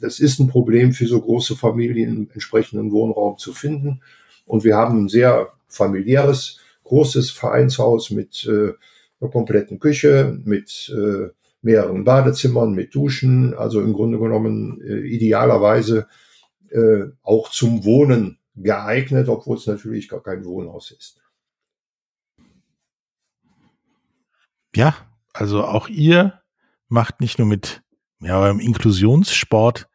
das 0.00 0.20
ist 0.20 0.38
ein 0.38 0.48
Problem 0.48 0.92
für 0.92 1.06
so 1.06 1.20
große 1.20 1.56
Familien, 1.56 2.30
entsprechenden 2.32 2.90
Wohnraum 2.92 3.38
zu 3.38 3.52
finden. 3.52 4.00
Und 4.46 4.64
wir 4.64 4.76
haben 4.76 5.04
ein 5.04 5.08
sehr 5.08 5.48
familiäres 5.68 6.58
großes 6.84 7.30
Vereinshaus 7.30 8.10
mit 8.10 8.44
äh, 8.46 8.72
einer 9.20 9.30
kompletten 9.30 9.78
Küche, 9.78 10.38
mit 10.44 10.92
äh, 10.94 11.28
mehreren 11.62 12.04
Badezimmern, 12.04 12.72
mit 12.72 12.94
Duschen, 12.94 13.54
also 13.54 13.80
im 13.80 13.92
Grunde 13.92 14.18
genommen 14.18 14.80
äh, 14.82 15.06
idealerweise 15.06 16.08
äh, 16.70 17.04
auch 17.22 17.50
zum 17.50 17.84
Wohnen 17.84 18.38
geeignet, 18.56 19.28
obwohl 19.28 19.56
es 19.56 19.66
natürlich 19.66 20.08
gar 20.08 20.22
kein 20.22 20.44
Wohnhaus 20.44 20.90
ist. 20.90 21.19
Ja, 24.74 24.94
also 25.32 25.64
auch 25.64 25.88
ihr 25.88 26.42
macht 26.88 27.20
nicht 27.20 27.38
nur 27.38 27.48
mit 27.48 27.82
ja, 28.20 28.38
eurem 28.38 28.60
Inklusionssport 28.60 29.88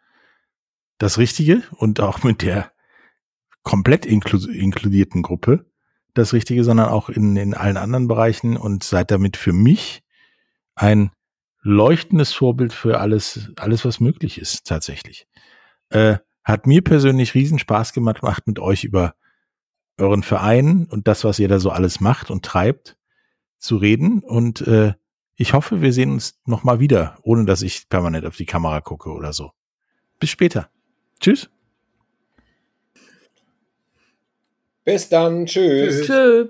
das 0.97 1.17
Richtige 1.17 1.63
und 1.71 1.99
auch 1.99 2.23
mit 2.23 2.41
der 2.41 2.71
komplett 3.63 4.05
inkludierten 4.05 5.21
Gruppe, 5.21 5.65
das 6.13 6.33
Richtige, 6.33 6.63
sondern 6.63 6.89
auch 6.89 7.09
in, 7.09 7.35
in 7.35 7.53
allen 7.53 7.77
anderen 7.77 8.07
Bereichen 8.07 8.57
und 8.57 8.83
seid 8.83 9.11
damit 9.11 9.37
für 9.37 9.53
mich 9.53 10.03
ein 10.75 11.11
leuchtendes 11.61 12.31
Vorbild 12.31 12.73
für 12.73 12.99
alles, 12.99 13.51
alles, 13.57 13.83
was 13.85 13.99
möglich 13.99 14.37
ist, 14.39 14.65
tatsächlich. 14.65 15.27
Äh, 15.89 16.17
hat 16.43 16.67
mir 16.67 16.83
persönlich 16.83 17.33
riesen 17.33 17.59
Spaß 17.59 17.91
gemacht, 17.91 18.21
macht 18.21 18.45
mit 18.45 18.59
euch 18.59 18.83
über 18.83 19.15
euren 19.97 20.21
Verein 20.23 20.85
und 20.89 21.07
das, 21.07 21.23
was 21.23 21.39
ihr 21.39 21.47
da 21.47 21.59
so 21.59 21.71
alles 21.71 21.99
macht 21.99 22.29
und 22.29 22.45
treibt, 22.45 22.97
zu 23.57 23.77
reden. 23.77 24.19
Und 24.19 24.61
äh, 24.61 24.93
ich 25.35 25.53
hoffe, 25.53 25.81
wir 25.81 25.93
sehen 25.93 26.11
uns 26.11 26.39
nochmal 26.45 26.79
wieder, 26.79 27.17
ohne 27.23 27.45
dass 27.45 27.61
ich 27.61 27.89
permanent 27.89 28.25
auf 28.25 28.37
die 28.37 28.45
Kamera 28.45 28.81
gucke 28.81 29.11
oder 29.11 29.33
so. 29.33 29.51
Bis 30.19 30.29
später. 30.29 30.69
Tschüss. 31.19 31.49
Bis 34.83 35.09
dann. 35.09 35.45
Tschüss. 35.45 36.05
Tschüss. 36.05 36.49